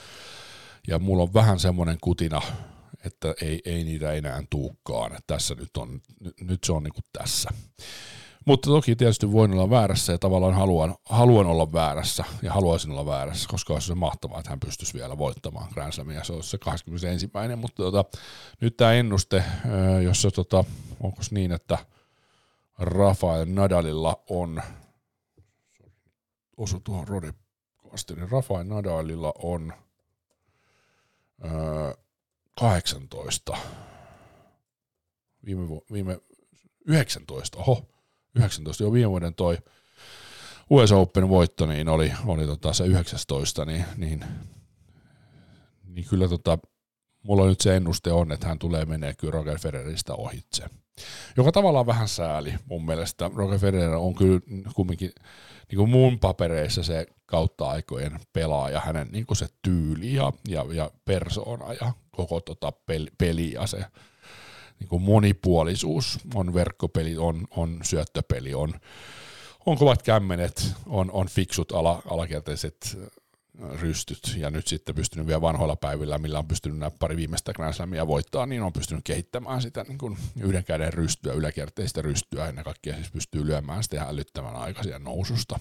Ja 0.89 0.99
mulla 0.99 1.23
on 1.23 1.35
vähän 1.35 1.59
semmoinen 1.61 1.99
kutina, 2.01 2.43
että 3.05 3.35
ei, 3.43 3.63
ei 3.65 3.85
niitä 3.85 4.13
enää 4.13 4.43
tuukkaan. 4.51 5.19
Tässä 5.27 5.55
nyt 5.55 5.77
on, 5.77 6.01
nyt 6.41 6.65
se 6.65 6.73
on 6.73 6.83
niin 6.83 6.95
kuin 6.95 7.05
tässä. 7.13 7.51
Mutta 8.47 8.71
toki 8.71 8.97
tietysti 8.97 9.33
voin 9.33 9.53
olla 9.53 9.71
väärässä 9.71 10.13
ja 10.13 10.19
tavallaan 10.19 10.55
haluan, 10.55 10.95
haluan 11.05 11.47
olla 11.47 11.73
väärässä 11.73 12.25
ja 12.43 12.53
haluaisin 12.53 12.91
olla 12.91 13.07
väärässä, 13.07 13.49
koska 13.49 13.73
olisi 13.73 13.87
se 13.87 13.95
mahtavaa, 13.95 14.39
että 14.39 14.51
hän 14.51 14.61
pystyisi 14.61 14.95
vielä 14.95 15.19
voittamaan 15.19 15.69
Grand 15.75 15.93
Slamia. 15.93 16.25
Se 16.25 16.33
olisi 16.33 16.51
se 16.51 16.59
21. 16.59 17.31
Mutta 17.57 17.83
tota, 17.83 18.05
nyt 18.61 18.77
tämä 18.77 18.93
ennuste, 18.93 19.45
jossa 20.05 20.31
tota, 20.31 20.65
onko 21.01 21.23
niin, 21.31 21.53
että 21.53 21.79
Rafael 22.79 23.47
Nadalilla 23.49 24.23
on, 24.31 24.63
osu 26.57 26.81
tuohon 26.81 27.09
Rodi 27.09 27.33
niin 28.17 28.31
Rafael 28.31 28.65
Nadalilla 28.65 29.33
on 29.43 29.73
öö, 31.45 31.95
18. 32.61 33.57
Viime, 35.45 35.67
viime 35.93 36.21
19, 36.87 37.59
oho, 37.59 37.87
19, 38.37 38.85
jo 38.85 38.93
viime 38.93 39.11
vuoden 39.11 39.35
toi 39.35 39.59
US 40.71 40.93
Open 40.93 41.29
voitto, 41.29 41.67
niin 41.67 41.89
oli, 41.89 42.13
oli 42.27 42.47
tota 42.47 42.73
se 42.73 42.87
19, 42.87 43.65
niin, 43.65 43.85
niin, 43.97 44.25
niin 45.85 46.07
kyllä 46.09 46.29
tota, 46.29 46.59
mulla 47.23 47.47
nyt 47.47 47.61
se 47.61 47.77
ennuste 47.77 48.13
on, 48.13 48.33
että 48.33 48.49
hän 48.49 48.59
tulee 48.59 48.85
menee 48.85 49.15
kyllä 49.15 49.33
Roger 49.33 49.59
Federeristä 49.59 50.15
ohitse. 50.15 50.65
Joka 51.37 51.53
tavallaan 51.53 51.87
vähän 51.87 52.09
sääli 52.09 52.55
mun 52.65 52.87
mielestä. 52.87 53.31
Roger 53.35 53.59
Federer 53.59 53.95
on 53.95 54.15
kyllä 54.15 54.41
kumminkin 54.75 55.13
niin 55.71 55.77
kuin 55.77 55.91
mun 55.91 56.19
papereissa 56.19 56.83
se 56.83 57.07
kautta 57.27 57.69
aikojen 57.69 58.21
pelaaja, 58.33 58.81
hänen 58.81 59.09
niin 59.13 59.27
kuin 59.27 59.37
se 59.37 59.47
tyyli 59.63 60.15
ja, 60.15 60.33
ja, 60.49 60.65
ja 60.73 60.91
persoona 61.05 61.73
ja 61.73 61.93
koko 62.11 62.41
tota 62.41 62.73
peli, 62.73 63.07
peli 63.19 63.53
ja 63.53 63.67
se 63.67 63.85
niin 64.81 64.89
kuin 64.89 65.03
monipuolisuus, 65.03 66.19
on 66.35 66.55
verkkopeli, 66.55 67.17
on, 67.17 67.47
on 67.51 67.81
syöttöpeli, 67.83 68.55
on, 68.55 68.75
on 69.67 69.79
kovat 69.79 70.03
kämmenet, 70.03 70.73
on, 70.87 71.11
on 71.11 71.29
fiksut 71.29 71.73
ala, 71.73 72.03
alakertaiset 72.11 72.99
äh, 73.01 73.81
rystyt 73.81 74.35
ja 74.37 74.51
nyt 74.51 74.67
sitten 74.67 74.95
pystynyt 74.95 75.27
vielä 75.27 75.41
vanhoilla 75.41 75.77
päivillä, 75.77 76.19
millä 76.19 76.39
on 76.39 76.49
pystynyt 76.49 76.79
nämä 76.79 76.91
pari 76.99 77.17
viimeistä 77.17 77.53
Grand 77.53 77.75
Slamia 77.75 78.07
voittaa, 78.07 78.47
niin 78.47 78.63
on 78.63 78.73
pystynyt 78.73 79.05
kehittämään 79.05 79.63
sitä 79.63 79.85
niin 79.89 79.99
kuin 79.99 80.19
yhden 80.41 80.65
käden 80.65 80.93
rystyä, 80.93 81.33
yläkerteistä 81.33 82.03
rystyä, 82.03 82.49
ennen 82.49 82.65
kaikkea 82.65 82.95
siis 82.95 83.11
pystyy 83.11 83.47
lyömään 83.47 83.83
sitä 83.83 83.97
ihan 83.97 84.09
älyttömän 84.09 84.57
aikaisia 84.57 84.99
noususta. 84.99 85.59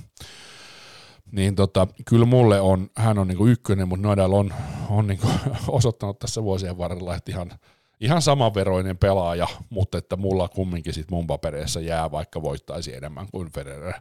Niin 1.32 1.56
tota, 1.56 1.88
kyllä 2.06 2.26
mulle 2.26 2.62
on, 2.62 2.90
hän 2.96 3.20
on 3.20 3.28
niin 3.28 3.38
kuin 3.38 3.52
ykkönen, 3.52 3.88
mutta 3.88 4.08
Nadal 4.08 4.34
on, 4.34 4.54
on 4.90 5.08
niin 5.08 5.20
kuin 5.20 5.34
osoittanut 5.68 6.20
tässä 6.20 6.44
vuosien 6.44 6.78
varrella, 6.78 7.16
että 7.16 7.32
ihan– 7.32 7.52
ihan 8.00 8.22
samanveroinen 8.22 8.98
pelaaja, 8.98 9.48
mutta 9.70 9.98
että 9.98 10.16
mulla 10.16 10.48
kumminkin 10.48 10.94
sit 10.94 11.12
mun 11.12 11.28
papereissa 11.28 11.80
jää, 11.80 12.12
vaikka 12.12 12.42
voittaisi 12.42 12.96
enemmän 12.96 13.28
kuin 13.32 13.52
Federer 13.52 13.94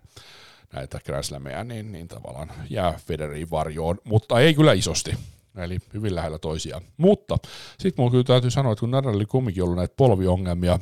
näitä 0.73 1.01
Grand 1.05 1.65
niin, 1.65 1.93
niin 1.93 2.09
tavallaan 2.09 2.53
jää 2.71 2.95
Federerin 3.07 3.51
varjoon, 3.51 3.99
mutta 4.05 4.41
ei 4.41 4.55
kyllä 4.55 4.73
isosti. 4.73 5.15
Eli 5.57 5.79
hyvin 5.93 6.15
lähellä 6.15 6.39
toisiaan. 6.39 6.83
Mutta 6.97 7.37
sitten 7.79 8.03
mulla 8.03 8.11
kyllä 8.11 8.25
täytyy 8.25 8.51
sanoa, 8.51 8.73
että 8.73 8.81
kun 8.81 8.91
Nadalilla 8.91 9.27
kumminkin 9.27 9.63
ollut 9.63 9.77
näitä 9.77 9.95
polviongelmia, 9.97 10.79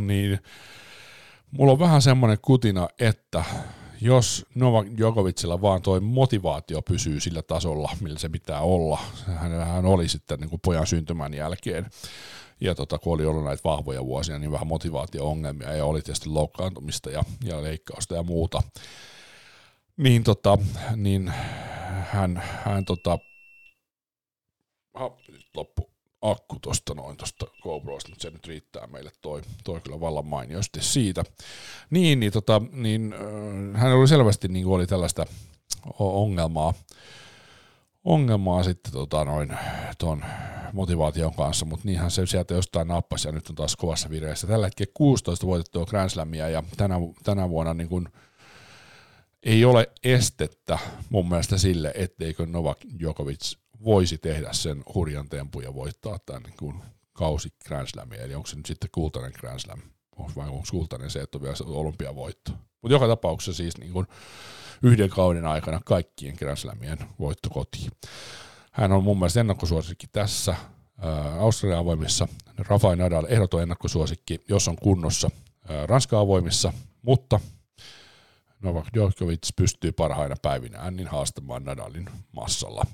niin 0.00 0.38
mulla 1.50 1.72
on 1.72 1.78
vähän 1.78 2.02
semmoinen 2.02 2.38
kutina, 2.42 2.88
että 3.00 3.44
jos 4.00 4.46
Novak 4.54 4.86
Djokovicilla 4.96 5.62
vaan 5.62 5.82
toi 5.82 6.00
motivaatio 6.00 6.82
pysyy 6.82 7.20
sillä 7.20 7.42
tasolla, 7.42 7.90
millä 8.00 8.18
se 8.18 8.28
pitää 8.28 8.60
olla, 8.60 8.98
hän 9.64 9.86
oli 9.86 10.08
sitten 10.08 10.40
niin 10.40 10.50
kuin 10.50 10.60
pojan 10.64 10.86
syntymän 10.86 11.34
jälkeen, 11.34 11.86
ja 12.60 12.74
tota, 12.74 12.98
kun 12.98 13.14
oli 13.14 13.26
ollut 13.26 13.44
näitä 13.44 13.64
vahvoja 13.64 14.04
vuosia, 14.04 14.38
niin 14.38 14.52
vähän 14.52 14.66
motivaatio-ongelmia, 14.66 15.72
ja 15.72 15.84
oli 15.84 16.02
tietysti 16.02 16.28
loukkaantumista 16.28 17.10
ja, 17.10 17.22
ja 17.44 17.62
leikkausta 17.62 18.14
ja 18.14 18.22
muuta, 18.22 18.62
niin, 19.96 20.24
tota, 20.24 20.58
niin 20.96 21.32
hän, 22.02 22.42
hän 22.64 22.84
tota, 22.84 23.18
ha, 24.94 25.10
nyt 25.28 25.46
loppu 25.56 25.97
akku 26.22 26.56
tuosta 26.62 26.94
noin 26.94 27.16
tuosta 27.16 27.46
GoProsta, 27.62 28.10
mutta 28.10 28.22
se 28.22 28.30
nyt 28.30 28.46
riittää 28.46 28.86
meille 28.86 29.10
toi, 29.20 29.42
toi 29.64 29.80
kyllä 29.80 30.00
vallan 30.00 30.26
mainiosti 30.26 30.82
siitä. 30.82 31.24
Niin, 31.90 32.20
niin, 32.20 32.32
tota, 32.32 32.62
niin 32.72 33.14
äh, 33.74 33.80
hän 33.80 33.92
oli 33.92 34.08
selvästi 34.08 34.48
niin 34.48 34.66
oli 34.66 34.86
tällaista 34.86 35.26
ongelmaa, 35.98 36.74
ongelmaa 38.04 38.62
sitten 38.62 38.92
tota 38.92 39.24
noin 39.24 39.56
ton 39.98 40.24
motivaation 40.72 41.34
kanssa, 41.34 41.66
mutta 41.66 41.86
niinhän 41.86 42.10
se 42.10 42.26
sieltä 42.26 42.54
jostain 42.54 42.88
nappasi 42.88 43.28
ja 43.28 43.32
nyt 43.32 43.48
on 43.48 43.54
taas 43.54 43.76
kovassa 43.76 44.10
vireessä. 44.10 44.46
Tällä 44.46 44.66
hetkellä 44.66 44.92
16 44.94 45.46
voitettua 45.46 45.86
Grand 45.86 46.10
Slamia 46.10 46.48
ja 46.48 46.62
tänä, 46.76 46.94
tänä 47.22 47.48
vuonna 47.48 47.74
niin 47.74 47.88
kuin 47.88 48.08
ei 49.42 49.64
ole 49.64 49.90
estettä 50.04 50.78
mun 51.10 51.28
mielestä 51.28 51.58
sille, 51.58 51.92
etteikö 51.94 52.46
Novak 52.46 52.78
Djokovic 52.98 53.54
voisi 53.84 54.18
tehdä 54.18 54.52
sen 54.52 54.82
hurjan 54.94 55.28
tempun 55.28 55.62
ja 55.62 55.74
voittaa 55.74 56.18
tämän 56.26 56.42
niin 56.42 56.56
kuin 56.58 56.82
kausi 57.12 57.52
Grand 57.66 57.86
Slamia, 57.86 58.22
eli 58.22 58.34
onko 58.34 58.46
se 58.46 58.56
nyt 58.56 58.66
sitten 58.66 58.90
kultainen 58.92 59.32
Grand 59.40 59.58
Slam, 59.58 59.80
vai 60.36 60.48
onko 60.48 60.64
kultainen 60.70 61.10
se, 61.10 61.20
että 61.20 61.38
on 61.38 61.42
vielä 61.42 61.56
se 61.56 61.64
olympiavoitto. 61.64 62.52
Mutta 62.82 62.94
joka 62.94 63.06
tapauksessa 63.08 63.56
siis 63.56 63.78
niin 63.78 63.92
kuin 63.92 64.06
yhden 64.82 65.10
kauden 65.10 65.46
aikana 65.46 65.80
kaikkien 65.84 66.34
Grand 66.38 66.56
Slamien 66.56 66.98
voitto 67.18 67.50
kotiin. 67.50 67.90
Hän 68.72 68.92
on 68.92 69.04
mun 69.04 69.18
mielestä 69.18 69.40
ennakkosuosikki 69.40 70.06
tässä 70.06 70.56
Australian 71.38 71.80
avoimissa. 71.80 72.28
Rafael 72.58 72.96
Nadal 72.96 73.26
ehdoton 73.28 73.62
ennakkosuosikki, 73.62 74.40
jos 74.48 74.68
on 74.68 74.76
kunnossa 74.76 75.30
Ranskan 75.86 76.20
avoimissa, 76.20 76.72
mutta 77.02 77.40
Novak 78.62 78.86
Djokovic 78.94 79.48
pystyy 79.56 79.92
parhaina 79.92 80.34
päivinä 80.42 80.80
Annin 80.80 81.06
haastamaan 81.06 81.64
Nadalin 81.64 82.10
massalla 82.32 82.86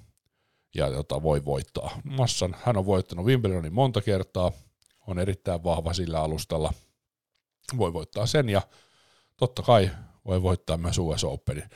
ja 0.75 0.89
jota 0.89 1.22
voi 1.22 1.45
voittaa 1.45 2.01
massan. 2.05 2.57
Hän 2.62 2.77
on 2.77 2.87
voittanut 2.87 3.27
Wimbledonin 3.27 3.75
monta 3.75 4.01
kertaa, 4.01 4.53
on 5.07 5.18
erittäin 5.18 5.64
vahva 5.64 5.93
sillä 5.93 6.20
alustalla, 6.20 6.72
voi 7.77 7.93
voittaa 7.93 8.27
sen 8.27 8.49
ja 8.49 8.62
totta 9.37 9.62
kai 9.62 9.91
voi 10.25 10.43
voittaa 10.43 10.77
myös 10.77 10.99
US 10.99 11.25
Openin 11.25 11.70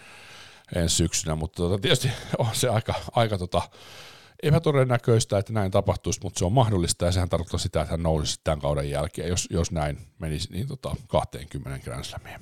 ensi 0.77 0.97
syksynä, 0.97 1.35
mutta 1.35 1.57
tota, 1.57 1.79
tietysti 1.79 2.11
on 2.39 2.49
se 2.53 2.69
aika, 2.69 2.95
aika 3.13 3.39
tota, 3.39 3.63
epätodennäköistä, 4.43 5.39
että 5.39 5.53
näin 5.53 5.71
tapahtuisi, 5.71 6.21
mutta 6.23 6.39
se 6.39 6.45
on 6.45 6.53
mahdollista 6.53 7.05
ja 7.05 7.13
sehän 7.13 7.29
tarkoittaa 7.29 7.59
sitä, 7.59 7.83
että 7.83 7.93
hän 7.93 8.03
nousisi 8.03 8.41
tämän 8.45 8.61
kauden 8.61 8.91
jälkeen, 8.91 9.29
jos, 9.29 9.49
jos 9.51 9.71
näin 9.73 9.99
menisi 10.19 10.53
niin 10.53 10.69
tota, 10.69 10.97
20 11.09 11.85
Grand 11.85 12.05
Slamia. 12.05 12.41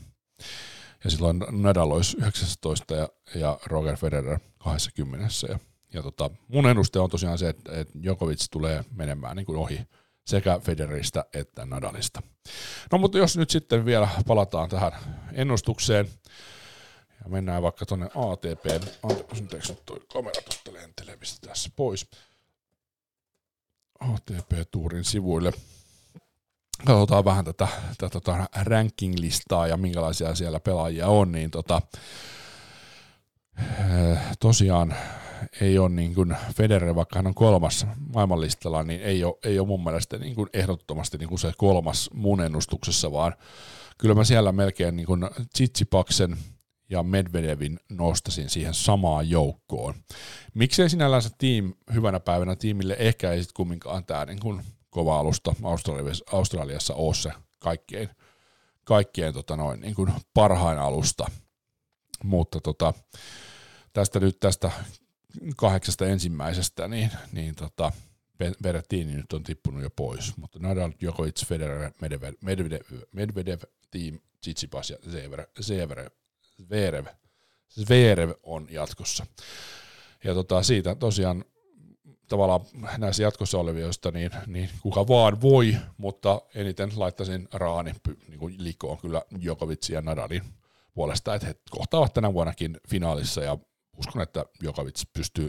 Ja 1.04 1.11
silloin 1.11 1.38
Nadal 1.50 1.90
olisi 1.90 2.16
19 2.16 2.94
ja, 2.94 3.09
ja 3.34 3.59
Roger 3.66 3.96
Federer 3.96 4.38
20. 4.59 5.26
Ja, 5.48 5.59
ja 5.97 6.03
tota, 6.03 6.30
mun 6.49 6.66
ennuste 6.66 6.99
on 6.99 7.11
tosiaan 7.11 7.38
se, 7.38 7.49
että, 7.49 7.80
että 7.80 8.03
Djokovic 8.03 8.47
tulee 8.51 8.84
menemään 8.94 9.36
niin 9.36 9.47
kuin 9.47 9.59
ohi 9.59 9.80
sekä 10.26 10.59
Federeristä 10.59 11.24
että 11.34 11.66
Nadalista. 11.66 12.22
No 12.92 12.99
mutta 12.99 13.18
jos 13.18 13.36
nyt 13.36 13.51
sitten 13.51 13.84
vielä 13.84 14.09
palataan 14.26 14.68
tähän 14.68 14.92
ennustukseen, 15.32 16.09
ja 17.24 17.30
mennään 17.30 17.62
vaikka 17.62 17.86
tuonne 17.86 18.07
ATP, 18.07 18.84
anteeksi 19.40 19.72
nyt 19.72 19.86
toi 19.86 20.01
kamera 20.12 20.42
tuosta 20.42 20.72
lentelee, 20.72 21.18
tässä 21.47 21.70
pois, 21.76 22.11
ATP-tuurin 24.01 25.05
sivuille. 25.05 25.53
Katsotaan 26.86 27.24
vähän 27.24 27.44
tätä, 27.44 27.68
tätä 27.99 28.11
tota 28.11 28.49
ranking-listaa 28.62 29.66
ja 29.66 29.76
minkälaisia 29.76 30.34
siellä 30.34 30.61
pelaajia 30.61 31.09
on, 31.09 31.32
niin 31.32 31.51
tota, 31.51 31.82
eh, 33.59 34.18
tosiaan 34.40 34.94
ei 35.61 35.78
ole 35.78 35.89
niin 35.89 36.14
kuin 36.14 36.37
Federer, 36.55 36.95
vaikka 36.95 37.18
hän 37.18 37.26
on 37.26 37.34
kolmas 37.34 37.87
maailmanlistalla, 38.14 38.82
niin 38.82 39.01
ei 39.01 39.24
ole, 39.24 39.39
ei 39.43 39.59
ole 39.59 39.68
mun 39.68 39.84
mielestä 39.84 40.18
niin 40.18 40.34
kuin 40.34 40.49
ehdottomasti 40.53 41.18
niin 41.18 41.28
kuin 41.28 41.39
se 41.39 41.53
kolmas 41.59 42.11
mun 42.14 42.41
ennustuksessa, 42.41 43.12
vaan 43.12 43.34
kyllä 43.99 44.14
mä 44.14 44.24
siellä 44.24 44.53
melkein 44.53 44.97
niin 44.97 45.07
kuin 45.07 45.20
Tsitsipaksen 45.53 46.37
ja 46.91 47.03
Medvedevin 47.03 47.80
nostasin 47.89 48.51
siihen 48.51 48.74
samaan 48.74 49.30
joukkoon. 49.30 49.95
Miksei 50.55 50.91
sinällänsä 50.91 51.30
tiim 51.39 51.74
hyvänä 51.95 52.20
päivänä 52.20 52.57
tiimille 52.57 52.97
ehkä 52.99 53.32
ei 53.32 53.39
sitten 53.43 53.57
kumminkaan 53.57 54.05
tämä 54.05 54.24
niin 54.24 54.41
kuin 54.41 54.62
kova 54.91 55.18
alusta 55.18 55.55
Australiassa, 55.62 56.24
Australiassa 56.32 56.95
ole 56.95 57.14
se 57.14 57.32
kaikkein, 57.59 58.09
kaikkein 58.84 59.34
tota 59.34 59.57
noin, 59.57 59.80
niin 59.80 59.95
kuin 59.95 60.12
parhain 60.34 60.78
alusta, 60.78 61.26
mutta 62.24 62.61
tota, 62.61 62.95
tästä 63.93 64.20
nyt 64.20 64.41
tästä 64.41 64.70
kahdeksasta 65.57 66.07
ensimmäisestä, 66.07 66.89
niin, 66.89 67.11
niin 67.32 67.55
tota, 67.55 67.93
Berrettini 68.62 69.14
nyt 69.14 69.32
on 69.32 69.43
tippunut 69.43 69.82
jo 69.82 69.91
pois, 69.91 70.37
mutta 70.37 70.59
Nadal, 70.59 70.93
Djokovic, 71.01 71.47
Federer, 71.47 71.91
Medvedev, 72.01 72.80
Medvedev, 73.12 73.61
Team, 73.91 74.18
Tsitsipas 74.41 74.91
ja 74.91 74.97
Zverev, 75.62 76.07
Zverev, 76.59 77.07
Zverev, 77.70 78.30
on 78.43 78.66
jatkossa. 78.70 79.26
Ja 80.24 80.34
tota, 80.34 80.62
siitä 80.62 80.95
tosiaan 80.95 81.45
tavallaan 82.28 82.61
näissä 82.99 83.22
jatkossa 83.22 83.59
olevista, 83.59 84.11
niin, 84.11 84.30
niin 84.47 84.70
kuka 84.80 85.09
vaan 85.09 85.41
voi, 85.41 85.76
mutta 85.97 86.43
eniten 86.55 86.91
laittaisin 86.97 87.49
raani 87.53 87.93
niin 88.28 88.39
kuin 88.39 88.55
likoon 88.59 88.99
kyllä 88.99 89.22
Djokovic 89.41 89.89
ja 89.89 90.01
Nadalin 90.01 90.43
puolesta, 90.95 91.34
että 91.34 91.47
he 91.47 91.55
kohtaavat 91.70 92.14
tänä 92.14 92.32
vuonnakin 92.32 92.80
finaalissa 92.89 93.41
ja 93.41 93.59
uskon, 93.99 94.22
että 94.22 94.44
Jokovic 94.62 95.03
pystyy 95.12 95.49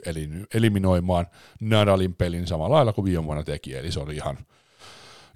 eliminoimaan 0.54 1.28
Nadalin 1.60 2.16
pelin 2.16 2.48
samalla 2.48 2.76
lailla 2.76 2.94
kuin 2.94 3.06
viime 3.06 3.24
vuonna 3.24 3.44
teki, 3.44 3.76
eli 3.76 3.92
se 3.92 4.00
oli 4.00 4.16
ihan, 4.16 4.38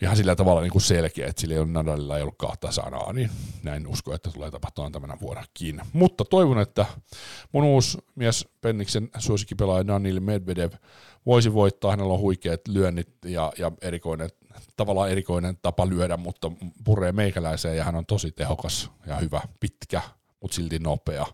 ihan 0.01 0.17
sillä 0.17 0.35
tavalla 0.35 0.61
niin 0.61 0.71
kuin 0.71 0.81
selkeä, 0.81 1.27
että 1.27 1.41
sillä 1.41 1.53
ei 1.53 1.59
ole 1.59 1.67
Nadalilla 1.67 2.17
ei 2.17 2.21
ollut 2.21 2.37
kahta 2.37 2.71
sanaa, 2.71 3.13
niin 3.13 3.29
näin 3.63 3.87
uskon, 3.87 4.15
että 4.15 4.31
tulee 4.31 4.51
tapahtumaan 4.51 4.91
tämänä 4.91 5.17
vuonnakin. 5.21 5.81
Mutta 5.93 6.25
toivon, 6.25 6.59
että 6.59 6.85
mun 7.51 7.63
uusi 7.63 7.97
mies 8.15 8.47
Penniksen 8.61 9.09
suosikkipelaaja 9.17 9.87
Danil 9.87 10.19
Medvedev 10.19 10.71
voisi 11.25 11.53
voittaa, 11.53 11.91
hänellä 11.91 12.13
on 12.13 12.19
huikeat 12.19 12.61
lyönnit 12.67 13.09
ja, 13.25 13.53
ja 13.57 13.71
erikoinen, 13.81 14.29
tavallaan 14.77 15.11
erikoinen 15.11 15.57
tapa 15.61 15.89
lyödä, 15.89 16.17
mutta 16.17 16.51
puree 16.83 17.11
meikäläiseen 17.11 17.77
ja 17.77 17.83
hän 17.83 17.95
on 17.95 18.05
tosi 18.05 18.31
tehokas 18.31 18.91
ja 19.07 19.15
hyvä, 19.15 19.41
pitkä, 19.59 20.01
mutta 20.41 20.55
silti 20.55 20.79
nopea 20.79 21.25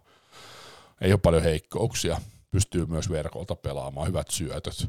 ei 1.02 1.12
ole 1.12 1.20
paljon 1.24 1.44
heikkouksia, 1.44 2.22
pystyy 2.52 2.86
myös 2.86 3.10
verkolta 3.10 3.56
pelaamaan, 3.56 4.08
hyvät 4.08 4.28
syötöt. 4.30 4.88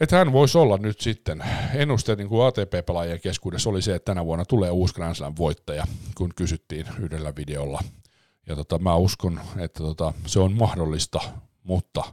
Että 0.00 0.16
hän 0.16 0.32
voisi 0.32 0.58
olla 0.58 0.76
nyt 0.76 1.00
sitten, 1.00 1.44
ennuste 1.74 2.16
niin 2.16 2.28
kuin 2.28 2.46
ATP-pelaajien 2.46 3.20
keskuudessa 3.20 3.70
oli 3.70 3.82
se, 3.82 3.94
että 3.94 4.12
tänä 4.12 4.24
vuonna 4.24 4.44
tulee 4.44 4.70
uusi 4.70 4.94
Grand 4.94 5.14
Slam 5.14 5.34
voittaja, 5.38 5.84
kun 6.14 6.30
kysyttiin 6.36 6.86
yhdellä 7.00 7.32
videolla. 7.36 7.80
Ja 8.48 8.56
tota, 8.56 8.78
mä 8.78 8.96
uskon, 8.96 9.40
että 9.58 9.82
tota, 9.82 10.12
se 10.26 10.40
on 10.40 10.52
mahdollista, 10.52 11.20
mutta 11.62 12.04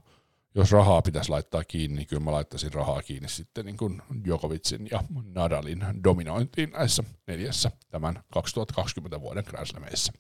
jos 0.56 0.72
rahaa 0.72 1.02
pitäisi 1.02 1.30
laittaa 1.30 1.64
kiinni, 1.64 1.98
niin 1.98 2.08
kyllä 2.08 2.24
mä 2.24 2.32
laittaisin 2.32 2.74
rahaa 2.74 3.02
kiinni 3.02 3.30
sitten 3.30 3.66
niin 3.66 3.78
kuin 3.78 4.02
Djokovicin 4.24 4.88
ja 4.92 5.04
Nadalin 5.26 5.86
dominointiin 6.04 6.70
näissä 6.70 7.04
neljässä 7.28 7.72
tämän 7.90 8.24
2020 8.34 9.22
vuoden 9.22 9.44
Grand 9.48 9.66
Slameissa. 9.66 10.14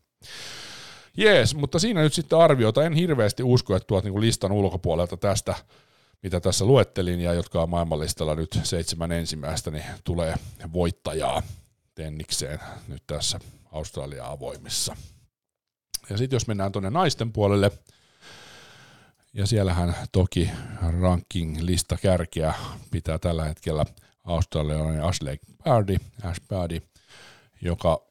Jees, 1.19 1.55
mutta 1.55 1.79
siinä 1.79 2.01
nyt 2.01 2.13
sitten 2.13 2.39
arviota. 2.39 2.83
En 2.83 2.93
hirveästi 2.93 3.43
usko, 3.43 3.75
että 3.75 3.87
tuot 3.87 4.03
niinku 4.03 4.21
listan 4.21 4.51
ulkopuolelta 4.51 5.17
tästä, 5.17 5.55
mitä 6.23 6.39
tässä 6.39 6.65
luettelin, 6.65 7.19
ja 7.19 7.33
jotka 7.33 7.61
on 7.61 7.69
maailmanlistalla 7.69 8.35
nyt 8.35 8.59
seitsemän 8.63 9.11
ensimmäistä, 9.11 9.71
niin 9.71 9.83
tulee 10.03 10.35
voittajaa 10.73 11.41
tennikseen 11.95 12.59
nyt 12.87 13.03
tässä 13.07 13.39
Australia 13.71 14.27
avoimissa. 14.27 14.95
Ja 16.09 16.17
sitten 16.17 16.35
jos 16.35 16.47
mennään 16.47 16.71
tuonne 16.71 16.89
naisten 16.89 17.33
puolelle, 17.33 17.71
ja 19.33 19.45
siellähän 19.45 19.95
toki 20.11 20.49
ranking-lista 21.01 21.97
kärkeä 22.01 22.53
pitää 22.91 23.19
tällä 23.19 23.45
hetkellä 23.45 23.85
australialainen 24.23 25.03
Ashley 25.03 25.37
Barty, 25.63 25.97
Ash 26.23 26.41
Barty, 26.47 26.81
joka 27.61 28.08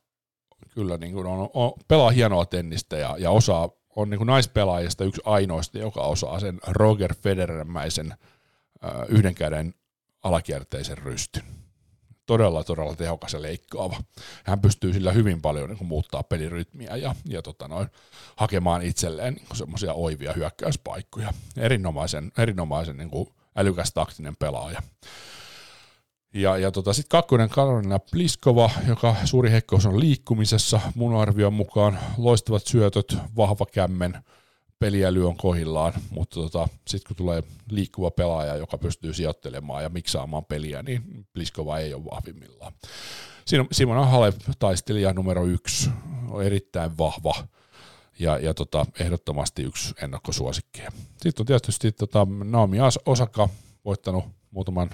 kyllä 0.74 0.96
niin 0.96 1.12
kuin 1.12 1.26
on, 1.26 1.50
on, 1.54 1.72
pelaa 1.88 2.10
hienoa 2.10 2.46
tennistä 2.46 2.96
ja, 2.96 3.16
ja 3.18 3.30
osaa, 3.30 3.70
on 3.96 4.10
niin 4.10 4.18
kuin 4.18 4.26
naispelaajista 4.26 5.04
yksi 5.04 5.22
ainoista, 5.24 5.78
joka 5.78 6.00
osaa 6.00 6.40
sen 6.40 6.60
Roger 6.66 7.14
Federermäisen 7.14 8.12
äh, 8.84 8.90
yhden 9.08 9.34
käden 9.34 9.74
alakierteisen 10.22 10.98
rystyn. 10.98 11.42
Todella, 12.26 12.64
todella 12.64 12.94
tehokas 12.94 13.32
ja 13.32 13.42
leikkaava. 13.42 13.96
Hän 14.44 14.60
pystyy 14.60 14.92
sillä 14.92 15.12
hyvin 15.12 15.42
paljon 15.42 15.68
niin 15.68 15.78
kuin 15.78 15.88
muuttaa 15.88 16.22
pelirytmiä 16.22 16.96
ja, 16.96 17.14
ja 17.24 17.42
tota 17.42 17.68
noin, 17.68 17.88
hakemaan 18.36 18.82
itselleen 18.82 19.34
niin 19.34 19.56
semmoisia 19.56 19.92
oivia 19.92 20.32
hyökkäyspaikkoja. 20.32 21.32
Erinomaisen, 21.56 22.32
erinomaisen 22.38 22.96
niin 22.96 23.10
kuin 23.10 23.28
älykäs 23.56 23.92
taktinen 23.92 24.36
pelaaja. 24.36 24.82
Ja, 26.34 26.58
ja 26.58 26.70
tota, 26.70 26.92
sitten 26.92 27.18
kakkonen 27.18 27.48
Karolina 27.48 27.98
Pliskova, 27.98 28.70
joka 28.88 29.16
suuri 29.24 29.50
heikkous 29.50 29.86
on 29.86 30.00
liikkumisessa 30.00 30.80
mun 30.94 31.16
arvion 31.16 31.54
mukaan. 31.54 31.98
Loistavat 32.16 32.66
syötöt, 32.66 33.16
vahva 33.36 33.66
kämmen, 33.72 34.24
peliäly 34.78 35.26
on 35.26 35.36
kohillaan, 35.36 35.92
mutta 36.10 36.34
tota, 36.34 36.68
sitten 36.86 37.08
kun 37.08 37.16
tulee 37.16 37.42
liikkuva 37.70 38.10
pelaaja, 38.10 38.56
joka 38.56 38.78
pystyy 38.78 39.14
sijoittelemaan 39.14 39.82
ja 39.82 39.88
miksaamaan 39.88 40.44
peliä, 40.44 40.82
niin 40.82 41.26
Pliskova 41.32 41.78
ei 41.78 41.94
ole 41.94 42.04
vahvimmillaan. 42.04 42.72
Simona 43.72 44.06
Halep, 44.06 44.34
taistelija 44.58 45.12
numero 45.12 45.44
yksi, 45.44 45.90
on 46.30 46.44
erittäin 46.44 46.98
vahva 46.98 47.34
ja, 48.18 48.38
ja 48.38 48.54
tota, 48.54 48.86
ehdottomasti 49.00 49.62
yksi 49.62 49.94
ennakkosuosikki. 50.02 50.82
Sitten 51.22 51.42
on 51.42 51.46
tietysti 51.46 51.92
tota, 51.92 52.26
Naomi 52.44 52.78
Osaka, 53.06 53.48
voittanut 53.84 54.24
muutaman 54.50 54.90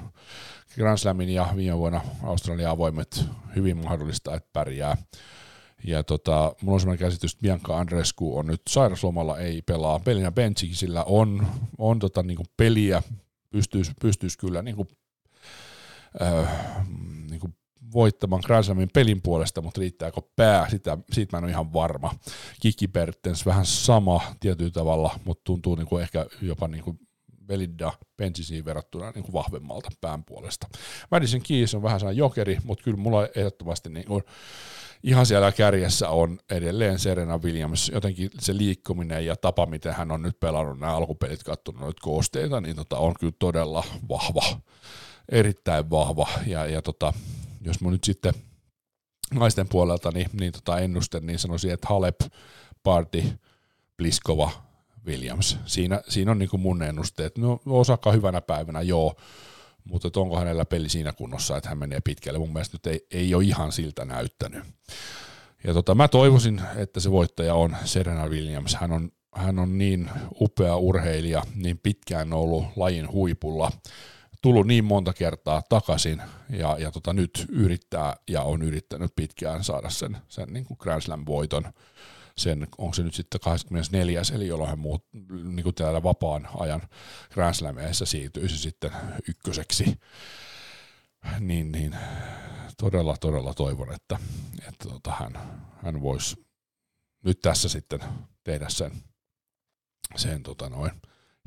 Grand 0.77 0.99
Slamin 0.99 1.29
ja 1.29 1.49
viime 1.57 1.79
vuonna 1.79 2.01
Australian 2.23 2.71
avoimet 2.71 3.25
hyvin 3.57 3.77
mahdollista, 3.77 4.35
että 4.35 4.49
pärjää. 4.53 4.97
Ja 5.87 6.03
tota, 6.05 6.55
mulla 6.63 6.75
on 6.75 6.81
sellainen 6.81 7.07
käsitys, 7.07 7.33
että 7.33 7.43
Bianca 7.43 7.79
Andrescu 7.79 8.39
on 8.39 8.47
nyt 8.47 8.63
sairaslomalla, 8.69 9.39
ei 9.39 9.63
pelaa 9.63 9.99
pelinä 9.99 10.33
benchikin, 10.33 10.77
sillä 10.77 11.05
on, 11.05 11.47
on 11.79 11.99
tota, 11.99 12.23
niin 12.23 12.37
kuin 12.37 12.47
peliä, 12.57 13.03
pystyisi, 13.51 13.93
pystyisi 14.01 14.39
kyllä 14.39 14.63
niin 14.63 14.77
kuin, 14.77 14.89
äh, 16.23 16.49
niin 17.31 17.41
kuin 17.41 17.55
voittamaan 17.93 18.43
Grand 18.47 18.65
Slamin 18.65 18.91
pelin 18.93 19.23
puolesta, 19.23 19.63
mutta 19.63 19.81
riittääkö 19.81 20.21
pää, 20.37 20.71
sitä, 20.71 20.99
siitä 21.13 21.37
mä 21.37 21.39
en 21.39 21.45
ole 21.45 21.51
ihan 21.51 21.73
varma. 21.73 22.15
Kiki 22.61 22.89
Bertens 22.89 23.47
vähän 23.47 23.67
sama 23.67 24.21
tietyllä 24.41 24.71
tavalla, 24.71 25.19
mutta 25.25 25.45
tuntuu 25.45 25.75
niin 25.75 25.87
kuin 25.87 26.03
ehkä 26.03 26.27
jopa 26.43 26.69
niin 26.69 26.85
kuin 26.85 26.99
Belinda 27.47 27.93
Benzisiin 28.17 28.65
verrattuna 28.65 29.11
niin 29.11 29.25
kuin 29.25 29.33
vahvemmalta 29.33 29.91
pään 30.01 30.25
puolesta. 30.25 30.67
Madison 31.11 31.43
Keys 31.43 31.75
on 31.75 31.83
vähän 31.83 32.01
sellainen 32.01 32.19
jokeri, 32.19 32.59
mutta 32.65 32.85
kyllä 32.85 32.97
mulla 32.97 33.29
ehdottomasti 33.35 33.89
niin 33.91 34.07
kuin 34.07 34.23
ihan 35.03 35.27
siellä 35.27 35.53
kärjessä 35.53 36.09
on 36.09 36.39
edelleen 36.51 36.99
Serena 36.99 37.39
Williams, 37.39 37.91
jotenkin 37.95 38.31
se 38.39 38.57
liikkuminen 38.57 39.27
ja 39.27 39.37
tapa, 39.37 39.67
miten 39.67 39.95
hän 39.95 40.11
on 40.11 40.23
nyt 40.23 40.41
pelannut 40.41 40.79
nämä 40.79 40.97
alkupelit, 40.97 41.43
katsonut 41.43 41.81
noita 41.81 42.01
koosteita, 42.03 42.61
niin 42.61 42.77
tota, 42.77 42.99
on 42.99 43.15
kyllä 43.21 43.33
todella 43.39 43.85
vahva, 44.09 44.61
erittäin 45.29 45.91
vahva, 45.91 46.29
ja, 46.47 46.67
ja 46.67 46.83
tota, 46.83 47.13
jos 47.61 47.81
mun 47.81 47.93
nyt 47.93 48.05
sitten 48.05 48.35
naisten 49.35 49.69
puolelta 49.69 50.11
niin, 50.11 50.31
niin 50.41 50.53
tota 50.53 50.79
ennusten, 50.79 51.27
niin 51.27 51.39
sanoisin, 51.39 51.73
että 51.73 51.87
Halep, 51.89 52.21
Party, 52.83 53.23
Pliskova, 53.97 54.51
Williams. 55.07 55.59
Siinä, 55.67 56.01
siinä 56.09 56.31
on 56.31 56.39
niin 56.39 56.49
kuin 56.49 56.61
mun 56.61 56.83
ennusteet. 56.83 57.39
No 57.39 57.61
Osaka 57.67 58.13
hyvänä 58.13 58.41
päivänä, 58.41 58.83
joo, 58.83 59.15
mutta 59.85 60.21
onko 60.21 60.39
hänellä 60.39 60.65
peli 60.65 60.89
siinä 60.89 61.13
kunnossa, 61.13 61.57
että 61.57 61.69
hän 61.69 61.79
menee 61.79 62.01
pitkälle. 62.01 62.39
Mun 62.39 62.53
mielestä 62.53 62.75
nyt 62.75 62.87
ei, 62.87 63.07
ei 63.11 63.35
ole 63.35 63.45
ihan 63.45 63.73
siltä 63.73 64.05
näyttänyt. 64.05 64.65
Ja 65.65 65.75
tota, 65.75 65.95
mä 65.95 66.09
toivoisin, 66.09 66.61
että 66.77 67.01
se 67.01 67.11
voittaja 67.11 67.55
on 67.55 67.77
Serena 67.85 68.29
Williams. 68.29 68.75
Hän 68.75 68.93
on, 68.93 69.11
hän 69.35 69.59
on 69.59 69.79
niin 69.79 70.11
upea 70.41 70.77
urheilija, 70.77 71.43
niin 71.55 71.79
pitkään 71.79 72.33
ollut 72.33 72.65
lajin 72.77 73.13
huipulla, 73.13 73.73
tullut 74.43 74.67
niin 74.67 74.85
monta 74.85 75.13
kertaa 75.13 75.63
takaisin 75.69 76.23
ja, 76.51 76.77
ja 76.79 76.91
tota, 76.91 77.13
nyt 77.13 77.47
yrittää 77.49 78.17
ja 78.29 78.43
on 78.43 78.63
yrittänyt 78.63 79.13
pitkään 79.17 79.65
saada 79.65 79.91
sen, 79.91 80.17
sen 80.29 80.53
niin 80.53 80.65
kuin 80.65 80.79
Grand 80.81 81.01
Slam-voiton 81.01 81.73
sen, 82.39 82.67
onko 82.79 82.95
se 82.95 83.03
nyt 83.03 83.15
sitten 83.15 83.41
24. 83.41 84.23
eli 84.35 84.47
jolloin 84.47 84.79
muut, 84.79 85.07
niin 85.45 85.63
kuin 85.63 85.75
täällä 85.75 86.03
vapaan 86.03 86.49
ajan 86.59 86.83
Grand 87.31 87.55
Slameissa 87.55 88.07
siirtyisi 88.07 88.59
sitten 88.59 88.91
ykköseksi. 89.29 90.01
Niin, 91.41 91.73
niin 91.73 91.97
todella, 92.79 93.17
todella 93.17 93.55
toivon, 93.55 93.95
että, 93.95 94.19
että 94.69 94.89
tota, 94.89 95.11
hän, 95.11 95.33
hän 95.83 96.03
voisi 96.03 96.47
nyt 97.25 97.41
tässä 97.41 97.69
sitten 97.69 98.01
tehdä 98.45 98.69
sen, 98.69 98.93
sen 100.17 100.43
tota 100.43 100.69
noin, 100.69 100.93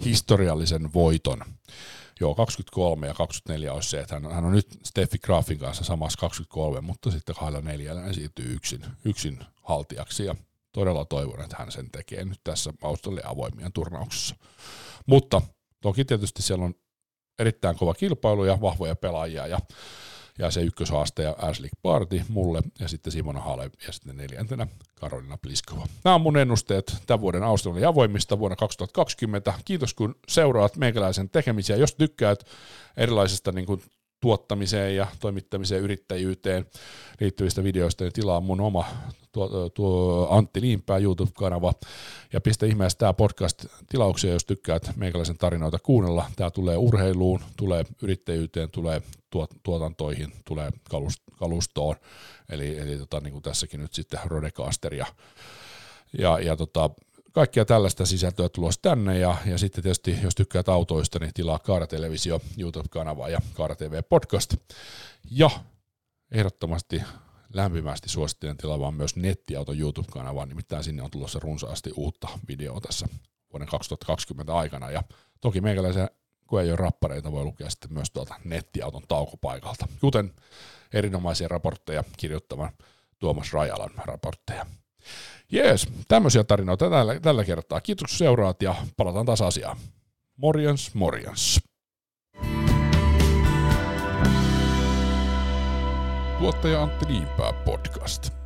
historiallisen 0.05 0.93
voiton. 0.93 1.41
Joo, 2.19 2.35
23 2.35 3.07
ja 3.07 3.13
24 3.13 3.73
olisi 3.73 3.89
se, 3.89 3.99
että 3.99 4.15
hän, 4.15 4.31
hän 4.31 4.45
on 4.45 4.51
nyt 4.51 4.67
Steffi 4.83 5.17
Grafin 5.17 5.59
kanssa 5.59 5.83
samassa 5.83 6.19
23, 6.19 6.81
mutta 6.81 7.11
sitten 7.11 7.35
24 7.35 7.95
hän 7.95 8.13
siirtyy 8.13 8.53
yksin, 8.53 8.85
yksin 9.05 9.39
haltijaksi 9.63 10.25
ja 10.25 10.35
todella 10.78 11.05
toivon, 11.05 11.41
että 11.41 11.55
hän 11.59 11.71
sen 11.71 11.91
tekee 11.91 12.25
nyt 12.25 12.39
tässä 12.43 12.73
Australian 12.82 13.32
avoimien 13.32 13.73
turnauksessa. 13.73 14.36
Mutta 15.05 15.41
toki 15.82 16.05
tietysti 16.05 16.41
siellä 16.41 16.65
on 16.65 16.73
erittäin 17.39 17.78
kova 17.78 17.93
kilpailu 17.93 18.45
ja 18.45 18.61
vahvoja 18.61 18.95
pelaajia 18.95 19.47
ja, 19.47 19.59
ja 20.39 20.51
se 20.51 20.61
ykköshaastaja 20.61 21.36
Ashley 21.38 21.69
Party 21.82 22.21
mulle 22.30 22.61
ja 22.80 22.88
sitten 22.88 23.13
Simona 23.13 23.39
Hale 23.39 23.71
ja 23.88 23.93
sitten 23.93 24.17
neljäntenä 24.17 24.67
Karolina 24.95 25.38
Pliskova. 25.38 25.88
Nämä 26.03 26.15
on 26.15 26.21
mun 26.21 26.38
ennusteet 26.38 26.97
tämän 27.07 27.21
vuoden 27.21 27.43
Australian 27.43 27.89
avoimista 27.89 28.39
vuonna 28.39 28.55
2020. 28.55 29.53
Kiitos 29.65 29.93
kun 29.93 30.15
seuraat 30.28 30.75
meikäläisen 30.75 31.30
tekemisiä. 31.30 31.75
Jos 31.75 31.95
tykkäät 31.95 32.43
erilaisista 32.97 33.51
niin 33.51 33.65
kuin 33.65 33.82
tuottamiseen 34.20 34.95
ja 34.95 35.07
toimittamiseen 35.20 35.82
yrittäjyyteen 35.82 36.65
liittyvistä 37.20 37.63
videoista, 37.63 38.03
niin 38.03 38.13
tilaa 38.13 38.41
mun 38.41 38.61
oma 38.61 38.86
tuo, 39.32 39.70
tuo 39.70 40.28
Antti 40.30 40.61
Liimpää 40.61 40.97
YouTube-kanava. 40.97 41.74
Ja 42.34 42.41
pistä 42.41 42.65
ihmeessä 42.65 42.97
tämä 42.97 43.13
podcast 43.13 43.65
tilauksia, 43.89 44.34
jos 44.34 44.45
tykkäät 44.45 44.91
meikäläisen 44.95 45.38
tarinoita 45.38 45.80
kuunnella. 45.80 46.26
Tämä 46.36 46.51
tulee 46.51 46.78
urheiluun, 46.78 47.39
tulee 47.57 47.86
yrittäjyyteen, 48.01 48.72
tulee 48.72 49.01
tuotantoihin, 49.63 50.34
tulee 50.45 50.72
kalustoon, 51.39 51.95
eli, 52.49 52.78
eli 52.78 52.97
tota, 52.97 53.20
niin 53.20 53.32
kuin 53.32 53.43
tässäkin 53.43 53.82
nyt 53.82 53.93
sitten 53.93 54.20
Rodecaster 54.26 54.93
ja, 54.93 55.05
ja, 56.18 56.39
ja 56.39 56.55
tota, 56.55 56.89
kaikkia 57.38 57.65
tällaista 57.65 58.05
sisältöä 58.05 58.49
tulossa 58.49 58.81
tänne 58.81 59.19
ja, 59.19 59.35
ja 59.45 59.57
sitten 59.57 59.83
tietysti 59.83 60.17
jos 60.23 60.35
tykkäät 60.35 60.69
autoista, 60.69 61.19
niin 61.19 61.33
tilaa 61.33 61.59
Kaara 61.59 61.88
Televisio 61.88 62.41
YouTube-kanava 62.57 63.29
ja 63.29 63.39
Kaara 63.53 63.75
TV 63.75 64.03
Podcast. 64.09 64.55
Ja 65.31 65.49
ehdottomasti 66.31 67.01
lämpimästi 67.53 68.09
suosittelen 68.09 68.57
tilaamaan 68.57 68.93
myös 68.93 69.15
nettiauto 69.15 69.73
YouTube-kanavaa, 69.73 70.45
nimittäin 70.45 70.83
sinne 70.83 71.03
on 71.03 71.11
tulossa 71.11 71.39
runsaasti 71.39 71.91
uutta 71.95 72.27
videoa 72.47 72.81
tässä 72.81 73.07
vuoden 73.53 73.67
2020 73.67 74.55
aikana. 74.55 74.91
Ja 74.91 75.03
toki 75.41 75.61
meikäläisen, 75.61 76.09
kun 76.47 76.61
ei 76.61 76.69
ole 76.69 76.75
rappareita, 76.75 77.31
voi 77.31 77.43
lukea 77.43 77.69
sitten 77.69 77.93
myös 77.93 78.11
tuolta 78.11 78.35
nettiauton 78.43 79.03
taukopaikalta, 79.07 79.88
kuten 80.01 80.33
erinomaisia 80.93 81.47
raportteja 81.47 82.03
kirjoittavan 82.17 82.69
Tuomas 83.19 83.53
Rajalan 83.53 83.91
raportteja. 84.05 84.65
Jees, 85.52 85.88
tämmöisiä 86.08 86.43
tarinoita 86.43 86.89
tällä, 86.89 87.20
tällä 87.20 87.43
kertaa. 87.43 87.82
Kiitos 87.82 88.18
seuraat 88.18 88.62
ja 88.62 88.76
palataan 88.98 89.26
taas 89.26 89.41
asiaan. 89.41 89.78
Morjens, 90.38 90.93
morjens. 90.93 91.60
Tuottaja 96.39 96.84
Antti 96.84 97.06
Niinpää 97.06 97.54
podcast. 97.54 98.36